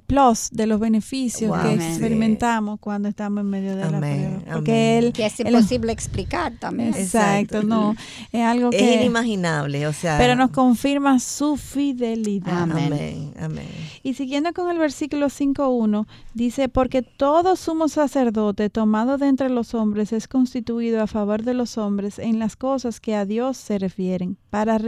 plus 0.00 0.48
de 0.50 0.66
los 0.66 0.80
beneficios 0.80 1.56
que 1.62 1.74
experimentamos 1.74 2.78
cuando 2.80 3.08
estamos 3.08 3.42
en 3.42 3.50
medio 3.50 3.76
de 3.76 3.90
la 3.90 3.98
prueba. 3.98 4.40
Porque 4.52 4.98
Él... 4.98 5.12
Que 5.12 5.26
es 5.26 5.40
imposible 5.40 5.92
explicar 5.92 6.52
también. 6.58 6.94
Exacto, 6.94 7.62
no. 7.62 7.94
Es 8.32 8.42
algo 8.42 8.70
que... 8.70 8.94
Es 8.94 9.00
inimaginable, 9.00 9.86
o 9.86 9.92
sea... 9.92 10.18
Pero 10.18 10.36
nos 10.36 10.50
confirma 10.50 11.18
su 11.18 11.56
fidelidad. 11.56 12.62
Amén, 12.62 13.32
amén. 13.38 13.66
Y 14.02 14.14
siguiendo 14.14 14.52
con 14.52 14.70
el 14.70 14.78
versículo 14.78 15.26
5.1, 15.26 16.06
dice, 16.34 16.68
porque 16.68 17.02
todo 17.02 17.56
sumo 17.56 17.88
sacerdote 17.88 18.70
tomado 18.70 19.18
de 19.18 19.28
entre 19.28 19.50
los 19.50 19.74
hombres 19.74 20.12
es 20.12 20.28
constituido 20.28 21.02
a 21.02 21.06
favor 21.06 21.42
de 21.42 21.54
los 21.54 21.78
hombres 21.78 22.18
en 22.18 22.38
las 22.38 22.56
cosas 22.56 23.00
que 23.00 23.14
a 23.14 23.24
Dios 23.24 23.56
se 23.56 23.78
refieren, 23.78 24.36
para, 24.50 24.78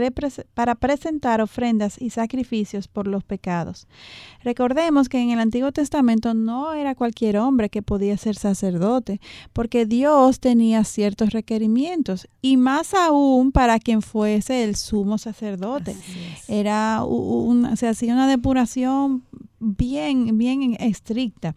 para 0.53 0.75
presentar 0.75 1.41
ofrendas 1.41 1.99
y 1.99 2.11
sacrificios 2.11 2.87
por 2.87 3.07
los 3.07 3.23
pecados. 3.23 3.87
Recordemos 4.47 5.09
que 5.09 5.19
en 5.19 5.31
el 5.31 5.41
Antiguo 5.41 5.73
Testamento 5.73 6.33
no 6.33 6.71
era 6.71 6.95
cualquier 6.95 7.35
hombre 7.35 7.69
que 7.69 7.81
podía 7.81 8.15
ser 8.15 8.37
sacerdote, 8.37 9.19
porque 9.51 9.85
Dios 9.85 10.39
tenía 10.39 10.85
ciertos 10.85 11.31
requerimientos 11.31 12.29
y 12.41 12.55
más 12.55 12.93
aún 12.93 13.51
para 13.51 13.77
quien 13.77 14.01
fuese 14.01 14.63
el 14.63 14.77
sumo 14.77 15.17
sacerdote. 15.17 15.97
Era 16.47 17.03
se 17.75 17.89
hacía 17.89 18.13
una 18.13 18.29
depuración 18.29 19.25
bien, 19.59 20.37
bien 20.37 20.77
estricta. 20.79 21.53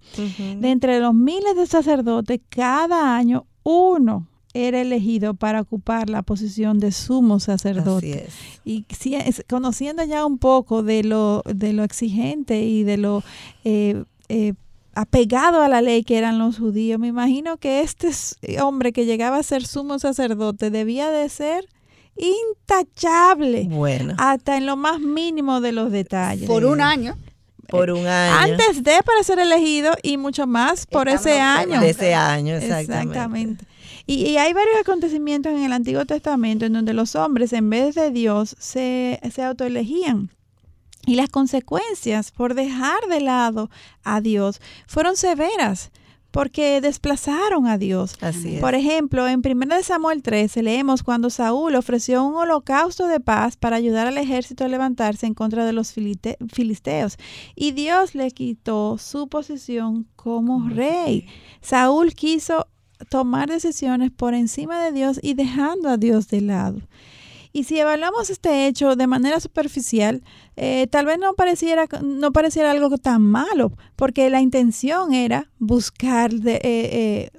De 0.58 0.70
entre 0.72 0.98
los 0.98 1.14
miles 1.14 1.54
de 1.54 1.68
sacerdotes, 1.68 2.40
cada 2.48 3.14
año 3.14 3.46
uno 3.62 4.26
era 4.52 4.80
elegido 4.80 5.34
para 5.34 5.60
ocupar 5.60 6.10
la 6.10 6.22
posición 6.22 6.78
de 6.78 6.92
sumo 6.92 7.38
sacerdote. 7.40 8.28
Y 8.64 8.84
si, 8.88 9.16
conociendo 9.48 10.04
ya 10.04 10.26
un 10.26 10.38
poco 10.38 10.82
de 10.82 11.04
lo, 11.04 11.42
de 11.46 11.72
lo 11.72 11.84
exigente 11.84 12.62
y 12.62 12.82
de 12.82 12.96
lo 12.96 13.22
eh, 13.64 14.02
eh, 14.28 14.54
apegado 14.94 15.62
a 15.62 15.68
la 15.68 15.82
ley 15.82 16.02
que 16.02 16.18
eran 16.18 16.38
los 16.38 16.58
judíos, 16.58 16.98
me 16.98 17.08
imagino 17.08 17.58
que 17.58 17.82
este 17.82 18.10
hombre 18.60 18.92
que 18.92 19.06
llegaba 19.06 19.38
a 19.38 19.42
ser 19.42 19.66
sumo 19.66 19.98
sacerdote 19.98 20.70
debía 20.70 21.10
de 21.10 21.28
ser 21.28 21.68
intachable. 22.16 23.68
Bueno. 23.70 24.14
Hasta 24.18 24.56
en 24.56 24.66
lo 24.66 24.76
más 24.76 25.00
mínimo 25.00 25.60
de 25.60 25.72
los 25.72 25.92
detalles. 25.92 26.48
Por 26.48 26.64
un 26.64 26.80
año. 26.80 27.16
Por 27.68 27.92
un 27.92 28.06
año. 28.06 28.52
Antes 28.52 28.82
de 28.82 28.98
para 29.04 29.22
ser 29.22 29.38
elegido 29.38 29.92
y 30.02 30.16
mucho 30.16 30.46
más 30.48 30.86
por 30.86 31.08
ese 31.08 31.38
año. 31.38 31.80
De 31.80 31.90
ese 31.90 32.14
año, 32.14 32.56
exactamente. 32.56 33.10
exactamente. 33.10 33.69
Y, 34.10 34.38
hay 34.38 34.52
varios 34.52 34.76
acontecimientos 34.80 35.52
en 35.52 35.62
el 35.62 35.72
Antiguo 35.72 36.04
Testamento 36.04 36.66
en 36.66 36.72
donde 36.72 36.94
los 36.94 37.14
hombres, 37.14 37.52
en 37.52 37.70
vez 37.70 37.94
de 37.94 38.10
Dios, 38.10 38.56
se, 38.58 39.20
se 39.32 39.42
autoelegían. 39.44 40.30
Y 41.06 41.14
las 41.14 41.28
consecuencias 41.28 42.32
por 42.32 42.54
dejar 42.54 43.06
de 43.08 43.20
lado 43.20 43.70
a 44.02 44.20
Dios 44.20 44.60
fueron 44.88 45.16
severas 45.16 45.92
porque 46.32 46.80
desplazaron 46.80 47.68
a 47.68 47.78
Dios. 47.78 48.16
Así 48.20 48.58
Por 48.60 48.74
ejemplo, 48.74 49.28
en 49.28 49.42
1 49.44 49.82
Samuel 49.84 50.22
13 50.22 50.64
leemos 50.64 51.04
cuando 51.04 51.30
Saúl 51.30 51.76
ofreció 51.76 52.24
un 52.24 52.34
holocausto 52.34 53.06
de 53.06 53.20
paz 53.20 53.56
para 53.56 53.76
ayudar 53.76 54.08
al 54.08 54.18
ejército 54.18 54.64
a 54.64 54.68
levantarse 54.68 55.26
en 55.26 55.34
contra 55.34 55.64
de 55.64 55.72
los 55.72 55.92
filisteos 55.92 57.16
y 57.54 57.72
Dios 57.72 58.14
le 58.16 58.30
quitó 58.32 58.98
su 58.98 59.28
posición 59.28 60.06
como 60.16 60.68
rey. 60.68 61.26
Saúl 61.60 62.14
quiso 62.14 62.66
tomar 63.08 63.48
decisiones 63.48 64.10
por 64.10 64.34
encima 64.34 64.82
de 64.82 64.92
Dios 64.92 65.18
y 65.22 65.34
dejando 65.34 65.88
a 65.88 65.96
Dios 65.96 66.28
de 66.28 66.40
lado. 66.40 66.80
Y 67.52 67.64
si 67.64 67.78
evaluamos 67.78 68.30
este 68.30 68.66
hecho 68.68 68.94
de 68.94 69.08
manera 69.08 69.40
superficial, 69.40 70.22
eh, 70.56 70.86
tal 70.88 71.06
vez 71.06 71.18
no 71.18 71.34
pareciera, 71.34 71.86
no 72.02 72.32
pareciera 72.32 72.70
algo 72.70 72.96
tan 72.96 73.22
malo, 73.22 73.72
porque 73.96 74.30
la 74.30 74.40
intención 74.40 75.12
era 75.12 75.50
buscar 75.58 76.32
de, 76.32 76.54
eh, 76.54 76.60
eh, 76.62 77.30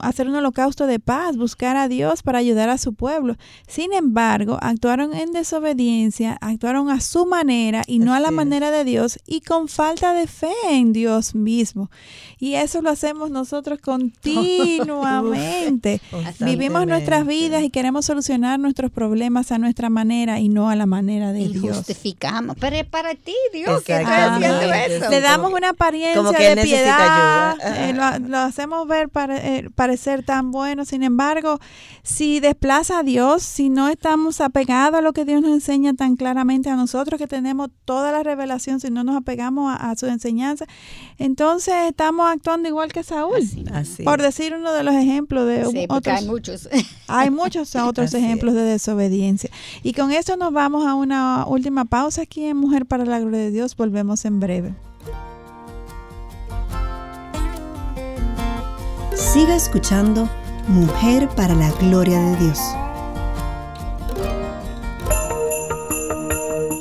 hacer 0.00 0.28
un 0.28 0.34
holocausto 0.34 0.86
de 0.86 0.98
paz, 0.98 1.36
buscar 1.36 1.76
a 1.76 1.88
Dios 1.88 2.22
para 2.22 2.38
ayudar 2.38 2.68
a 2.68 2.78
su 2.78 2.94
pueblo. 2.94 3.36
Sin 3.68 3.92
embargo, 3.92 4.58
actuaron 4.60 5.14
en 5.14 5.32
desobediencia, 5.32 6.36
actuaron 6.40 6.90
a 6.90 7.00
su 7.00 7.26
manera 7.26 7.82
y 7.86 8.00
no 8.00 8.14
a 8.14 8.20
la 8.20 8.30
manera 8.30 8.70
de 8.70 8.84
Dios 8.84 9.18
y 9.26 9.42
con 9.42 9.68
falta 9.68 10.14
de 10.14 10.26
fe 10.26 10.52
en 10.70 10.92
Dios 10.92 11.34
mismo. 11.34 11.90
Y 12.38 12.54
eso 12.54 12.82
lo 12.82 12.90
hacemos 12.90 13.30
nosotros 13.30 13.78
continuamente. 13.80 16.00
Vivimos 16.40 16.86
nuestras 16.86 17.26
vidas 17.26 17.62
y 17.62 17.70
queremos 17.70 18.06
solucionar 18.06 18.58
nuestros 18.58 18.90
problemas 18.90 19.52
a 19.52 19.58
nuestra 19.58 19.90
manera 19.90 20.40
y 20.40 20.48
no 20.48 20.68
a 20.68 20.76
la 20.76 20.86
manera 20.86 21.32
de 21.32 21.42
y 21.42 21.52
Dios. 21.52 21.76
justificamos. 21.76 22.56
Pero 22.60 22.76
es 22.76 22.86
para 22.86 23.14
ti, 23.14 23.34
Dios, 23.52 23.82
que 23.82 23.94
haciendo 23.94 24.72
eso. 24.72 25.10
Le 25.10 25.20
damos 25.20 25.52
una 25.52 25.70
apariencia 25.70 26.54
de 26.54 26.62
piedad. 26.62 27.56
Eh, 27.62 27.92
lo, 27.94 28.28
lo 28.28 28.38
hacemos 28.38 28.86
ver 28.88 29.08
para 29.08 29.35
eh, 29.36 29.70
parecer 29.74 30.24
tan 30.24 30.50
bueno. 30.50 30.84
Sin 30.84 31.02
embargo, 31.02 31.58
si 32.02 32.40
desplaza 32.40 33.00
a 33.00 33.02
Dios, 33.02 33.42
si 33.42 33.68
no 33.68 33.88
estamos 33.88 34.40
apegados 34.40 34.98
a 34.98 35.02
lo 35.02 35.12
que 35.12 35.24
Dios 35.24 35.42
nos 35.42 35.52
enseña 35.52 35.94
tan 35.94 36.16
claramente 36.16 36.70
a 36.70 36.76
nosotros, 36.76 37.18
que 37.18 37.26
tenemos 37.26 37.70
toda 37.84 38.12
la 38.12 38.22
revelación, 38.22 38.80
si 38.80 38.90
no 38.90 39.04
nos 39.04 39.16
apegamos 39.16 39.76
a, 39.78 39.94
su 39.96 40.06
enseñanza, 40.06 40.66
entonces 41.18 41.74
estamos 41.88 42.30
actuando 42.30 42.68
igual 42.68 42.92
que 42.92 43.02
Saúl. 43.02 43.40
por 44.04 44.20
decir 44.20 44.54
uno 44.54 44.72
de 44.72 44.82
los 44.82 44.94
ejemplos 44.94 45.46
de 45.46 45.66
sí, 45.66 45.86
otros. 45.88 46.16
Hay 46.16 46.26
muchos. 46.26 46.68
Hay 47.08 47.30
muchos 47.30 47.74
otros 47.76 48.14
ejemplos 48.14 48.54
de 48.54 48.62
desobediencia. 48.62 49.50
Y 49.82 49.92
con 49.92 50.10
esto 50.12 50.36
nos 50.36 50.52
vamos 50.52 50.86
a 50.86 50.94
una 50.94 51.46
última 51.46 51.84
pausa 51.84 52.22
aquí 52.22 52.44
en 52.44 52.56
Mujer 52.56 52.86
para 52.86 53.04
la 53.04 53.20
Gloria 53.20 53.40
de 53.40 53.50
Dios. 53.50 53.76
Volvemos 53.76 54.24
en 54.24 54.40
breve. 54.40 54.74
Siga 59.36 59.54
escuchando 59.54 60.30
Mujer 60.66 61.28
para 61.36 61.54
la 61.54 61.70
Gloria 61.72 62.18
de 62.18 62.36
Dios. 62.36 62.58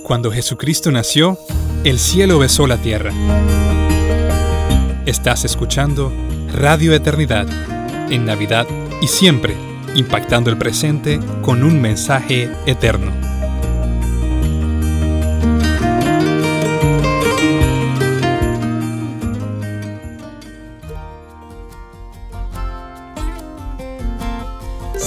Cuando 0.03 0.31
Jesucristo 0.31 0.89
nació, 0.89 1.37
el 1.83 1.99
cielo 1.99 2.39
besó 2.39 2.65
la 2.65 2.77
tierra. 2.77 3.11
Estás 5.05 5.43
escuchando 5.43 6.13
Radio 6.53 6.93
Eternidad 6.93 7.45
en 8.09 8.23
Navidad 8.23 8.65
y 9.01 9.07
siempre, 9.07 9.57
impactando 9.93 10.49
el 10.49 10.57
presente 10.57 11.19
con 11.41 11.61
un 11.61 11.81
mensaje 11.81 12.49
eterno. 12.65 13.34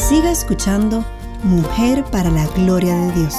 Siga 0.08 0.30
escuchando 0.30 1.04
Mujer 1.42 2.02
para 2.10 2.30
la 2.30 2.46
Gloria 2.46 2.94
de 2.94 3.12
Dios. 3.12 3.34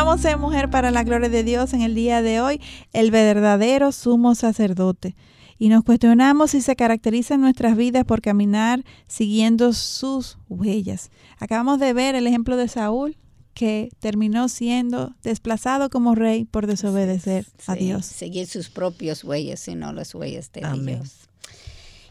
Continuamos 0.06 0.34
en 0.36 0.40
Mujer 0.40 0.70
para 0.70 0.92
la 0.92 1.02
Gloria 1.02 1.28
de 1.28 1.42
Dios 1.42 1.72
en 1.72 1.82
el 1.82 1.96
día 1.96 2.22
de 2.22 2.40
hoy, 2.40 2.60
el 2.92 3.10
verdadero 3.10 3.90
sumo 3.90 4.36
sacerdote. 4.36 5.16
Y 5.58 5.68
nos 5.68 5.82
cuestionamos 5.82 6.52
si 6.52 6.60
se 6.60 6.76
caracterizan 6.76 7.40
nuestras 7.40 7.76
vidas 7.76 8.04
por 8.04 8.22
caminar 8.22 8.84
siguiendo 9.08 9.72
sus 9.72 10.38
huellas. 10.48 11.10
Acabamos 11.40 11.80
de 11.80 11.92
ver 11.92 12.14
el 12.14 12.28
ejemplo 12.28 12.56
de 12.56 12.68
Saúl, 12.68 13.16
que 13.52 13.88
terminó 13.98 14.48
siendo 14.48 15.16
desplazado 15.24 15.90
como 15.90 16.14
rey 16.14 16.44
por 16.44 16.68
desobedecer 16.68 17.44
a 17.66 17.74
Dios. 17.74 18.06
Seguir 18.06 18.46
sus 18.46 18.70
propios 18.70 19.24
huellas 19.24 19.66
y 19.66 19.74
no 19.74 19.92
las 19.92 20.14
huellas 20.14 20.52
de 20.52 20.60
Dios. 20.60 21.26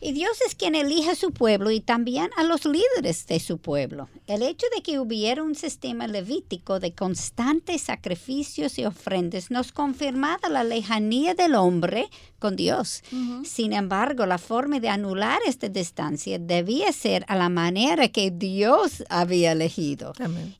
Y 0.05 0.11
Dios 0.11 0.39
es 0.45 0.53
quien 0.53 0.75
elige 0.75 1.09
a 1.09 1.15
su 1.15 1.31
pueblo 1.31 1.71
y 1.71 1.79
también 1.79 2.29
a 2.37 2.43
los 2.43 2.65
líderes 2.65 3.25
de 3.25 3.39
su 3.39 3.57
pueblo. 3.57 4.07
El 4.27 4.43
hecho 4.43 4.67
de 4.75 4.83
que 4.83 4.99
hubiera 4.99 5.41
un 5.41 5.55
sistema 5.55 6.05
levítico 6.05 6.79
de 6.79 6.93
constantes 6.93 7.81
sacrificios 7.81 8.77
y 8.77 8.85
ofrendas 8.85 9.49
nos 9.49 9.71
confirmaba 9.71 10.47
la 10.47 10.63
lejanía 10.63 11.33
del 11.33 11.55
hombre 11.55 12.07
con 12.37 12.55
Dios. 12.55 13.01
Sin 13.45 13.73
embargo, 13.73 14.27
la 14.27 14.37
forma 14.37 14.79
de 14.79 14.89
anular 14.89 15.39
esta 15.47 15.69
distancia 15.69 16.37
debía 16.37 16.91
ser 16.91 17.25
a 17.27 17.35
la 17.35 17.49
manera 17.49 18.07
que 18.09 18.29
Dios 18.29 19.03
había 19.09 19.53
elegido. 19.53 20.13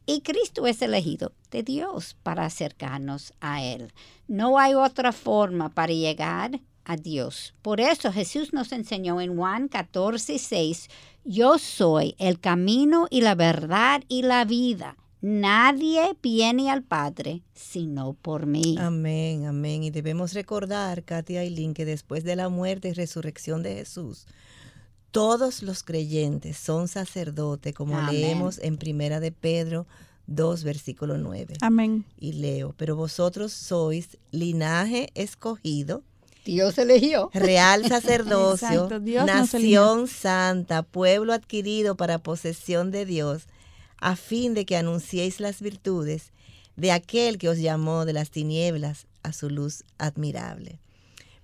Y 0.08 0.22
Cristo 0.22 0.66
es 0.66 0.82
elegido 0.82 1.34
de 1.52 1.62
Dios 1.62 2.18
para 2.24 2.46
acercarnos 2.46 3.32
a 3.42 3.64
Él. 3.64 3.94
No 4.28 4.58
hay 4.58 4.74
otra 4.74 5.12
forma 5.12 5.70
para 5.70 5.94
llegar 5.94 6.60
a 6.86 6.96
Dios. 6.98 7.54
Por 7.62 7.82
eso 7.82 8.12
Jesús 8.12 8.54
nos 8.54 8.72
enseñó 8.72 9.20
en 9.22 9.36
Juan 9.36 9.68
14, 9.68 10.38
6, 10.40 10.90
yo 11.24 11.58
soy 11.58 12.16
el 12.20 12.40
camino 12.40 13.08
y 13.10 13.22
la 13.22 13.36
verdad 13.36 14.04
y 14.08 14.22
la 14.22 14.46
vida. 14.46 14.98
Nadie 15.22 16.16
viene 16.22 16.70
al 16.70 16.84
Padre 16.84 17.42
sino 17.56 18.14
por 18.14 18.46
mí. 18.46 18.76
Amén, 18.80 19.46
amén. 19.46 19.84
Y 19.84 19.90
debemos 19.90 20.34
recordar, 20.34 21.04
Katia 21.04 21.44
Lynn, 21.44 21.74
que 21.74 21.86
después 21.86 22.24
de 22.24 22.36
la 22.36 22.50
muerte 22.50 22.90
y 22.90 22.94
resurrección 22.94 23.64
de 23.64 23.76
Jesús, 23.76 24.28
todos 25.12 25.64
los 25.64 25.82
creyentes 25.82 26.58
son 26.58 26.88
sacerdotes, 26.88 27.74
como 27.74 28.00
leemos 28.12 28.60
en 28.60 28.78
Primera 28.78 29.20
de 29.20 29.32
Pedro 29.32 29.88
2, 30.28 30.64
versículo 30.64 31.18
9. 31.18 31.56
Amén. 31.62 32.06
Y 32.18 32.34
leo, 32.34 32.74
pero 32.78 32.96
vosotros 32.96 33.54
sois 33.54 34.18
linaje 34.32 35.10
escogido, 35.16 36.04
Dios 36.46 36.78
eligió. 36.78 37.32
Real 37.34 37.86
sacerdocio, 37.90 38.88
nación 39.26 40.08
santa, 40.08 40.84
pueblo 40.84 41.34
adquirido 41.34 41.96
para 41.96 42.20
posesión 42.20 42.92
de 42.92 43.06
Dios, 43.06 43.48
a 43.98 44.16
fin 44.16 44.54
de 44.54 44.66
que 44.66 44.78
anunciéis 44.78 45.40
las 45.40 45.62
virtudes 45.62 46.32
de 46.76 46.92
aquel 46.92 47.38
que 47.38 47.50
os 47.50 47.58
llamó 47.58 48.06
de 48.06 48.14
las 48.14 48.30
tinieblas 48.30 49.08
a 49.24 49.34
su 49.34 49.50
luz 49.50 49.84
admirable. 49.98 50.80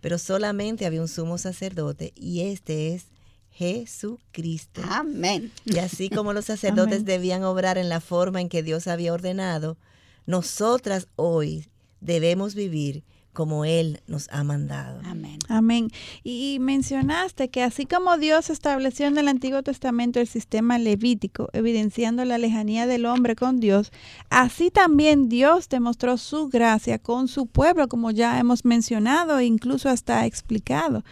Pero 0.01 0.17
solamente 0.17 0.85
había 0.85 1.01
un 1.01 1.07
sumo 1.07 1.37
sacerdote 1.37 2.13
y 2.15 2.41
este 2.41 2.93
es 2.93 3.05
Jesucristo. 3.51 4.81
Amén. 4.87 5.51
Y 5.65 5.79
así 5.79 6.09
como 6.09 6.33
los 6.33 6.45
sacerdotes 6.53 7.05
debían 7.05 7.43
obrar 7.43 7.77
en 7.77 7.89
la 7.89 8.01
forma 8.01 8.39
en 8.39 8.49
que 8.49 8.63
Dios 8.63 8.87
había 8.87 9.13
ordenado, 9.13 9.77
nosotras 10.25 11.07
hoy 11.15 11.67
debemos 12.01 12.55
vivir 12.55 13.03
como 13.33 13.65
Él 13.65 14.01
nos 14.07 14.27
ha 14.31 14.43
mandado. 14.43 14.99
Amén. 15.05 15.39
Amén. 15.47 15.89
Y 16.23 16.57
mencionaste 16.59 17.49
que 17.49 17.63
así 17.63 17.85
como 17.85 18.17
Dios 18.17 18.49
estableció 18.49 19.07
en 19.07 19.17
el 19.17 19.27
Antiguo 19.27 19.63
Testamento 19.63 20.19
el 20.19 20.27
sistema 20.27 20.77
levítico, 20.77 21.49
evidenciando 21.53 22.25
la 22.25 22.37
lejanía 22.37 22.87
del 22.87 23.05
hombre 23.05 23.35
con 23.35 23.59
Dios, 23.59 23.91
así 24.29 24.71
también 24.71 25.29
Dios 25.29 25.69
demostró 25.69 26.17
su 26.17 26.49
gracia 26.49 26.99
con 26.99 27.27
su 27.27 27.47
pueblo, 27.47 27.87
como 27.87 28.11
ya 28.11 28.39
hemos 28.39 28.65
mencionado 28.65 29.39
e 29.39 29.45
incluso 29.45 29.89
hasta 29.89 30.25
explicado. 30.25 31.03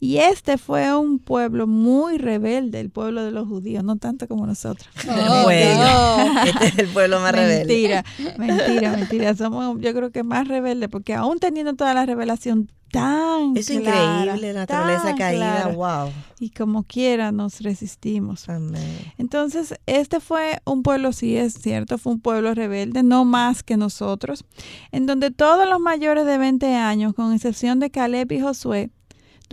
Y 0.00 0.18
este 0.18 0.58
fue 0.58 0.94
un 0.96 1.18
pueblo 1.18 1.66
muy 1.66 2.18
rebelde, 2.18 2.80
el 2.80 2.90
pueblo 2.90 3.24
de 3.24 3.30
los 3.30 3.46
judíos, 3.46 3.84
no 3.84 3.96
tanto 3.96 4.28
como 4.28 4.46
nosotros. 4.46 4.88
Oh, 5.24 5.44
bueno, 5.44 6.42
este 6.44 6.66
es 6.66 6.78
el 6.78 6.88
pueblo 6.88 7.20
más 7.20 7.32
rebelde. 7.32 7.66
Mentira, 7.66 8.04
mentira, 8.38 8.90
mentira. 8.92 9.34
Somos, 9.36 9.80
yo 9.80 9.92
creo 9.92 10.10
que 10.10 10.22
más 10.22 10.48
rebelde, 10.48 10.88
porque 10.88 11.14
aún 11.14 11.38
teniendo 11.38 11.61
toda 11.76 11.94
la 11.94 12.04
revelación 12.06 12.70
tan 12.90 13.56
Es 13.56 13.70
increíble, 13.70 14.52
la 14.52 14.60
naturaleza 14.60 15.14
caída, 15.14 15.68
wow. 15.68 16.12
Y 16.38 16.50
como 16.50 16.82
quiera 16.82 17.32
nos 17.32 17.60
resistimos. 17.60 18.48
Amén. 18.48 19.12
Entonces, 19.16 19.74
este 19.86 20.20
fue 20.20 20.60
un 20.64 20.82
pueblo, 20.82 21.12
sí 21.12 21.36
es 21.36 21.54
cierto, 21.54 21.96
fue 21.96 22.12
un 22.12 22.20
pueblo 22.20 22.54
rebelde, 22.54 23.02
no 23.02 23.24
más 23.24 23.62
que 23.62 23.76
nosotros, 23.76 24.44
en 24.90 25.06
donde 25.06 25.30
todos 25.30 25.66
los 25.68 25.80
mayores 25.80 26.26
de 26.26 26.36
20 26.36 26.74
años, 26.74 27.14
con 27.14 27.32
excepción 27.32 27.80
de 27.80 27.90
Caleb 27.90 28.30
y 28.32 28.40
Josué, 28.40 28.90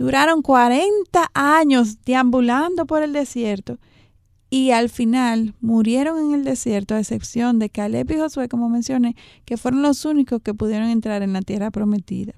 Duraron 0.00 0.40
40 0.40 1.30
años 1.34 2.02
deambulando 2.06 2.86
por 2.86 3.02
el 3.02 3.12
desierto 3.12 3.78
y 4.50 4.72
al 4.72 4.88
final 4.88 5.54
murieron 5.60 6.18
en 6.18 6.34
el 6.34 6.44
desierto, 6.44 6.94
a 6.94 6.98
excepción 6.98 7.60
de 7.60 7.70
Caleb 7.70 8.10
y 8.10 8.18
Josué, 8.18 8.48
como 8.48 8.68
mencioné, 8.68 9.14
que 9.44 9.56
fueron 9.56 9.82
los 9.82 10.04
únicos 10.04 10.42
que 10.42 10.54
pudieron 10.54 10.88
entrar 10.88 11.22
en 11.22 11.32
la 11.32 11.40
tierra 11.40 11.70
prometida. 11.70 12.34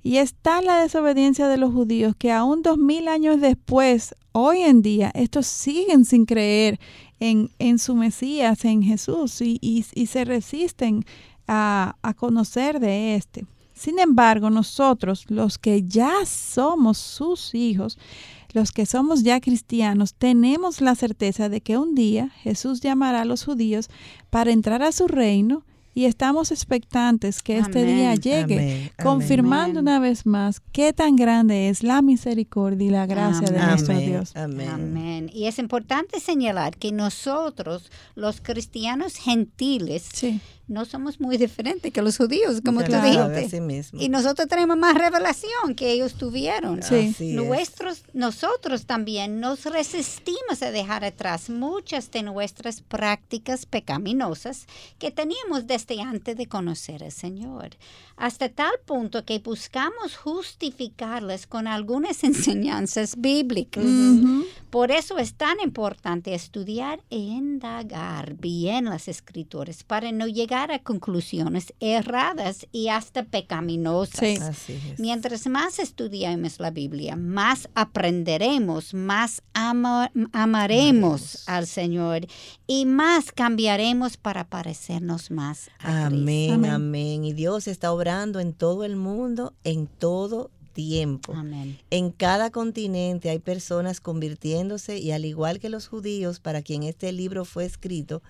Y 0.00 0.18
está 0.18 0.62
la 0.62 0.80
desobediencia 0.80 1.48
de 1.48 1.56
los 1.56 1.72
judíos 1.72 2.14
que 2.16 2.30
aún 2.30 2.62
dos 2.62 2.78
mil 2.78 3.08
años 3.08 3.40
después, 3.40 4.14
hoy 4.30 4.60
en 4.60 4.82
día, 4.82 5.10
estos 5.14 5.48
siguen 5.48 6.04
sin 6.04 6.24
creer 6.24 6.78
en, 7.18 7.50
en 7.58 7.80
su 7.80 7.96
Mesías, 7.96 8.64
en 8.64 8.84
Jesús, 8.84 9.40
y, 9.40 9.58
y, 9.60 10.06
se 10.06 10.24
resisten 10.24 11.04
a, 11.48 11.96
a 12.02 12.14
conocer 12.14 12.78
de 12.78 13.16
éste. 13.16 13.44
Sin 13.74 13.98
embargo, 13.98 14.50
nosotros, 14.50 15.24
los 15.28 15.58
que 15.58 15.82
ya 15.82 16.24
somos 16.24 16.98
sus 16.98 17.54
hijos, 17.54 17.98
los 18.52 18.72
que 18.72 18.86
somos 18.86 19.22
ya 19.22 19.40
cristianos, 19.40 20.14
tenemos 20.14 20.80
la 20.80 20.94
certeza 20.94 21.48
de 21.48 21.60
que 21.60 21.76
un 21.76 21.94
día 21.94 22.30
Jesús 22.42 22.80
llamará 22.80 23.22
a 23.22 23.24
los 23.24 23.44
judíos 23.44 23.88
para 24.30 24.52
entrar 24.52 24.82
a 24.82 24.92
su 24.92 25.06
reino 25.06 25.64
y 25.98 26.04
estamos 26.04 26.52
expectantes 26.52 27.42
que 27.42 27.58
este 27.58 27.84
día 27.84 28.14
llegue, 28.14 28.92
confirmando 29.02 29.80
una 29.80 29.98
vez 29.98 30.26
más 30.26 30.60
qué 30.70 30.92
tan 30.92 31.16
grande 31.16 31.70
es 31.70 31.82
la 31.82 32.02
misericordia 32.02 32.86
y 32.86 32.90
la 32.90 33.04
gracia 33.04 33.48
de 33.48 33.58
nuestro 33.58 33.98
Dios. 33.98 34.36
Amén. 34.36 35.28
Y 35.34 35.46
es 35.46 35.58
importante 35.58 36.20
señalar 36.20 36.76
que 36.76 36.92
nosotros, 36.92 37.90
los 38.14 38.40
cristianos 38.40 39.16
gentiles, 39.16 40.08
sí 40.12 40.40
no 40.68 40.84
somos 40.84 41.18
muy 41.18 41.38
diferentes 41.38 41.92
que 41.92 42.02
los 42.02 42.18
judíos, 42.18 42.60
como 42.64 42.84
tú 42.84 42.92
dijiste. 42.92 43.60
y 43.98 44.08
nosotros 44.10 44.46
tenemos 44.48 44.76
más 44.76 44.94
revelación 44.94 45.74
que 45.74 45.90
ellos 45.90 46.14
tuvieron. 46.14 46.80
Nuestros, 47.20 48.04
nosotros 48.12 48.84
también 48.84 49.40
nos 49.40 49.64
resistimos 49.64 50.62
a 50.62 50.70
dejar 50.70 51.04
atrás 51.04 51.48
muchas 51.48 52.10
de 52.10 52.22
nuestras 52.22 52.82
prácticas 52.82 53.64
pecaminosas 53.64 54.66
que 54.98 55.10
teníamos 55.10 55.66
desde 55.66 55.87
antes 56.00 56.36
de 56.36 56.46
conocer 56.46 57.02
al 57.04 57.12
Señor, 57.12 57.70
hasta 58.16 58.48
tal 58.48 58.72
punto 58.84 59.24
que 59.24 59.38
buscamos 59.38 60.16
justificarlas 60.16 61.46
con 61.46 61.66
algunas 61.66 62.24
enseñanzas 62.30 63.14
bíblicas. 63.16 63.84
Por 64.70 64.90
eso 64.90 65.16
es 65.18 65.34
tan 65.34 65.60
importante 65.60 66.34
estudiar 66.34 67.00
e 67.08 67.16
indagar 67.16 68.34
bien 68.34 68.84
las 68.84 69.08
escrituras 69.08 69.82
para 69.82 70.12
no 70.12 70.26
llegar 70.26 70.70
a 70.70 70.80
conclusiones 70.80 71.72
erradas 71.80 72.66
y 72.70 72.88
hasta 72.88 73.24
pecaminosas. 73.24 74.66
Mientras 74.98 75.46
más 75.46 75.78
estudiamos 75.78 76.60
la 76.60 76.70
Biblia, 76.70 77.16
más 77.16 77.68
aprenderemos, 77.74 78.92
más 78.92 79.42
amaremos. 80.32 81.48
al 81.48 81.66
Señor 81.66 82.26
y 82.66 82.84
más 82.84 83.32
cambiaremos 83.32 84.16
para 84.16 84.48
parecernos 84.48 85.30
más 85.30 85.70
amén, 85.78 86.52
amén, 86.52 86.70
amén. 86.70 87.24
Y 87.24 87.32
Dios 87.32 87.68
está 87.68 87.92
obrando 87.92 88.40
en 88.40 88.52
todo 88.52 88.84
el 88.84 88.96
mundo, 88.96 89.54
en 89.64 89.86
todo 89.86 90.50
tiempo. 90.72 91.34
Amén. 91.34 91.78
En 91.90 92.10
cada 92.10 92.50
continente 92.50 93.30
hay 93.30 93.40
personas 93.40 94.00
convirtiéndose 94.00 94.98
y 94.98 95.10
al 95.10 95.24
igual 95.24 95.58
que 95.58 95.68
los 95.68 95.88
judíos 95.88 96.40
para 96.40 96.62
quien 96.62 96.84
este 96.84 97.10
libro 97.12 97.44
fue 97.44 97.64
escrito, 97.64 98.22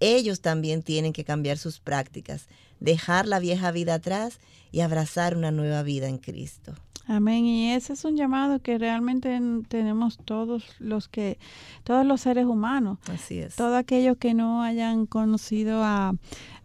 ellos 0.00 0.40
también 0.40 0.82
tienen 0.82 1.12
que 1.12 1.24
cambiar 1.24 1.58
sus 1.58 1.78
prácticas, 1.78 2.46
dejar 2.80 3.28
la 3.28 3.38
vieja 3.38 3.70
vida 3.70 3.94
atrás 3.94 4.40
y 4.72 4.80
abrazar 4.80 5.36
una 5.36 5.50
nueva 5.50 5.82
vida 5.82 6.08
en 6.08 6.16
Cristo. 6.18 6.74
Amén. 7.06 7.44
Y 7.44 7.72
ese 7.72 7.94
es 7.94 8.04
un 8.04 8.16
llamado 8.16 8.60
que 8.60 8.78
realmente 8.78 9.38
tenemos 9.68 10.16
todos 10.24 10.64
los 10.78 11.08
que, 11.08 11.38
todos 11.82 12.06
los 12.06 12.20
seres 12.20 12.46
humanos. 12.46 12.98
Así 13.12 13.40
es. 13.40 13.56
Todos 13.56 13.76
aquellos 13.76 14.16
que 14.16 14.32
no 14.32 14.62
hayan 14.62 15.06
conocido 15.06 15.82
a, 15.82 16.14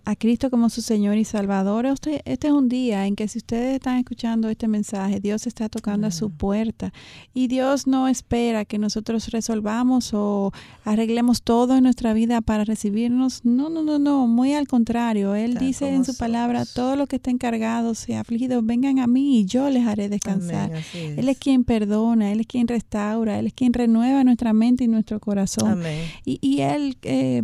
a 0.06 0.16
Cristo 0.16 0.52
como 0.52 0.70
su 0.70 0.82
Señor 0.82 1.18
y 1.18 1.26
Salvador, 1.26 1.88
este, 1.88 2.22
este, 2.26 2.48
es 2.48 2.54
un 2.54 2.70
día 2.70 3.08
en 3.08 3.16
que 3.16 3.28
si 3.28 3.40
ustedes 3.40 3.74
están 3.74 3.98
escuchando 3.98 4.50
este 4.50 4.68
mensaje, 4.68 5.20
Dios 5.20 5.48
está 5.48 5.68
tocando 5.68 6.06
a 6.06 6.12
su 6.12 6.30
puerta 6.30 6.94
y 7.34 7.48
Dios 7.48 7.88
no 7.88 8.08
espera 8.08 8.66
que 8.66 8.78
nosotros 8.78 9.30
resolvamos 9.30 10.14
o 10.14 10.52
arreglemos 10.84 11.42
todo 11.42 11.76
en 11.76 11.84
nuestra 11.84 12.14
vida 12.14 12.42
para 12.42 12.64
recibirnos. 12.66 13.44
No, 13.46 13.70
no, 13.70 13.82
no, 13.82 13.98
no, 13.98 14.28
muy 14.28 14.54
al 14.54 14.68
contrario. 14.68 15.34
Él 15.34 15.56
dice 15.56 15.90
en 15.90 16.06
su 16.06 16.16
palabra, 16.16 16.66
todos 16.66 16.96
los 16.98 17.08
que 17.08 17.16
estén 17.16 17.40
cargados 17.40 18.08
y 18.08 18.14
afligidos, 18.14 18.64
vengan 18.64 19.00
a 19.00 19.08
mí 19.08 19.40
y 19.40 19.46
yo 19.46 19.72
les 19.72 19.88
haré 19.88 20.08
descansar. 20.08 20.72
Él 20.94 21.28
es 21.28 21.38
quien 21.40 21.64
perdona, 21.64 22.32
Él 22.32 22.42
es 22.42 22.48
quien 22.48 22.68
restaura, 22.68 23.40
Él 23.40 23.48
es 23.48 23.54
quien 23.54 23.74
renueva 23.74 24.24
nuestra 24.24 24.54
mente 24.54 24.84
y 24.84 24.88
nuestro 24.88 25.20
corazón. 25.20 25.82
Y, 26.26 26.38
y 26.42 26.62
Él... 26.62 26.98
Eh, 27.02 27.42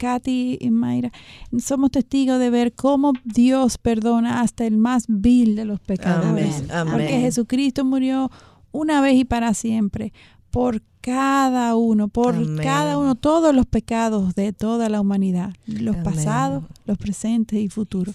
Katy 0.00 0.56
y 0.60 0.70
Mayra, 0.70 1.12
somos 1.58 1.90
testigos 1.90 2.38
de 2.38 2.48
ver 2.48 2.72
cómo 2.72 3.12
Dios 3.24 3.76
perdona 3.76 4.40
hasta 4.40 4.64
el 4.64 4.78
más 4.78 5.04
vil 5.08 5.54
de 5.56 5.66
los 5.66 5.78
pecadores. 5.78 6.64
Porque 6.90 7.20
Jesucristo 7.20 7.84
murió 7.84 8.30
una 8.72 9.02
vez 9.02 9.16
y 9.16 9.24
para 9.24 9.52
siempre 9.52 10.12
por 10.50 10.82
cada 11.02 11.76
uno, 11.76 12.08
por 12.08 12.34
cada 12.56 12.98
uno, 12.98 13.14
todos 13.14 13.54
los 13.54 13.66
pecados 13.66 14.34
de 14.34 14.52
toda 14.52 14.88
la 14.88 15.00
humanidad, 15.00 15.52
los 15.66 15.96
pasados, 15.96 16.64
los 16.86 16.98
presentes 16.98 17.60
y 17.60 17.68
futuros. 17.68 18.14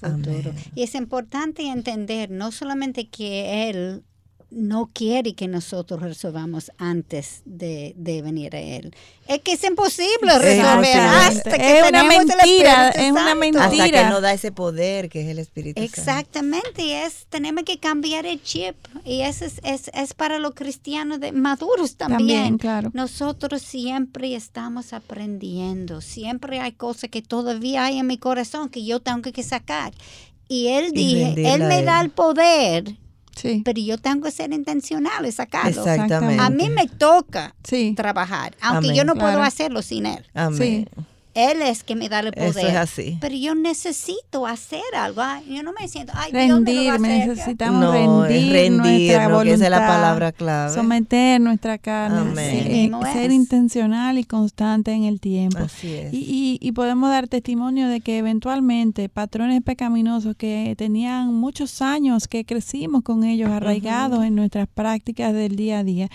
Y 0.76 0.84
es 0.84 0.96
importante 0.96 1.68
entender 1.68 2.30
no 2.32 2.52
solamente 2.52 3.08
que 3.08 3.70
Él 3.70 4.04
no 4.56 4.90
quiere 4.94 5.36
que 5.36 5.50
nosotros 5.50 6.02
resolvamos 6.02 6.72
antes 6.78 7.42
de, 7.44 7.94
venir 8.24 8.56
a 8.56 8.60
Él. 8.60 8.96
Es 9.28 9.42
que 9.42 9.52
es 9.52 9.64
imposible 9.66 10.40
resolver 10.40 10.98
hasta 10.98 11.58
que 11.58 11.80
es 11.80 11.90
una 11.90 12.04
mentira, 12.06 12.90
es 12.90 13.12
una 13.12 13.36
mentira. 13.36 13.66
Hasta 13.66 13.90
que 13.90 14.06
no 14.06 14.22
da 14.22 14.32
ese 14.32 14.54
poder 14.54 15.10
que 15.10 15.22
es 15.22 15.28
el 15.28 15.40
Espíritu 15.40 15.82
Exactamente, 15.82 16.84
y 16.84 16.92
es, 16.94 17.26
tenemos 17.30 17.64
que 17.66 17.80
cambiar 17.80 18.26
el 18.26 18.42
chip 18.42 18.76
y 19.04 19.22
eso 19.22 19.44
es, 19.44 19.60
es, 19.64 19.92
es 19.94 20.14
para 20.14 20.40
los 20.40 20.54
cristianos 20.56 21.20
de, 21.20 21.34
maduros 21.34 21.98
también. 21.98 22.18
también 22.20 22.58
claro. 22.58 22.92
Nosotros 22.94 23.62
siempre 23.62 24.36
estamos 24.36 24.94
aprendiendo, 24.94 26.00
siempre 26.00 26.62
hay 26.62 26.72
cosas 26.72 27.10
que 27.10 27.22
todavía 27.22 27.86
hay 27.86 28.00
en 28.00 28.08
mi 28.08 28.18
corazón 28.18 28.70
que 28.70 28.86
yo 28.86 29.02
tengo 29.02 29.34
que 29.34 29.44
sacar. 29.44 29.94
Y 30.48 30.68
Él, 30.68 30.92
dije, 30.92 31.34
él 31.54 31.64
me 31.64 31.84
da 31.84 32.00
el 32.00 32.12
poder 32.12 32.96
pero 33.64 33.82
yo 33.82 33.98
tengo 33.98 34.24
que 34.24 34.32
ser 34.32 34.54
intencional 34.54 35.26
y 35.26 35.32
sacarlo. 35.32 35.70
Exactamente. 35.70 36.42
A 36.42 36.50
mí 36.50 36.70
me 36.70 36.88
toca 36.88 37.56
trabajar, 37.96 38.56
aunque 38.62 38.96
yo 38.96 39.04
no 39.04 39.16
puedo 39.16 39.42
hacerlo 39.42 39.82
sin 39.82 40.06
él. 40.06 40.26
Amén. 40.34 40.90
Él 41.36 41.62
es 41.62 41.84
que 41.84 41.96
me 41.96 42.08
da 42.08 42.22
el 42.22 42.32
poder. 42.32 42.50
Eso 42.50 42.60
es 42.60 42.76
así. 42.76 43.18
Pero 43.20 43.36
yo 43.36 43.56
necesito 43.56 44.48
hacer 44.48 44.82
algo. 44.96 45.22
Yo 45.50 45.64
no 45.64 45.74
me 45.78 45.86
siento, 45.90 46.14
ay, 46.16 46.32
rendir, 46.32 46.98
necesitamos 46.98 47.82
no, 47.82 47.92
rendir, 48.24 48.54
rendir 48.54 48.78
nuestra 48.78 49.28
voluntad, 49.28 49.54
esa 49.54 49.66
es 49.66 49.70
la 49.70 49.86
palabra 49.86 50.32
clave. 50.32 50.74
Someter 50.74 51.42
nuestra 51.42 51.78
carne, 51.78 52.90
ser 53.12 53.32
intencional 53.32 54.18
y 54.18 54.24
constante 54.24 54.94
en 54.94 55.04
el 55.04 55.20
tiempo. 55.20 55.60
Así 55.60 55.94
es. 55.94 56.14
Y, 56.14 56.58
y, 56.62 56.72
podemos 56.72 57.10
dar 57.10 57.28
testimonio 57.28 57.90
de 57.90 58.00
que 58.00 58.18
eventualmente 58.18 59.10
patrones 59.10 59.62
pecaminosos 59.62 60.38
que 60.38 60.74
tenían 60.78 61.34
muchos 61.34 61.82
años, 61.82 62.30
que 62.30 62.46
crecimos 62.46 63.04
con 63.04 63.26
ellos 63.26 63.50
arraigados 63.50 64.24
en 64.24 64.36
nuestras 64.36 64.70
prácticas 64.70 65.34
del 65.34 65.58
día 65.58 65.80
a 65.80 65.84
día, 65.84 66.10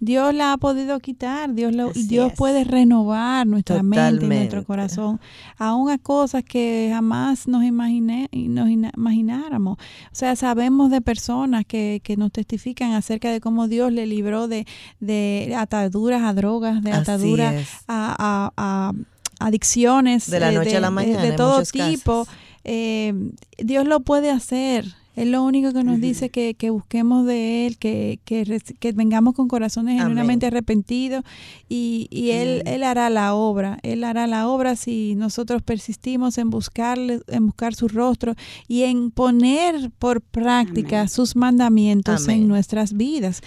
Dios 0.00 0.34
la 0.34 0.52
ha 0.52 0.58
podido 0.58 1.00
quitar, 1.00 1.54
Dios, 1.54 1.74
lo, 1.74 1.92
Dios 1.92 2.34
puede 2.36 2.64
renovar 2.64 3.46
nuestra 3.46 3.82
mente 3.82 4.26
y 4.26 4.28
nuestro 4.28 4.65
corazón, 4.66 5.20
aún 5.56 5.90
a 5.90 5.98
cosas 5.98 6.44
que 6.44 6.90
jamás 6.92 7.48
nos, 7.48 7.64
imaginé, 7.64 8.28
nos 8.32 8.68
imagináramos. 8.68 9.78
O 9.78 10.14
sea, 10.14 10.36
sabemos 10.36 10.90
de 10.90 11.00
personas 11.00 11.64
que, 11.64 12.00
que 12.02 12.16
nos 12.16 12.32
testifican 12.32 12.92
acerca 12.92 13.30
de 13.30 13.40
cómo 13.40 13.68
Dios 13.68 13.92
le 13.92 14.06
libró 14.06 14.48
de, 14.48 14.66
de 15.00 15.54
ataduras 15.56 16.22
a 16.22 16.34
drogas, 16.34 16.82
de 16.82 16.92
ataduras 16.92 17.84
a, 17.88 18.52
a, 18.56 18.92
adicciones. 19.38 20.30
De 20.30 20.40
la 20.40 20.52
noche 20.52 20.76
a 20.76 20.80
la 20.80 20.90
mañana. 20.90 21.22
De, 21.22 21.32
todo 21.32 21.62
tipo. 21.62 22.26
Eh, 22.64 23.14
Dios 23.58 23.86
lo 23.86 24.00
puede 24.00 24.30
hacer. 24.30 24.86
Es 25.16 25.26
lo 25.26 25.42
único 25.42 25.72
que 25.72 25.82
nos 25.82 26.00
dice 26.00 26.28
que, 26.28 26.54
que, 26.54 26.68
busquemos 26.68 27.26
de 27.26 27.66
Él, 27.66 27.78
que, 27.78 28.20
que, 28.26 28.60
que 28.78 28.92
vengamos 28.92 29.34
con 29.34 29.48
corazones 29.48 29.98
genuinamente 29.98 30.46
arrepentidos 30.46 31.24
y, 31.68 32.06
y 32.10 32.32
él, 32.32 32.62
él 32.66 32.82
hará 32.82 33.08
la 33.08 33.34
obra. 33.34 33.78
Él 33.82 34.04
hará 34.04 34.26
la 34.26 34.46
obra 34.46 34.76
si 34.76 35.14
nosotros 35.16 35.62
persistimos 35.62 36.36
en 36.36 36.50
buscarle, 36.50 37.20
en 37.28 37.46
buscar 37.46 37.74
su 37.74 37.88
rostro 37.88 38.34
y 38.68 38.82
en 38.82 39.10
poner 39.10 39.90
por 39.98 40.20
práctica 40.20 41.08
sus 41.08 41.34
mandamientos 41.34 42.28
en 42.28 42.46
nuestras 42.46 42.92
vidas. 42.92 43.40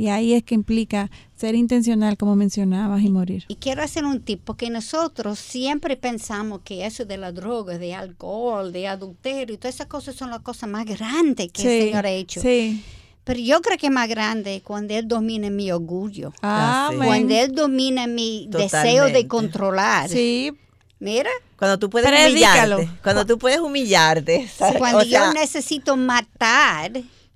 Y 0.00 0.08
ahí 0.08 0.32
es 0.32 0.42
que 0.42 0.54
implica 0.54 1.10
ser 1.36 1.54
intencional, 1.54 2.16
como 2.16 2.34
mencionabas, 2.34 3.02
y 3.02 3.10
morir. 3.10 3.44
Y 3.48 3.56
quiero 3.56 3.82
hacer 3.82 4.06
un 4.06 4.22
tip, 4.22 4.40
porque 4.42 4.70
nosotros 4.70 5.38
siempre 5.38 5.94
pensamos 5.94 6.62
que 6.64 6.86
eso 6.86 7.04
de 7.04 7.18
la 7.18 7.32
droga, 7.32 7.76
de 7.76 7.94
alcohol, 7.94 8.72
de 8.72 8.88
adulterio, 8.88 9.58
todas 9.58 9.74
esas 9.74 9.88
cosas 9.88 10.16
son 10.16 10.30
las 10.30 10.40
cosas 10.40 10.70
más 10.70 10.86
grandes 10.86 11.52
que 11.52 11.60
el 11.60 11.84
Señor 11.84 12.06
ha 12.06 12.10
hecho. 12.10 12.40
Sí. 12.40 12.82
Pero 13.24 13.40
yo 13.40 13.60
creo 13.60 13.76
que 13.76 13.88
es 13.88 13.92
más 13.92 14.08
grande 14.08 14.62
cuando 14.64 14.94
Él 14.94 15.06
domina 15.06 15.50
mi 15.50 15.70
orgullo. 15.70 16.32
Ah, 16.40 16.90
cuando 16.96 17.34
Él 17.34 17.52
domina 17.52 18.06
mi 18.06 18.46
deseo 18.48 19.10
de 19.10 19.28
controlar. 19.28 20.08
Sí. 20.08 20.50
Mira. 20.98 21.28
Cuando 21.58 21.78
tú 21.78 21.90
puedes 21.90 22.10
humillarte. 22.10 22.88
Cuando 23.02 23.26
tú 23.26 23.36
puedes 23.36 23.60
humillarte. 23.60 24.48
Cuando 24.78 25.02
yo 25.02 25.34
necesito 25.34 25.98
matar 25.98 26.90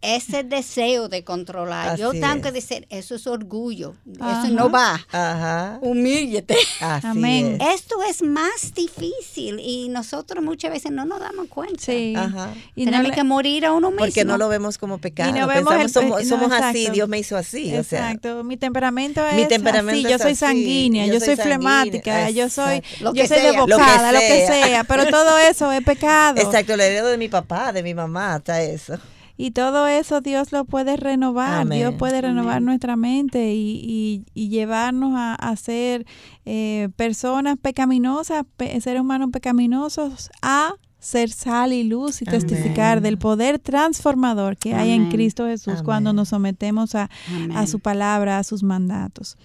ese 0.05 0.44
deseo 0.44 1.09
de 1.09 1.24
controlar. 1.24 1.98
yo 1.98 2.12
tengo 2.12 2.42
que 2.42 2.52
decir, 2.52 2.86
eso 2.90 3.14
es 3.14 3.26
orgullo, 3.26 3.94
eso 4.07 4.48
no 4.50 4.70
va. 4.70 5.00
Ajá. 5.11 5.78
Humíllate. 5.80 6.57
Amén. 6.80 7.59
Esto 7.61 7.96
es 8.02 8.22
más 8.22 8.74
difícil 8.74 9.61
y 9.61 9.88
nosotros 9.88 10.44
muchas 10.44 10.70
veces 10.70 10.92
no 10.92 11.05
nos 11.07 11.20
damos 11.20 11.48
cuenta. 11.48 11.82
Sí. 11.82 12.14
Ajá. 12.16 12.52
Y 12.74 12.84
Tenemos 12.84 13.12
que 13.12 13.24
morir 13.24 13.64
a 13.64 13.72
uno 13.72 13.90
mismo. 13.90 14.05
Porque 14.05 14.24
no 14.24 14.36
lo 14.36 14.48
vemos 14.48 14.78
como 14.78 14.98
pecado. 14.98 15.30
Y 15.30 15.32
no 15.40 15.46
vemos 15.46 15.74
Pensamos, 15.74 16.26
somos, 16.28 16.52
así, 16.52 16.88
Dios 16.90 17.09
me 17.09 17.18
hizo 17.18 17.36
así. 17.36 17.74
Exacto. 17.74 18.44
mi 18.44 18.57
temperamento 18.57 19.24
es 19.26 19.36
mi 19.36 19.46
temperamento 19.46 20.07
así. 20.07 20.12
yo 20.12 20.18
soy 20.18 20.34
sanguínea, 20.34 21.07
yo, 21.07 21.20
soy, 21.20 21.36
flemática, 21.36 22.30
yo 22.30 22.48
soy, 22.48 22.82
lo 23.00 23.14
yo 23.14 23.26
soy 23.26 23.40
devocada, 23.40 24.12
lo 24.12 24.20
que 24.20 24.46
sea. 24.46 24.84
Pero 24.84 25.07
todo 25.07 25.38
eso 25.38 25.72
es 25.72 25.82
pecado. 25.82 26.40
Exacto, 26.40 26.76
lo 26.76 26.82
heredo 26.82 27.09
de 27.09 27.16
mi 27.16 27.28
papá, 27.28 27.72
de 27.72 27.82
mi 27.82 27.94
mamá, 27.94 28.34
hasta 28.34 28.62
eso. 28.62 28.98
Y 29.37 29.51
todo 29.51 29.87
eso 29.87 30.20
Dios 30.20 30.53
lo 30.53 30.64
puede 30.64 30.97
renovar, 30.97 31.68
Dios 31.68 31.95
puede 31.95 32.20
renovar 32.20 32.62
nuestra 32.62 32.97
mente 32.97 33.55
y, 33.55 34.24
y, 34.32 34.49
llevarnos 34.49 35.14
a, 35.16 35.35
a 35.35 35.57
ser 35.57 36.07
eh, 36.45 36.89
personas 36.97 37.57
pecaminosas, 37.61 38.45
seres 38.80 39.01
humanos 39.01 39.30
pecaminosos, 39.32 40.30
a 40.41 40.74
ser 41.05 41.30
sal 41.30 41.74
y 41.74 41.84
luz 41.84 42.22
y 42.22 42.24
testificar 42.24 43.02
del 43.02 43.18
poder 43.18 43.59
transformador 43.59 44.57
que 44.57 44.74
hay 44.74 44.92
en 44.92 45.11
Cristo 45.11 45.46
Jesús 45.46 45.82
cuando 45.82 46.14
nos 46.14 46.30
sometemos 46.30 46.94
a, 46.94 47.11
a, 47.55 47.66
su 47.66 47.78
palabra, 47.78 48.38
a 48.38 48.42
sus 48.42 48.62
mandatos. 48.62 49.36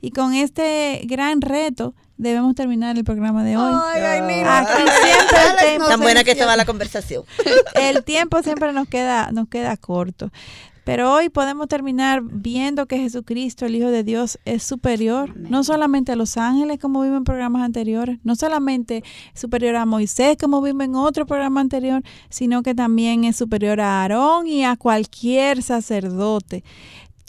Y 0.00 0.12
con 0.12 0.34
este 0.34 1.02
gran 1.06 1.40
reto 1.40 1.94
debemos 2.16 2.54
terminar 2.54 2.96
el 2.96 3.02
programa 3.02 3.42
de 3.42 3.56
hoy. 3.56 3.74
Ay, 3.92 4.20
siempre 5.02 5.88
Tan 5.88 6.00
buena 6.00 6.22
que 6.22 6.30
estaba 6.30 6.56
la 6.56 6.64
conversación. 6.64 7.24
El 7.74 8.04
tiempo 8.04 8.40
siempre 8.44 8.72
nos 8.72 8.86
queda, 8.86 9.32
nos 9.32 9.48
queda 9.48 9.76
corto. 9.76 10.30
Pero 10.90 11.12
hoy 11.12 11.28
podemos 11.28 11.68
terminar 11.68 12.20
viendo 12.20 12.86
que 12.86 12.98
Jesucristo, 12.98 13.64
el 13.64 13.76
Hijo 13.76 13.92
de 13.92 14.02
Dios, 14.02 14.40
es 14.44 14.64
superior, 14.64 15.36
no 15.36 15.62
solamente 15.62 16.10
a 16.10 16.16
los 16.16 16.36
ángeles, 16.36 16.80
como 16.80 17.02
vimos 17.02 17.18
en 17.18 17.22
programas 17.22 17.62
anteriores, 17.62 18.18
no 18.24 18.34
solamente 18.34 19.04
superior 19.32 19.76
a 19.76 19.86
Moisés, 19.86 20.36
como 20.36 20.60
vimos 20.60 20.86
en 20.86 20.96
otro 20.96 21.26
programa 21.26 21.60
anterior, 21.60 22.02
sino 22.28 22.64
que 22.64 22.74
también 22.74 23.22
es 23.22 23.36
superior 23.36 23.80
a 23.80 24.02
Aarón 24.02 24.48
y 24.48 24.64
a 24.64 24.74
cualquier 24.74 25.62
sacerdote. 25.62 26.64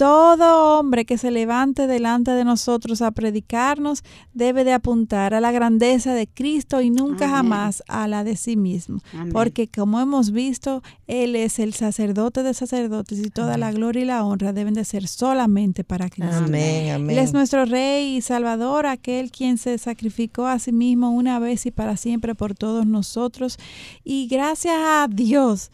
Todo 0.01 0.79
hombre 0.79 1.05
que 1.05 1.19
se 1.19 1.29
levante 1.29 1.85
delante 1.85 2.31
de 2.31 2.43
nosotros 2.43 3.03
a 3.03 3.11
predicarnos 3.11 4.03
debe 4.33 4.63
de 4.63 4.73
apuntar 4.73 5.35
a 5.35 5.39
la 5.39 5.51
grandeza 5.51 6.15
de 6.15 6.25
Cristo 6.25 6.81
y 6.81 6.89
nunca 6.89 7.29
jamás 7.29 7.83
a 7.87 8.07
la 8.07 8.23
de 8.23 8.35
sí 8.35 8.57
mismo. 8.57 8.97
Porque 9.31 9.67
como 9.67 9.99
hemos 9.99 10.31
visto, 10.31 10.81
Él 11.05 11.35
es 11.35 11.59
el 11.59 11.75
sacerdote 11.75 12.41
de 12.41 12.55
sacerdotes 12.55 13.19
y 13.19 13.29
toda 13.29 13.59
la 13.59 13.71
gloria 13.71 14.01
y 14.01 14.05
la 14.05 14.25
honra 14.25 14.53
deben 14.53 14.73
de 14.73 14.85
ser 14.85 15.07
solamente 15.07 15.83
para 15.83 16.09
Cristo. 16.09 16.45
Él 16.47 17.19
es 17.19 17.31
nuestro 17.31 17.65
Rey 17.65 18.17
y 18.17 18.21
Salvador, 18.21 18.87
aquel 18.87 19.29
quien 19.29 19.59
se 19.59 19.77
sacrificó 19.77 20.47
a 20.47 20.57
sí 20.57 20.71
mismo 20.71 21.11
una 21.11 21.37
vez 21.37 21.67
y 21.67 21.71
para 21.71 21.95
siempre 21.95 22.33
por 22.33 22.55
todos 22.55 22.87
nosotros. 22.87 23.59
Y 24.03 24.25
gracias 24.25 24.77
a 24.79 25.07
Dios 25.07 25.69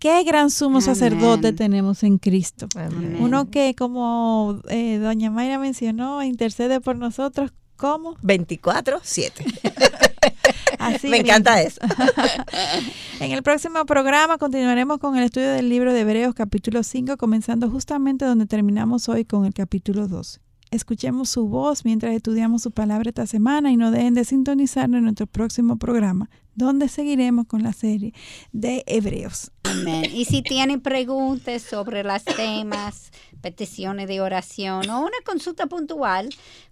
qué 0.00 0.24
gran 0.24 0.50
sumo 0.50 0.80
sacerdote 0.80 1.52
tenemos 1.52 2.02
en 2.02 2.18
Cristo. 2.18 2.66
Uno 3.20 3.50
que, 3.50 3.76
como 3.76 4.60
eh, 4.68 4.98
doña 4.98 5.30
Mayra 5.30 5.58
mencionó, 5.58 6.22
intercede 6.24 6.80
por 6.80 6.96
nosotros 6.96 7.52
como 7.76 8.16
24-7. 8.16 9.30
Así 10.78 11.08
Me 11.08 11.18
mismo. 11.18 11.26
encanta 11.26 11.62
eso. 11.62 11.80
En 13.20 13.32
el 13.32 13.42
próximo 13.42 13.84
programa 13.84 14.38
continuaremos 14.38 14.98
con 14.98 15.14
el 15.18 15.24
estudio 15.24 15.50
del 15.50 15.68
libro 15.68 15.92
de 15.92 16.00
Hebreos 16.00 16.34
capítulo 16.34 16.82
5, 16.82 17.18
comenzando 17.18 17.68
justamente 17.70 18.24
donde 18.24 18.46
terminamos 18.46 19.10
hoy 19.10 19.26
con 19.26 19.44
el 19.44 19.52
capítulo 19.52 20.08
2. 20.08 20.40
Escuchemos 20.70 21.28
su 21.28 21.48
voz 21.48 21.84
mientras 21.84 22.14
estudiamos 22.14 22.62
su 22.62 22.70
palabra 22.70 23.08
esta 23.08 23.26
semana 23.26 23.72
y 23.72 23.76
no 23.76 23.90
dejen 23.90 24.14
de 24.14 24.24
sintonizarnos 24.24 24.98
en 24.98 25.04
nuestro 25.04 25.26
próximo 25.26 25.78
programa, 25.78 26.30
donde 26.54 26.88
seguiremos 26.88 27.46
con 27.46 27.64
la 27.64 27.72
serie 27.72 28.14
de 28.52 28.84
Hebreos. 28.86 29.50
Amén. 29.64 30.04
Y 30.12 30.26
si 30.26 30.42
tienen 30.42 30.80
preguntas 30.80 31.62
sobre 31.62 32.04
los 32.04 32.24
temas, 32.24 33.10
peticiones 33.40 34.06
de 34.06 34.20
oración 34.20 34.88
o 34.90 35.00
una 35.00 35.16
consulta 35.24 35.66
puntual, 35.66 36.28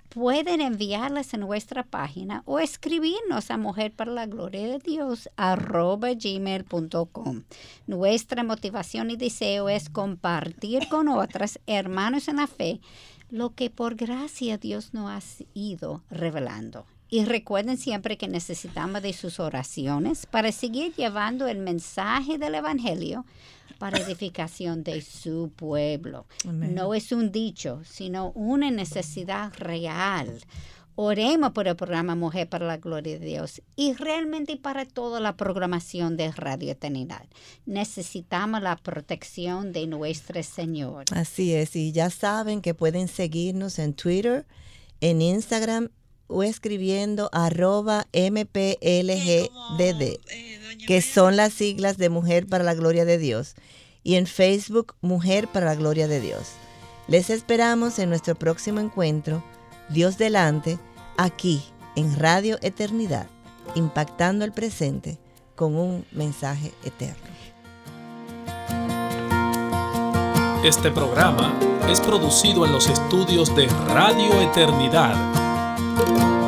pueden 0.08 0.60
enviarlas 0.60 1.34
a 1.34 1.36
nuestra 1.36 1.82
página 1.82 2.42
o 2.44 2.60
escribirnos 2.60 3.50
a 3.50 3.56
Mujer 3.56 3.92
para 3.92 4.12
la 4.12 4.26
Gloria 4.26 4.62
de 4.68 4.78
Dios 4.78 5.28
arroba 5.36 6.10
gmail.com. 6.14 7.42
Nuestra 7.86 8.44
motivación 8.44 9.10
y 9.10 9.16
deseo 9.16 9.68
es 9.68 9.88
compartir 9.90 10.88
con 10.88 11.08
otras 11.08 11.58
hermanos 11.66 12.28
en 12.28 12.36
la 12.36 12.46
fe 12.46 12.80
lo 13.30 13.54
que 13.54 13.70
por 13.70 13.94
gracia 13.94 14.58
Dios 14.58 14.94
nos 14.94 15.10
ha 15.10 15.20
ido 15.54 16.02
revelando. 16.10 16.86
Y 17.10 17.24
recuerden 17.24 17.78
siempre 17.78 18.18
que 18.18 18.28
necesitamos 18.28 19.02
de 19.02 19.14
sus 19.14 19.40
oraciones 19.40 20.26
para 20.26 20.52
seguir 20.52 20.94
llevando 20.94 21.46
el 21.46 21.58
mensaje 21.58 22.36
del 22.36 22.54
Evangelio 22.56 23.24
para 23.78 23.98
edificación 24.06 24.84
de 24.84 25.00
su 25.00 25.50
pueblo. 25.56 26.26
Amén. 26.46 26.74
No 26.74 26.92
es 26.94 27.12
un 27.12 27.32
dicho, 27.32 27.80
sino 27.84 28.32
una 28.32 28.70
necesidad 28.70 29.52
real. 29.54 30.38
Oremos 31.00 31.52
por 31.52 31.68
el 31.68 31.76
programa 31.76 32.16
Mujer 32.16 32.48
para 32.48 32.66
la 32.66 32.78
Gloria 32.78 33.20
de 33.20 33.24
Dios 33.24 33.62
y 33.76 33.92
realmente 33.92 34.56
para 34.56 34.84
toda 34.84 35.20
la 35.20 35.36
programación 35.36 36.16
de 36.16 36.32
Radio 36.32 36.72
Eternidad. 36.72 37.24
Necesitamos 37.66 38.60
la 38.60 38.74
protección 38.74 39.72
de 39.72 39.86
nuestro 39.86 40.42
Señor. 40.42 41.04
Así 41.12 41.54
es, 41.54 41.76
y 41.76 41.92
ya 41.92 42.10
saben 42.10 42.60
que 42.62 42.74
pueden 42.74 43.06
seguirnos 43.06 43.78
en 43.78 43.94
Twitter, 43.94 44.44
en 45.00 45.22
Instagram 45.22 45.90
o 46.26 46.42
escribiendo 46.42 47.30
arroba 47.30 48.08
MPLGDD, 48.12 48.58
que 50.84 51.00
son 51.00 51.36
las 51.36 51.52
siglas 51.52 51.96
de 51.96 52.08
Mujer 52.08 52.48
para 52.48 52.64
la 52.64 52.74
Gloria 52.74 53.04
de 53.04 53.18
Dios, 53.18 53.54
y 54.02 54.16
en 54.16 54.26
Facebook 54.26 54.96
Mujer 55.00 55.46
para 55.46 55.66
la 55.66 55.76
Gloria 55.76 56.08
de 56.08 56.20
Dios. 56.20 56.54
Les 57.06 57.30
esperamos 57.30 58.00
en 58.00 58.08
nuestro 58.08 58.34
próximo 58.34 58.80
encuentro, 58.80 59.44
Dios 59.90 60.18
delante, 60.18 60.76
aquí 61.18 61.62
en 61.96 62.16
Radio 62.16 62.56
Eternidad, 62.62 63.26
impactando 63.74 64.46
el 64.46 64.52
presente 64.52 65.18
con 65.54 65.76
un 65.76 66.06
mensaje 66.12 66.72
eterno. 66.84 67.28
Este 70.64 70.90
programa 70.90 71.52
es 71.90 72.00
producido 72.00 72.64
en 72.64 72.72
los 72.72 72.88
estudios 72.88 73.54
de 73.54 73.66
Radio 73.88 74.40
Eternidad. 74.40 76.47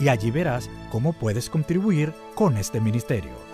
y 0.00 0.08
allí 0.08 0.30
verás 0.30 0.68
cómo 0.90 1.12
puedes 1.12 1.48
contribuir 1.50 2.12
con 2.34 2.56
este 2.56 2.80
ministerio. 2.80 3.45